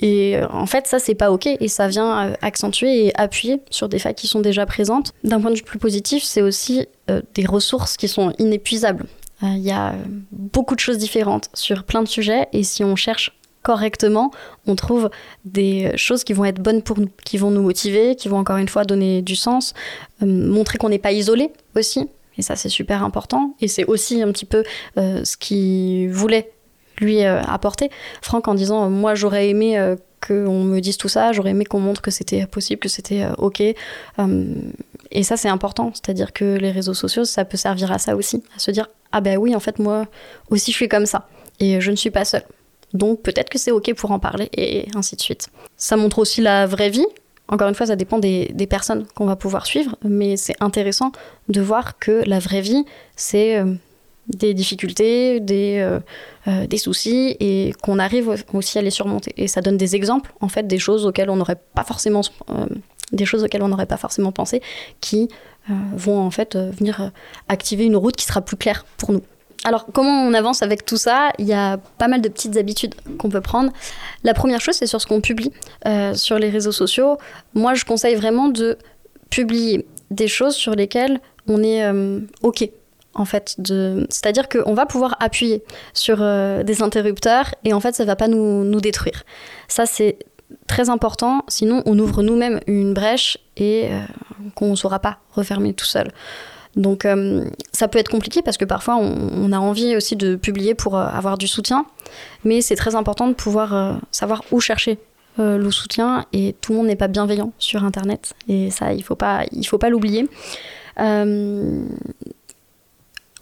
Et 0.00 0.36
euh, 0.36 0.46
en 0.50 0.66
fait, 0.66 0.86
ça, 0.86 0.98
c'est 0.98 1.14
pas 1.14 1.30
OK 1.30 1.46
et 1.46 1.68
ça 1.68 1.88
vient 1.88 2.28
euh, 2.28 2.34
accentuer 2.42 3.06
et 3.06 3.12
appuyer 3.20 3.60
sur 3.70 3.88
des 3.88 3.98
failles 3.98 4.14
qui 4.14 4.26
sont 4.26 4.40
déjà 4.40 4.66
présentes. 4.66 5.12
D'un 5.24 5.40
point 5.40 5.50
de 5.50 5.56
vue 5.56 5.62
plus 5.62 5.78
positif, 5.78 6.24
c'est 6.24 6.42
aussi 6.42 6.86
euh, 7.10 7.20
des 7.34 7.46
ressources 7.46 7.96
qui 7.96 8.08
sont 8.08 8.32
inépuisables. 8.38 9.04
Il 9.42 9.58
y 9.60 9.70
a 9.70 9.94
beaucoup 10.32 10.74
de 10.74 10.80
choses 10.80 10.98
différentes 10.98 11.48
sur 11.54 11.84
plein 11.84 12.02
de 12.02 12.08
sujets 12.08 12.48
et 12.52 12.62
si 12.62 12.84
on 12.84 12.94
cherche 12.94 13.34
correctement, 13.62 14.32
on 14.66 14.74
trouve 14.74 15.08
des 15.46 15.92
choses 15.96 16.24
qui 16.24 16.34
vont 16.34 16.44
être 16.44 16.60
bonnes 16.60 16.82
pour 16.82 16.98
nous, 16.98 17.08
qui 17.24 17.38
vont 17.38 17.50
nous 17.50 17.62
motiver, 17.62 18.16
qui 18.16 18.28
vont 18.28 18.36
encore 18.36 18.58
une 18.58 18.68
fois 18.68 18.84
donner 18.84 19.22
du 19.22 19.36
sens, 19.36 19.72
montrer 20.20 20.76
qu'on 20.76 20.90
n'est 20.90 20.98
pas 20.98 21.12
isolé 21.12 21.52
aussi. 21.74 22.06
Et 22.36 22.42
ça, 22.42 22.54
c'est 22.54 22.68
super 22.68 23.02
important. 23.02 23.54
Et 23.62 23.68
c'est 23.68 23.86
aussi 23.86 24.20
un 24.20 24.30
petit 24.30 24.44
peu 24.44 24.62
ce 24.96 25.36
qu'il 25.38 26.10
voulait 26.10 26.52
lui 27.00 27.24
euh, 27.24 27.40
apporter. 27.42 27.90
Franck 28.22 28.48
en 28.48 28.54
disant 28.54 28.90
moi 28.90 29.14
j'aurais 29.14 29.48
aimé 29.48 29.78
euh, 29.78 29.96
qu'on 30.26 30.64
me 30.64 30.80
dise 30.80 30.96
tout 30.96 31.08
ça, 31.08 31.32
j'aurais 31.32 31.50
aimé 31.50 31.64
qu'on 31.64 31.80
montre 31.80 32.02
que 32.02 32.10
c'était 32.10 32.46
possible, 32.46 32.80
que 32.80 32.88
c'était 32.88 33.22
euh, 33.22 33.32
ok. 33.38 33.60
et 33.60 35.22
ça 35.22 35.36
c'est 35.36 35.48
important, 35.48 35.92
c'est-à-dire 35.94 36.32
que 36.32 36.56
les 36.56 36.70
réseaux 36.70 36.94
sociaux 36.94 37.24
ça 37.24 37.44
peut 37.44 37.56
servir 37.56 37.90
à 37.90 37.98
ça 37.98 38.14
aussi, 38.16 38.42
à 38.54 38.58
se 38.58 38.70
dire 38.70 38.88
ah 39.12 39.20
ben 39.20 39.38
oui 39.38 39.54
en 39.56 39.60
fait 39.60 39.78
moi 39.78 40.06
aussi 40.50 40.72
je 40.72 40.76
suis 40.76 40.88
comme 40.88 41.06
ça 41.06 41.26
et 41.58 41.80
je 41.80 41.90
ne 41.90 41.96
suis 41.96 42.10
pas 42.10 42.24
seule. 42.24 42.44
Donc 42.92 43.22
peut-être 43.22 43.48
que 43.48 43.58
c'est 43.58 43.70
ok 43.70 43.94
pour 43.94 44.10
en 44.10 44.18
parler 44.18 44.48
et 44.56 44.86
ainsi 44.94 45.16
de 45.16 45.20
suite. 45.20 45.48
Ça 45.76 45.96
montre 45.96 46.18
aussi 46.18 46.40
la 46.40 46.66
vraie 46.66 46.90
vie. 46.90 47.06
Encore 47.48 47.68
une 47.68 47.74
fois, 47.74 47.86
ça 47.86 47.96
dépend 47.96 48.18
des, 48.18 48.50
des 48.54 48.68
personnes 48.68 49.06
qu'on 49.14 49.26
va 49.26 49.34
pouvoir 49.34 49.66
suivre, 49.66 49.96
mais 50.04 50.36
c'est 50.36 50.54
intéressant 50.60 51.10
de 51.48 51.60
voir 51.60 51.98
que 51.98 52.22
la 52.24 52.38
vraie 52.38 52.60
vie, 52.60 52.84
c'est 53.16 53.60
des 54.34 54.54
difficultés, 54.54 55.40
des, 55.40 55.78
euh, 55.80 56.00
euh, 56.48 56.66
des 56.66 56.78
soucis, 56.78 57.36
et 57.40 57.72
qu'on 57.82 57.98
arrive 57.98 58.44
aussi 58.52 58.78
à 58.78 58.82
les 58.82 58.90
surmonter. 58.90 59.32
Et 59.36 59.48
ça 59.48 59.60
donne 59.60 59.76
des 59.76 59.96
exemples, 59.96 60.32
en 60.40 60.48
fait, 60.48 60.66
des 60.66 60.78
choses 60.78 61.06
auxquelles 61.06 61.30
on 61.30 61.36
n'aurait 61.36 61.60
pas 61.74 61.84
forcément, 61.84 62.22
euh, 62.50 62.66
des 63.12 63.24
choses 63.24 63.44
auxquelles 63.44 63.62
on 63.62 63.68
n'aurait 63.68 63.86
pas 63.86 63.96
forcément 63.96 64.32
pensé, 64.32 64.62
qui 65.00 65.28
vont 65.94 66.18
en 66.18 66.30
fait 66.32 66.56
venir 66.56 67.12
activer 67.46 67.84
une 67.84 67.94
route 67.94 68.16
qui 68.16 68.24
sera 68.24 68.40
plus 68.40 68.56
claire 68.56 68.84
pour 68.96 69.12
nous. 69.12 69.22
Alors, 69.62 69.86
comment 69.92 70.24
on 70.26 70.32
avance 70.34 70.62
avec 70.62 70.84
tout 70.84 70.96
ça? 70.96 71.28
Il 71.38 71.46
y 71.46 71.52
a 71.52 71.76
pas 71.76 72.08
mal 72.08 72.22
de 72.22 72.28
petites 72.28 72.56
habitudes 72.56 72.94
qu'on 73.18 73.28
peut 73.28 73.42
prendre. 73.42 73.70
La 74.24 74.34
première 74.34 74.60
chose, 74.60 74.74
c'est 74.74 74.86
sur 74.86 75.00
ce 75.00 75.06
qu'on 75.06 75.20
publie 75.20 75.52
sur 76.14 76.38
les 76.40 76.50
réseaux 76.50 76.72
sociaux. 76.72 77.18
Moi, 77.54 77.74
je 77.74 77.84
conseille 77.84 78.16
vraiment 78.16 78.48
de 78.48 78.78
publier 79.28 79.86
des 80.10 80.26
choses 80.26 80.54
sur 80.54 80.74
lesquelles 80.74 81.20
on 81.46 81.62
est 81.62 81.88
OK 82.42 82.68
en 83.14 83.24
fait. 83.24 83.56
C'est-à-dire 84.08 84.48
qu'on 84.48 84.74
va 84.74 84.86
pouvoir 84.86 85.16
appuyer 85.20 85.62
sur 85.94 86.18
euh, 86.20 86.62
des 86.62 86.82
interrupteurs 86.82 87.54
et 87.64 87.72
en 87.72 87.80
fait, 87.80 87.94
ça 87.94 88.04
va 88.04 88.16
pas 88.16 88.28
nous, 88.28 88.80
détruire. 88.80 89.24
Ça, 89.68 89.86
c'est 89.86 90.18
très 90.66 90.88
important, 90.88 91.44
sinon 91.48 91.82
on 91.86 91.98
ouvre 91.98 92.22
nous-mêmes 92.22 92.60
une 92.66 92.94
brèche 92.94 93.38
et 93.56 93.88
euh, 93.90 94.00
qu'on 94.54 94.70
ne 94.70 94.74
saura 94.74 94.98
pas 94.98 95.18
refermer 95.32 95.74
tout 95.74 95.84
seul. 95.84 96.10
Donc 96.76 97.04
euh, 97.04 97.44
ça 97.72 97.88
peut 97.88 97.98
être 97.98 98.08
compliqué 98.08 98.42
parce 98.42 98.56
que 98.56 98.64
parfois 98.64 98.96
on, 98.96 99.52
a 99.52 99.58
envie 99.58 99.96
aussi 99.96 100.14
de 100.14 100.36
publier 100.36 100.74
pour 100.74 100.96
avoir 100.96 101.36
du 101.36 101.48
soutien, 101.48 101.84
mais 102.44 102.60
c'est 102.60 102.76
très 102.76 102.94
important 102.94 103.26
de 103.26 103.34
pouvoir 103.34 103.98
savoir 104.12 104.42
où 104.52 104.60
chercher 104.60 104.98
le 105.38 105.70
soutien 105.70 106.26
et 106.32 106.54
tout 106.60 106.72
le 106.72 106.78
monde 106.78 106.86
n'est 106.86 106.96
pas 106.96 107.08
bienveillant 107.08 107.52
sur 107.58 107.84
Internet 107.84 108.34
et 108.48 108.70
ça 108.70 108.92
il 108.92 109.00
il 109.00 109.66
faut 109.66 109.78
pas 109.78 109.88
l'oublier. 109.88 110.28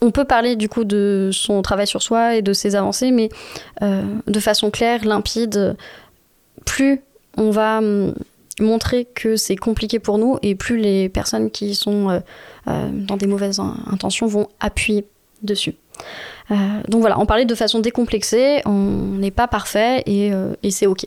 On 0.01 0.11
peut 0.11 0.25
parler 0.25 0.55
du 0.55 0.69
coup 0.69 0.85
de 0.85 1.29
son 1.33 1.61
travail 1.61 1.87
sur 1.87 2.01
soi 2.01 2.35
et 2.35 2.41
de 2.41 2.53
ses 2.53 2.75
avancées, 2.75 3.11
mais 3.11 3.29
euh, 3.81 4.03
de 4.27 4.39
façon 4.39 4.71
claire, 4.71 5.05
limpide. 5.05 5.75
Plus 6.65 7.01
on 7.37 7.51
va 7.51 7.79
hum, 7.79 8.13
montrer 8.59 9.05
que 9.05 9.35
c'est 9.35 9.55
compliqué 9.55 9.99
pour 9.99 10.17
nous 10.17 10.37
et 10.41 10.55
plus 10.55 10.77
les 10.77 11.09
personnes 11.09 11.51
qui 11.51 11.75
sont 11.75 12.09
euh, 12.09 12.19
euh, 12.67 12.89
dans 12.91 13.17
des 13.17 13.27
mauvaises 13.27 13.59
intentions 13.59 14.27
vont 14.27 14.47
appuyer 14.59 15.05
dessus. 15.41 15.75
donc 16.89 16.99
voilà, 16.99 17.17
on 17.19 17.25
parlait 17.25 17.45
de 17.45 17.55
façon 17.55 17.79
décomplexée, 17.79 18.61
on 18.65 19.17
n'est 19.19 19.31
pas 19.31 19.47
parfait 19.47 20.03
et, 20.05 20.31
et 20.63 20.71
c'est 20.71 20.85
ok. 20.87 21.05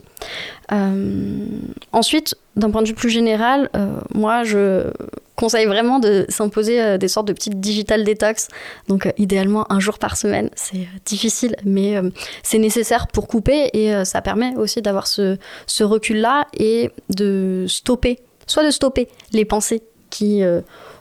ensuite, 1.93 2.35
d'un 2.57 2.71
point 2.71 2.81
de 2.81 2.89
vue 2.89 2.95
plus 2.95 3.11
général, 3.11 3.69
moi 4.15 4.43
je 4.45 4.91
conseille 5.37 5.67
vraiment 5.67 5.99
de 5.99 6.27
s'imposer 6.29 6.81
euh, 6.81 6.99
des 6.99 7.09
sortes 7.09 7.29
de 7.29 7.33
petites 7.33 7.59
digital 7.61 8.05
détox. 8.05 8.49
Donc, 8.89 9.07
euh, 9.07 9.13
idéalement, 9.19 9.71
un 9.73 9.81
jour 9.81 9.99
par 9.99 10.17
semaine. 10.17 10.51
C'est 10.55 10.79
euh, 10.79 10.99
difficile, 11.05 11.57
mais 11.65 12.01
c'est 12.43 12.59
nécessaire 12.59 13.09
pour 13.09 13.29
couper 13.29 13.71
et 13.73 14.05
ça 14.05 14.23
permet 14.23 14.55
aussi 14.57 14.83
d'avoir 14.83 15.07
ce, 15.07 15.37
ce 15.67 15.85
recul-là 15.85 16.47
et 16.57 16.91
de 17.11 17.67
stopper, 17.69 18.21
soit 18.47 18.65
de 18.65 18.71
stopper 18.71 19.09
les 19.33 19.45
pensées 19.45 19.83
qui 20.11 20.43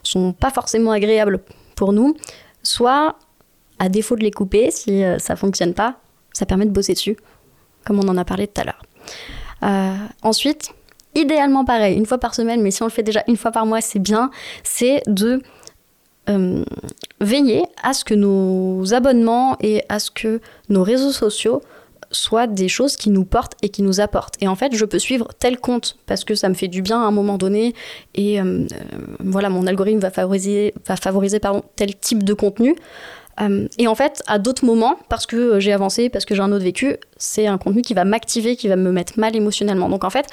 sont 0.04 0.34
pas 0.34 0.52
forcément 0.52 0.92
agréables 0.92 1.40
pour 1.76 1.94
nous, 1.94 2.16
soit 2.64 3.18
à 3.80 3.90
défaut 3.90 4.16
de 4.16 4.24
les 4.24 4.32
couper, 4.32 4.72
si 4.72 5.04
ça 5.18 5.36
fonctionne 5.36 5.74
pas, 5.74 5.98
ça 6.34 6.46
permet 6.46 6.66
de 6.66 6.72
bosser 6.72 6.94
dessus, 6.94 7.18
comme 7.86 8.00
on 8.00 8.08
en 8.08 8.18
a 8.18 8.26
parlé 8.26 8.48
tout 8.48 8.62
à 8.62 8.64
l'heure. 8.64 10.12
ensuite, 10.22 10.72
idéalement 11.16 11.66
pareil, 11.66 11.98
une 11.98 12.06
fois 12.06 12.18
par 12.18 12.36
semaine, 12.36 12.62
mais 12.62 12.72
si 12.72 12.82
on 12.84 12.86
le 12.86 12.92
fait 12.92 13.04
déjà 13.04 13.24
une 13.28 13.38
fois 13.38 13.52
par 13.52 13.66
mois, 13.66 13.82
c'est 13.82 14.00
bien, 14.00 14.32
c'est 14.64 15.02
de 15.08 15.42
euh, 16.30 16.64
veiller 17.20 17.64
à 17.82 17.94
ce 17.94 18.06
que 18.06 18.14
nos 18.14 18.94
abonnements 18.94 19.58
et 19.60 19.84
à 19.90 20.00
ce 20.00 20.12
que 20.12 20.40
nos 20.70 20.84
réseaux 20.84 21.12
sociaux 21.12 21.62
soient 22.12 22.48
des 22.48 22.68
choses 22.68 22.98
qui 22.98 23.10
nous 23.10 23.24
portent 23.24 23.54
et 23.62 23.70
qui 23.70 23.82
nous 23.82 24.00
apportent. 24.02 24.36
Et 24.42 24.48
en 24.48 24.56
fait, 24.56 24.76
je 24.76 24.86
peux 24.86 25.00
suivre 25.00 25.30
tel 25.40 25.58
compte 25.60 25.98
parce 26.06 26.24
que 26.24 26.36
ça 26.36 26.50
me 26.50 26.54
fait 26.54 26.68
du 26.68 26.82
bien 26.82 27.02
à 27.02 27.06
un 27.06 27.12
moment 27.12 27.38
donné 27.38 27.74
et 28.16 28.40
euh, 28.40 28.44
euh, 28.44 28.66
voilà, 29.20 29.50
mon 29.50 29.66
algorithme 29.66 30.00
va 30.00 30.12
favoriser, 30.12 30.74
va 30.86 30.96
favoriser 30.96 31.40
tel 31.76 31.96
type 31.96 32.24
de 32.24 32.34
contenu. 32.34 32.76
Euh, 33.42 33.68
et 33.78 33.88
en 33.88 33.96
fait, 33.96 34.24
à 34.28 34.40
d'autres 34.40 34.66
moments, 34.66 34.98
parce 35.10 35.26
que 35.26 35.36
euh, 35.36 35.60
j'ai 35.60 35.74
avancé, 35.74 36.10
parce 36.10 36.26
que 36.26 36.36
j'ai 36.36 36.42
un 36.42 36.52
autre 36.52 36.64
vécu, 36.64 36.98
c'est 37.18 37.48
un 37.48 37.58
contenu 37.58 37.82
qui 37.82 37.94
va 37.94 38.06
m'activer, 38.06 38.56
qui 38.56 38.68
va 38.68 38.76
me 38.76 38.92
mettre 38.92 39.20
mal 39.20 39.36
émotionnellement. 39.36 39.90
Donc 39.90 40.04
en 40.04 40.10
fait, 40.10 40.28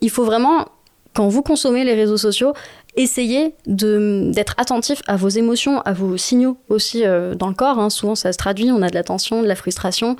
il 0.00 0.10
faut 0.10 0.24
vraiment, 0.24 0.66
quand 1.14 1.28
vous 1.28 1.42
consommez 1.42 1.84
les 1.84 1.94
réseaux 1.94 2.16
sociaux, 2.16 2.54
essayez 2.96 3.54
d'être 3.66 4.54
attentif 4.56 5.02
à 5.06 5.16
vos 5.16 5.28
émotions, 5.28 5.80
à 5.80 5.92
vos 5.92 6.16
signaux 6.16 6.56
aussi 6.68 7.04
euh, 7.04 7.34
dans 7.34 7.48
le 7.48 7.54
corps. 7.54 7.78
Hein. 7.78 7.90
Souvent, 7.90 8.14
ça 8.14 8.32
se 8.32 8.38
traduit, 8.38 8.70
on 8.70 8.82
a 8.82 8.88
de 8.88 8.94
la 8.94 9.04
tension, 9.04 9.42
de 9.42 9.48
la 9.48 9.56
frustration. 9.56 10.16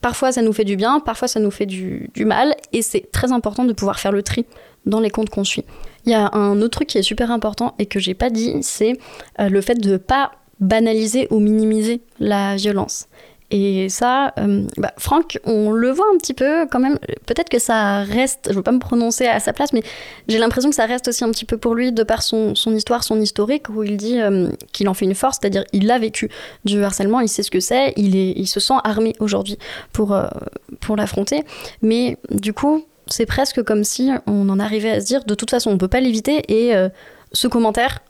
Parfois, 0.00 0.32
ça 0.32 0.42
nous 0.42 0.52
fait 0.52 0.64
du 0.64 0.76
bien, 0.76 1.00
parfois, 1.00 1.28
ça 1.28 1.40
nous 1.40 1.50
fait 1.50 1.66
du, 1.66 2.10
mal. 2.18 2.54
Et 2.72 2.82
c'est 2.82 3.10
très 3.12 3.32
important 3.32 3.64
de 3.64 3.72
pouvoir 3.72 3.98
faire 4.00 4.12
le 4.12 4.22
tri 4.22 4.44
dans 4.84 5.00
les 5.00 5.10
comptes 5.10 5.30
qu'on 5.30 5.44
suit. 5.44 5.64
Il 6.04 6.12
y 6.12 6.14
a 6.14 6.30
un 6.32 6.60
autre 6.60 6.78
truc 6.78 6.88
qui 6.88 6.98
est 6.98 7.02
super 7.02 7.30
important 7.30 7.74
et 7.78 7.86
que 7.86 7.98
j'ai 7.98 8.14
pas 8.14 8.30
dit, 8.30 8.56
c'est 8.62 8.98
le 9.38 9.60
fait 9.60 9.74
de 9.74 9.96
pas 9.96 10.32
banaliser 10.60 11.28
ou 11.30 11.40
minimiser 11.40 12.00
la 12.18 12.56
violence. 12.56 13.08
Et 13.52 13.88
ça, 13.88 14.32
euh, 14.38 14.64
bah, 14.76 14.92
Franck, 14.98 15.38
on 15.44 15.70
le 15.70 15.90
voit 15.92 16.06
un 16.12 16.18
petit 16.18 16.34
peu 16.34 16.66
quand 16.68 16.80
même. 16.80 16.98
Peut-être 17.26 17.48
que 17.48 17.60
ça 17.60 18.00
reste, 18.00 18.46
je 18.46 18.50
ne 18.50 18.56
veux 18.56 18.62
pas 18.62 18.72
me 18.72 18.80
prononcer 18.80 19.26
à 19.26 19.38
sa 19.38 19.52
place, 19.52 19.72
mais 19.72 19.84
j'ai 20.26 20.38
l'impression 20.38 20.68
que 20.68 20.74
ça 20.74 20.86
reste 20.86 21.06
aussi 21.08 21.22
un 21.22 21.30
petit 21.30 21.44
peu 21.44 21.56
pour 21.56 21.76
lui 21.76 21.92
de 21.92 22.02
par 22.02 22.22
son, 22.22 22.54
histoire, 22.66 23.04
son 23.04 23.20
historique, 23.20 23.68
où 23.68 23.84
il 23.84 23.96
dit 23.96 24.20
euh, 24.20 24.48
qu'il 24.72 24.88
en 24.88 24.94
fait 24.94 25.04
une 25.04 25.14
force, 25.14 25.38
c'est-à-dire 25.40 25.64
il 25.72 25.88
a 25.92 25.98
vécu 25.98 26.28
du 26.64 26.82
harcèlement, 26.82 27.20
il 27.20 27.28
sait 27.28 27.44
ce 27.44 27.52
que 27.52 27.60
c'est, 27.60 27.92
il, 27.96 28.16
il 28.16 28.48
se 28.48 28.58
sent 28.58 28.74
armé 28.82 29.14
aujourd'hui 29.20 29.58
pour, 29.92 30.12
euh, 30.12 30.26
pour 30.80 30.96
l'affronter. 30.96 31.44
Mais 31.82 32.18
du 32.30 32.52
coup, 32.52 32.84
c'est 33.06 33.26
presque 33.26 33.62
comme 33.62 33.84
si 33.84 34.10
on 34.26 34.48
en 34.48 34.58
arrivait 34.58 34.90
à 34.90 35.00
se 35.00 35.06
dire 35.06 35.24
de 35.24 35.34
toute 35.36 35.50
façon, 35.50 35.70
on 35.70 35.74
ne 35.74 35.78
peut 35.78 35.86
pas 35.86 36.00
l'éviter 36.00 36.42
et 36.48 36.74
ce 37.32 37.46
commentaire, 37.46 38.00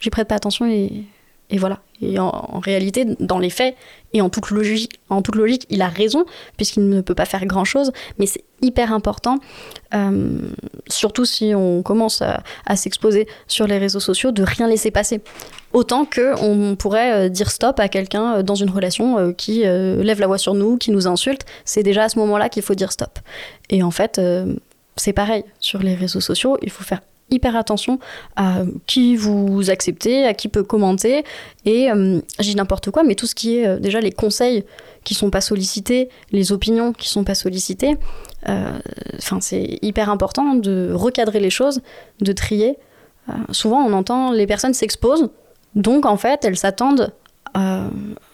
j'y 0.00 0.10
prête 0.10 0.28
pas 0.28 0.34
attention 0.34 0.66
et 0.66 1.58
voilà. 1.58 1.80
Et 2.02 2.18
en, 2.18 2.60
réalité, 2.60 3.06
dans 3.20 3.38
les 3.38 3.48
faits 3.50 3.74
et 4.12 4.20
en 4.20 4.28
toute 4.28 4.50
logique, 4.50 5.00
en 5.08 5.22
toute 5.22 5.36
logique 5.36 5.66
il 5.70 5.80
a 5.80 5.88
raison, 5.88 6.26
puisqu'il 6.56 6.88
ne 6.88 7.00
peut 7.00 7.14
pas 7.14 7.24
faire 7.24 7.46
grand-chose, 7.46 7.92
mais 8.18 8.26
c'est 8.26 8.44
hyper 8.60 8.92
important, 8.92 9.38
euh, 9.94 10.38
surtout 10.88 11.24
si 11.24 11.54
on 11.54 11.82
commence 11.82 12.22
à, 12.22 12.76
s'exposer 12.76 13.26
sur 13.46 13.66
les 13.66 13.78
réseaux 13.78 14.00
sociaux, 14.00 14.32
de 14.32 14.42
rien 14.42 14.68
laisser 14.68 14.90
passer. 14.90 15.20
Autant 15.72 16.04
qu'on 16.04 16.76
pourrait 16.78 17.12
euh, 17.12 17.28
dire 17.28 17.50
stop 17.50 17.80
à 17.80 17.88
quelqu'un 17.88 18.36
euh, 18.36 18.42
dans 18.42 18.54
une 18.54 18.70
relation 18.70 19.32
qui 19.32 19.60
lève 19.60 20.20
la 20.20 20.26
voix 20.26 20.38
sur 20.38 20.54
nous, 20.54 20.76
qui 20.76 20.90
nous 20.90 21.06
insulte, 21.06 21.46
c'est 21.64 21.82
déjà 21.82 22.04
à 22.04 22.08
ce 22.08 22.18
moment-là 22.18 22.48
qu'il 22.48 22.62
faut 22.62 22.74
dire 22.74 22.92
stop. 22.92 23.18
Et 23.70 23.82
en 23.82 23.90
fait, 23.90 24.20
c'est 24.96 25.12
pareil, 25.12 25.44
sur 25.60 25.78
les 25.78 25.94
réseaux 25.94 26.20
sociaux, 26.20 26.58
il 26.60 26.70
faut 26.70 26.84
faire 26.84 27.00
hyper 27.30 27.56
attention 27.56 27.98
à 28.36 28.62
qui 28.86 29.16
vous 29.16 29.70
acceptez, 29.70 30.24
à 30.24 30.34
qui 30.34 30.48
peut 30.48 30.62
commenter. 30.62 31.24
Et 31.64 31.90
euh, 31.90 32.20
j'ai 32.38 32.54
n'importe 32.54 32.90
quoi, 32.90 33.02
mais 33.02 33.14
tout 33.14 33.26
ce 33.26 33.34
qui 33.34 33.58
est 33.58 33.66
euh, 33.66 33.78
déjà 33.78 34.00
les 34.00 34.12
conseils 34.12 34.64
qui 35.04 35.14
sont 35.14 35.30
pas 35.30 35.40
sollicités, 35.40 36.08
les 36.32 36.52
opinions 36.52 36.92
qui 36.92 37.08
sont 37.08 37.24
pas 37.24 37.34
sollicitées, 37.34 37.96
euh, 38.48 38.78
enfin 39.18 39.40
c'est 39.40 39.78
hyper 39.82 40.10
important 40.10 40.54
de 40.54 40.90
recadrer 40.92 41.40
les 41.40 41.50
choses, 41.50 41.80
de 42.20 42.32
trier. 42.32 42.76
souvent 43.52 43.78
on 43.84 43.92
entend 43.92 44.32
les 44.32 44.46
personnes 44.48 44.74
s'exposent, 44.74 45.28
donc 45.76 46.06
en 46.06 46.16
fait 46.16 46.44
elles 46.44 46.56
s'attendent 46.56 47.12
euh, 47.56 47.88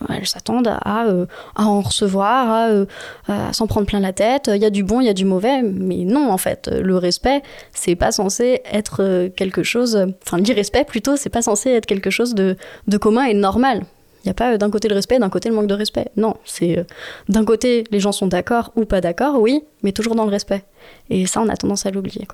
elles 0.09 0.27
s'attendent 0.27 0.75
à, 0.83 1.07
euh, 1.07 1.27
en 1.57 1.81
recevoir, 1.81 2.69
euh, 2.71 2.85
à, 3.29 3.53
s'en 3.53 3.67
prendre 3.67 3.87
plein 3.87 4.01
la 4.01 4.13
tête. 4.13 4.51
Il 4.53 4.61
y 4.61 4.65
a 4.65 4.71
du 4.71 4.85
bon, 4.85 5.01
il 5.01 5.07
y 5.07 5.11
a 5.11 5.15
du 5.15 5.25
mauvais, 5.25 5.63
mais 5.63 6.05
non, 6.05 6.31
en 6.31 6.39
fait, 6.39 6.71
le 6.73 6.97
respect, 6.97 7.43
c'est 7.73 7.97
pas 7.97 8.13
censé 8.13 8.63
être 8.71 9.29
quelque 9.37 9.63
chose. 9.63 10.07
Enfin, 10.25 10.39
l'irrespect 10.39 10.85
plutôt, 10.85 11.17
c'est 11.17 11.31
pas 11.31 11.43
censé 11.43 11.71
être 11.71 11.87
quelque 11.87 12.11
chose 12.11 12.35
de, 12.35 12.57
de 12.87 12.97
commun 12.97 13.25
et 13.25 13.35
normal. 13.35 13.83
Il 14.25 14.29
n'y 14.29 14.31
a 14.31 14.35
pas 14.35 14.57
d'un 14.57 14.71
côté 14.71 14.89
le 14.89 14.95
respect, 14.95 15.19
d'un 15.19 15.31
côté 15.31 15.49
le 15.49 15.55
manque 15.57 15.67
de 15.67 15.75
respect. 15.75 16.07
Non, 16.17 16.37
c'est 16.45 16.87
d'un 17.29 17.45
côté 17.45 17.85
les 17.91 17.99
gens 17.99 18.13
sont 18.13 18.29
d'accord 18.29 18.71
ou 18.77 18.85
pas 18.85 19.01
d'accord, 19.01 19.41
oui, 19.41 19.63
mais 19.83 19.91
toujours 19.91 20.15
dans 20.15 20.25
le 20.25 20.31
respect. 20.31 20.63
Et 21.11 21.27
ça, 21.27 21.41
on 21.41 21.49
a 21.49 21.57
tendance 21.57 21.87
à 21.87 21.91
l'oublier. 21.91 22.29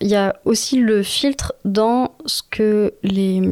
Il 0.00 0.08
y 0.08 0.16
a 0.16 0.36
aussi 0.44 0.78
le 0.78 1.02
filtre 1.02 1.54
dans 1.64 2.12
ce 2.26 2.42
que 2.50 2.92
les, 3.02 3.42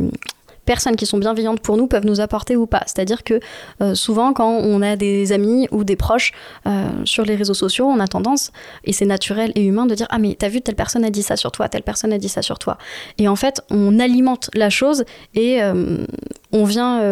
personnes 0.64 0.96
qui 0.96 1.06
sont 1.06 1.18
bienveillantes 1.18 1.60
pour 1.60 1.76
nous 1.76 1.86
peuvent 1.86 2.06
nous 2.06 2.20
apporter 2.20 2.56
ou 2.56 2.66
pas. 2.66 2.82
C'est-à-dire 2.86 3.22
que 3.24 3.40
euh, 3.80 3.94
souvent, 3.94 4.32
quand 4.32 4.50
on 4.50 4.82
a 4.82 4.96
des 4.96 5.32
amis 5.32 5.68
ou 5.70 5.84
des 5.84 5.96
proches 5.96 6.32
euh, 6.66 6.88
sur 7.04 7.24
les 7.24 7.34
réseaux 7.34 7.54
sociaux, 7.54 7.86
on 7.86 8.00
a 8.00 8.06
tendance, 8.06 8.52
et 8.84 8.92
c'est 8.92 9.04
naturel 9.04 9.52
et 9.54 9.64
humain, 9.64 9.86
de 9.86 9.94
dire 9.94 10.06
Ah, 10.10 10.18
mais 10.18 10.36
t'as 10.38 10.48
vu, 10.48 10.60
telle 10.60 10.74
personne 10.74 11.04
a 11.04 11.10
dit 11.10 11.22
ça 11.22 11.36
sur 11.36 11.52
toi, 11.52 11.68
telle 11.68 11.82
personne 11.82 12.12
a 12.12 12.18
dit 12.18 12.28
ça 12.28 12.42
sur 12.42 12.58
toi. 12.58 12.78
Et 13.18 13.28
en 13.28 13.36
fait, 13.36 13.62
on 13.70 13.98
alimente 13.98 14.50
la 14.54 14.70
chose 14.70 15.04
et 15.34 15.62
euh, 15.62 16.04
on 16.52 16.64
vient 16.64 17.02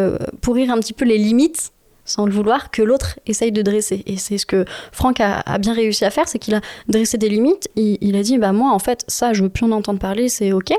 pourrir 0.41 0.71
un 0.71 0.79
petit 0.79 0.93
peu 0.93 1.05
les 1.05 1.17
limites 1.17 1.71
sans 2.05 2.25
le 2.25 2.31
vouloir, 2.31 2.71
que 2.71 2.81
l'autre 2.81 3.19
essaye 3.25 3.51
de 3.51 3.61
dresser. 3.61 4.03
Et 4.05 4.17
c'est 4.17 4.37
ce 4.37 4.45
que 4.45 4.65
Franck 4.91 5.19
a, 5.21 5.57
bien 5.57 5.73
réussi 5.73 6.05
à 6.05 6.09
faire, 6.09 6.27
c'est 6.27 6.39
qu'il 6.39 6.55
a 6.55 6.61
dressé 6.87 7.17
des 7.17 7.29
limites. 7.29 7.69
Il, 7.75 8.15
a 8.15 8.21
dit, 8.21 8.37
bah 8.37 8.51
moi, 8.51 8.71
en 8.71 8.79
fait, 8.79 9.03
ça, 9.07 9.33
je 9.33 9.43
veux 9.43 9.49
plus 9.49 9.65
en 9.65 9.71
entendre 9.71 9.99
parler, 9.99 10.29
c'est 10.29 10.51
ok. 10.51 10.73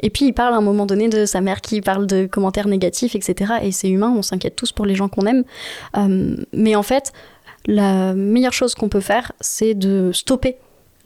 Et 0.00 0.10
puis 0.10 0.26
il 0.26 0.32
parle 0.32 0.54
à 0.54 0.56
un 0.56 0.62
moment 0.62 0.86
donné 0.86 1.08
de 1.08 1.26
sa 1.26 1.40
mère 1.40 1.60
qui 1.60 1.80
parle 1.80 2.06
de 2.06 2.26
commentaires 2.26 2.68
négatifs, 2.68 3.14
etc. 3.14 3.54
Et 3.62 3.72
c'est 3.72 3.88
humain, 3.88 4.12
on 4.16 4.22
s'inquiète 4.22 4.56
tous 4.56 4.72
pour 4.72 4.86
les 4.86 4.94
gens 4.94 5.08
qu'on 5.08 5.26
aime. 5.26 5.44
Euh, 5.96 6.36
mais 6.52 6.74
en 6.74 6.82
fait, 6.82 7.12
la 7.66 8.14
meilleure 8.14 8.52
chose 8.52 8.74
qu'on 8.74 8.88
peut 8.88 9.00
faire, 9.00 9.32
c'est 9.40 9.74
de 9.74 10.10
stopper 10.12 10.56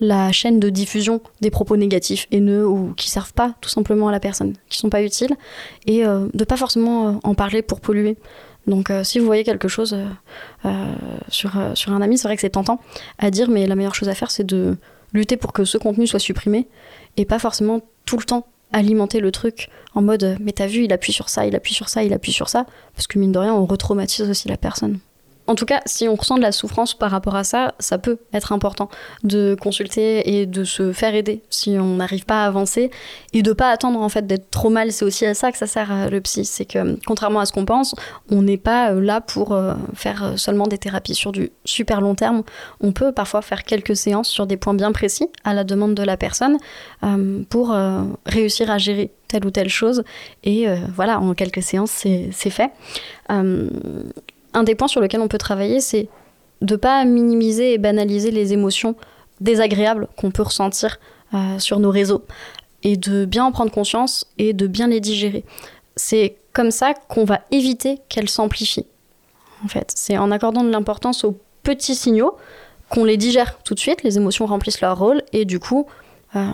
la 0.01 0.31
chaîne 0.33 0.61
de 0.61 0.71
diffusion 0.71 1.21
des 1.41 1.51
propos 1.51 1.77
négatifs, 1.77 2.27
haineux 2.31 2.66
ou 2.66 2.95
qui 2.97 3.11
servent 3.11 3.33
pas 3.33 3.55
tout 3.61 3.69
simplement 3.69 4.09
à 4.09 4.12
la 4.12 4.21
personne, 4.21 4.55
qui 4.69 4.79
sont 4.79 4.91
pas 4.91 5.03
utiles, 5.03 5.35
et 5.87 6.07
euh, 6.07 6.29
de 6.35 6.45
pas 6.45 6.57
forcément 6.57 7.09
euh, 7.09 7.12
en 7.25 7.35
parler 7.35 7.62
pour 7.62 7.81
polluer. 7.81 8.16
Donc 8.69 8.91
euh, 8.91 9.03
si 9.03 9.19
vous 9.19 9.27
voyez 9.27 9.45
quelque 9.45 9.66
chose 9.66 9.95
euh, 9.95 10.07
euh, 10.66 10.95
sur, 11.29 11.53
sur 11.75 11.93
un 11.93 12.03
ami, 12.03 12.19
c'est 12.19 12.29
vrai 12.29 12.37
que 12.37 12.43
c'est 12.43 12.51
tentant 12.51 12.81
à 13.19 13.31
dire, 13.31 13.49
mais 13.49 13.66
la 13.66 13.75
meilleure 13.75 13.95
chose 13.95 14.09
à 14.09 14.14
faire, 14.14 14.31
c'est 14.31 14.45
de 14.45 14.77
lutter 15.12 15.37
pour 15.37 15.53
que 15.53 15.64
ce 15.64 15.79
contenu 15.79 16.07
soit 16.07 16.21
supprimé 16.21 16.69
et 17.16 17.25
pas 17.25 17.39
forcément 17.39 17.81
tout 18.05 18.19
le 18.19 18.25
temps 18.25 18.47
alimenter 18.71 19.21
le 19.21 19.33
truc 19.33 19.71
en 19.95 20.03
mode 20.03 20.37
mais 20.41 20.53
t'as 20.53 20.66
vu, 20.66 20.85
il 20.85 20.93
appuie 20.93 21.14
sur 21.14 21.31
ça, 21.31 21.47
il 21.47 21.57
appuie 21.57 21.73
sur 21.73 21.89
ça, 21.89 22.05
il 22.05 22.12
appuie 22.12 22.33
sur 22.33 22.51
ça, 22.51 22.66
parce 22.95 23.07
que 23.07 23.19
mine 23.19 23.33
de 23.33 23.39
rien, 23.39 23.55
on 23.55 23.64
retraumatise 23.64 24.29
aussi 24.29 24.49
la 24.49 24.59
personne 24.59 24.99
en 25.49 25.55
tout 25.55 25.64
cas, 25.64 25.80
si 25.86 26.07
on 26.07 26.14
ressent 26.14 26.36
de 26.36 26.42
la 26.42 26.53
souffrance 26.53 26.92
par 26.92 27.11
rapport 27.11 27.34
à 27.34 27.42
ça, 27.42 27.74
ça 27.78 27.96
peut 27.96 28.18
être 28.34 28.53
important 28.53 28.90
de 29.24 29.57
consulter 29.59 30.38
et 30.38 30.44
de 30.44 30.62
se 30.62 30.92
faire 30.92 31.14
aider 31.14 31.42
si 31.49 31.70
on 31.78 31.96
n'arrive 31.96 32.26
pas 32.26 32.44
à 32.44 32.46
avancer 32.46 32.90
et 33.32 33.40
de 33.40 33.53
pas 33.55 33.70
attendre 33.70 33.99
en 34.01 34.11
fait 34.11 34.26
d'être 34.26 34.51
trop 34.51 34.68
mal. 34.68 34.92
C'est 34.92 35.07
aussi 35.07 35.24
à 35.24 35.32
ça 35.32 35.51
que 35.51 35.57
ça 35.57 35.66
sert 35.66 35.90
euh, 35.90 36.11
le 36.11 36.20
psy. 36.20 36.44
C'est 36.44 36.66
que 36.66 36.99
contrairement 37.07 37.40
à 37.40 37.46
ce 37.46 37.53
qu'on 37.53 37.64
pense, 37.64 37.94
on 38.30 38.42
n'est 38.42 38.59
pas 38.59 38.92
euh, 38.92 39.01
là 39.01 39.22
pour 39.22 39.53
euh, 39.53 39.72
faire 39.94 40.34
seulement 40.36 40.66
des 40.66 40.76
thérapies 40.76 41.14
sur 41.14 41.32
du 41.32 41.51
super 41.64 42.03
long 42.03 42.14
terme. 42.14 42.42
On 42.82 42.92
peut 42.92 43.12
parfois 43.12 43.40
faire 43.40 43.64
quelques 43.64 43.96
séances 43.96 44.28
sur 44.28 44.46
des 44.46 44.59
points 44.59 44.74
bien 44.74 44.92
précis 44.92 45.28
à 45.44 45.55
la 45.55 45.64
demande 45.64 45.94
de 45.94 46.03
la 46.03 46.18
personne 46.18 46.59
pour 47.49 47.74
réussir 48.26 48.70
à 48.70 48.78
gérer 48.78 49.12
telle 49.28 49.46
ou 49.46 49.51
telle 49.51 49.68
chose. 49.68 50.03
Et 50.44 50.66
voilà, 50.94 51.20
en 51.20 51.34
quelques 51.34 51.62
séances, 51.62 51.90
c'est 51.90 52.51
fait 52.51 52.70
un 54.55 54.62
des 54.62 54.74
points 54.74 54.88
sur 54.88 55.01
lesquels 55.01 55.20
on 55.20 55.28
peut 55.28 55.38
travailler, 55.38 55.80
c'est 55.80 56.09
de 56.61 56.76
pas 56.76 57.05
minimiser 57.05 57.74
et 57.74 57.78
banaliser 57.78 58.30
les 58.30 58.53
émotions 58.53 58.96
désagréables 59.40 60.09
qu'on 60.16 60.30
peut 60.30 60.42
ressentir 60.42 60.99
euh, 61.34 61.59
sur 61.59 61.78
nos 61.78 61.90
réseaux 61.90 62.24
et 62.82 62.96
de 62.96 63.24
bien 63.24 63.44
en 63.44 63.53
prendre 63.53 63.70
conscience 63.70 64.26
et 64.38 64.53
de 64.53 64.66
bien 64.66 64.88
les 64.88 65.01
digérer. 65.01 65.44
C'est 65.96 66.36
comme 66.53 66.70
ça 66.70 66.94
qu'on 66.94 67.24
va 67.24 67.40
éviter 67.51 68.01
qu'elles 68.09 68.28
s'amplifient. 68.28 68.86
En 69.64 69.68
fait, 69.68 69.92
c'est 69.94 70.16
en 70.16 70.30
accordant 70.30 70.62
de 70.62 70.70
l'importance 70.70 71.24
aux 71.24 71.36
petits 71.62 71.94
signaux 71.94 72.36
qu'on 72.88 73.05
les 73.05 73.16
digère 73.16 73.59
tout 73.62 73.74
de 73.74 73.80
suite, 73.80 74.03
les 74.03 74.16
émotions 74.16 74.46
remplissent 74.46 74.80
leur 74.80 74.99
rôle 74.99 75.22
et 75.32 75.44
du 75.44 75.61
coup, 75.61 75.86
euh, 76.36 76.53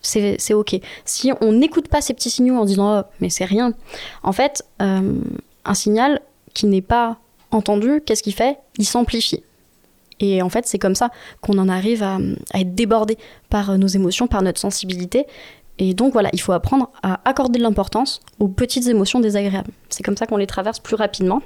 c'est 0.00 0.54
ok. 0.54 0.76
Si 1.04 1.32
on 1.40 1.52
n'écoute 1.52 1.88
pas 1.88 2.00
ces 2.00 2.14
petits 2.14 2.30
signaux 2.30 2.56
en 2.56 2.64
disant 2.64 3.00
oh, 3.00 3.02
mais 3.20 3.30
c'est 3.30 3.44
rien, 3.44 3.72
en 4.22 4.32
fait, 4.32 4.64
euh, 4.80 5.14
un 5.64 5.74
signal 5.74 6.20
qui 6.54 6.66
n'est 6.66 6.82
pas 6.82 7.18
entendu, 7.52 8.02
qu'est-ce 8.04 8.22
qu'il 8.22 8.34
fait? 8.34 8.58
Il 8.78 8.86
s'amplifie. 8.86 9.42
Et 10.20 10.40
en 10.42 10.48
fait, 10.48 10.66
c'est 10.66 10.78
comme 10.78 10.94
ça 10.94 11.10
qu'on 11.40 11.58
en 11.58 11.68
arrive 11.68 12.02
à, 12.02 12.18
être 12.54 12.74
débordé 12.74 13.18
par 13.50 13.76
nos 13.78 13.88
émotions, 13.88 14.26
par 14.26 14.42
notre 14.42 14.60
sensibilité. 14.60 15.26
Et 15.78 15.94
donc 15.94 16.12
voilà, 16.12 16.30
il 16.32 16.40
faut 16.40 16.52
apprendre 16.52 16.90
à 17.02 17.20
accorder 17.28 17.58
de 17.58 17.64
l'importance 17.64 18.20
aux 18.38 18.48
petites 18.48 18.86
émotions 18.86 19.20
désagréables. 19.20 19.70
C'est 19.88 20.02
comme 20.02 20.16
ça 20.16 20.26
qu'on 20.26 20.36
les 20.36 20.46
traverse 20.46 20.78
plus 20.78 20.94
rapidement. 20.94 21.42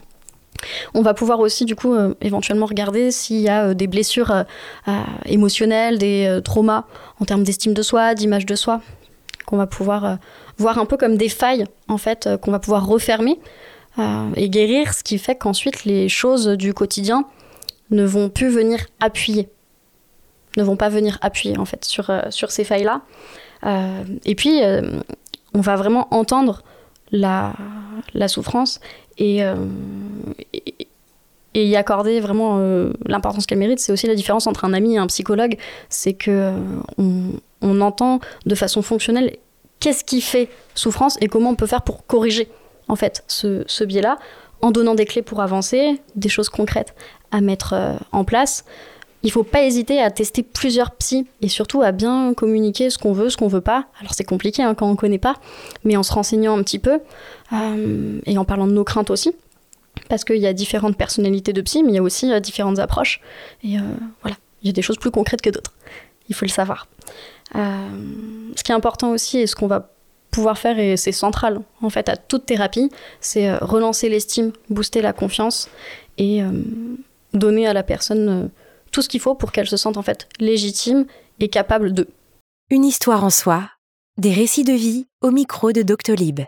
On 0.94 1.02
va 1.02 1.14
pouvoir 1.14 1.40
aussi 1.40 1.64
du 1.64 1.76
coup 1.76 1.94
euh, 1.94 2.14
éventuellement 2.20 2.66
regarder 2.66 3.10
s'il 3.10 3.40
y 3.40 3.48
a 3.48 3.66
euh, 3.66 3.74
des 3.74 3.86
blessures 3.86 4.30
euh, 4.30 5.02
émotionnelles, 5.26 5.98
des 5.98 6.40
traumas 6.44 6.84
en 7.20 7.24
termes 7.24 7.42
d'estime 7.42 7.74
de 7.74 7.82
soi, 7.82 8.14
d'image 8.14 8.46
de 8.46 8.54
soi, 8.54 8.80
qu'on 9.46 9.56
va 9.56 9.66
pouvoir 9.66 10.18
voir 10.58 10.78
un 10.78 10.86
peu 10.86 10.96
comme 10.96 11.16
des 11.16 11.28
failles 11.28 11.64
en 11.88 11.98
fait 11.98 12.28
qu'on 12.40 12.50
va 12.50 12.58
pouvoir 12.58 12.86
refermer 12.86 13.38
euh, 13.98 14.30
et 14.36 14.48
guérir, 14.48 14.92
ce 14.94 15.02
qui 15.02 15.18
fait 15.18 15.36
qu'ensuite 15.36 15.84
les 15.84 16.08
choses 16.08 16.48
du 16.48 16.74
quotidien 16.74 17.24
ne 17.90 18.04
vont 18.04 18.28
plus 18.28 18.48
venir 18.48 18.80
appuyer, 19.00 19.48
ne 20.56 20.62
vont 20.62 20.76
pas 20.76 20.88
venir 20.88 21.18
appuyer 21.20 21.58
en 21.58 21.64
fait 21.64 21.84
sur, 21.84 22.10
euh, 22.10 22.22
sur 22.30 22.50
ces 22.50 22.64
failles-là. 22.64 23.02
Euh, 23.64 24.04
et 24.24 24.34
puis, 24.34 24.60
on 25.54 25.60
va 25.60 25.76
vraiment 25.76 26.08
entendre 26.10 26.62
la, 27.10 27.54
la 28.12 28.28
souffrance 28.28 28.80
et, 29.16 29.40
et, 30.52 30.88
y 31.54 31.76
accorder 31.76 32.20
vraiment 32.20 32.58
l'importance 33.06 33.46
qu'elle 33.46 33.58
mérite. 33.58 33.78
C'est 33.78 33.92
aussi 33.92 34.06
la 34.06 34.14
différence 34.14 34.46
entre 34.46 34.66
un 34.66 34.74
ami 34.74 34.96
et 34.96 34.98
un 34.98 35.06
psychologue, 35.06 35.56
c'est 35.88 36.12
que 36.12 36.52
on, 36.98 37.30
on 37.62 37.80
entend 37.80 38.20
de 38.44 38.54
façon 38.54 38.82
fonctionnelle 38.82 39.36
qu'est-ce 39.80 40.04
qui 40.04 40.20
fait 40.20 40.50
souffrance 40.74 41.16
et 41.22 41.28
comment 41.28 41.50
on 41.50 41.54
peut 41.54 41.66
faire 41.66 41.82
pour 41.82 42.06
corriger 42.06 42.48
en 42.88 42.96
fait 42.96 43.24
ce, 43.26 43.84
biais-là 43.84 44.18
en 44.62 44.70
donnant 44.70 44.94
des 44.94 45.04
clés 45.04 45.22
pour 45.22 45.40
avancer, 45.40 46.00
des 46.14 46.28
choses 46.28 46.48
concrètes 46.48 46.94
à 47.30 47.40
mettre 47.40 47.74
euh, 47.74 47.94
en 48.12 48.24
place. 48.24 48.64
Il 49.22 49.30
faut 49.32 49.42
pas 49.42 49.64
hésiter 49.64 50.00
à 50.00 50.10
tester 50.10 50.42
plusieurs 50.42 50.92
psys 50.92 51.26
et 51.42 51.48
surtout 51.48 51.82
à 51.82 51.92
bien 51.92 52.32
communiquer 52.34 52.90
ce 52.90 52.98
qu'on 52.98 53.12
veut, 53.12 53.28
ce 53.28 53.36
qu'on 53.36 53.48
veut 53.48 53.60
pas. 53.60 53.86
Alors 54.00 54.14
c'est 54.14 54.24
compliqué 54.24 54.62
hein, 54.62 54.74
quand 54.74 54.88
on 54.88 54.96
connaît 54.96 55.18
pas, 55.18 55.34
mais 55.84 55.96
en 55.96 56.02
se 56.02 56.12
renseignant 56.12 56.56
un 56.56 56.62
petit 56.62 56.78
peu 56.78 57.00
euh, 57.52 58.20
et 58.24 58.38
en 58.38 58.44
parlant 58.44 58.66
de 58.66 58.72
nos 58.72 58.84
craintes 58.84 59.10
aussi, 59.10 59.34
parce 60.08 60.24
qu'il 60.24 60.36
y 60.36 60.46
a 60.46 60.52
différentes 60.52 60.96
personnalités 60.96 61.52
de 61.52 61.60
psy, 61.60 61.82
mais 61.82 61.92
il 61.92 61.94
y 61.96 61.98
a 61.98 62.02
aussi 62.02 62.32
euh, 62.32 62.40
différentes 62.40 62.78
approches. 62.78 63.20
Et 63.64 63.76
voilà, 64.22 64.36
il 64.62 64.68
y 64.68 64.70
a 64.70 64.72
des 64.72 64.82
choses 64.82 64.98
plus 64.98 65.10
concrètes 65.10 65.42
que 65.42 65.50
d'autres. 65.50 65.72
Il 66.28 66.34
faut 66.34 66.44
le 66.44 66.50
savoir. 66.50 66.86
ce 67.54 68.62
qui 68.62 68.72
est 68.72 68.74
important 68.74 69.10
aussi 69.10 69.38
et 69.38 69.46
ce 69.46 69.56
qu'on 69.56 69.66
va 69.66 69.95
faire, 70.54 70.78
et 70.78 70.96
c'est 70.96 71.12
central 71.12 71.60
en 71.82 71.90
fait 71.90 72.08
à 72.08 72.16
toute 72.16 72.46
thérapie, 72.46 72.90
c'est 73.20 73.48
euh, 73.48 73.58
relancer 73.60 74.08
l'estime, 74.08 74.52
booster 74.70 75.02
la 75.02 75.12
confiance 75.12 75.68
et 76.18 76.42
euh, 76.42 76.50
donner 77.32 77.66
à 77.66 77.72
la 77.72 77.82
personne 77.82 78.28
euh, 78.28 78.48
tout 78.92 79.02
ce 79.02 79.08
qu'il 79.08 79.20
faut 79.20 79.34
pour 79.34 79.52
qu'elle 79.52 79.68
se 79.68 79.76
sente 79.76 79.96
en 79.96 80.02
fait 80.02 80.28
légitime 80.38 81.06
et 81.40 81.48
capable 81.48 81.92
de. 81.92 82.08
Une 82.70 82.84
histoire 82.84 83.24
en 83.24 83.30
soi, 83.30 83.68
des 84.18 84.32
récits 84.32 84.64
de 84.64 84.72
vie 84.72 85.06
au 85.20 85.30
micro 85.30 85.72
de 85.72 85.82
Doctolib. 85.82 86.40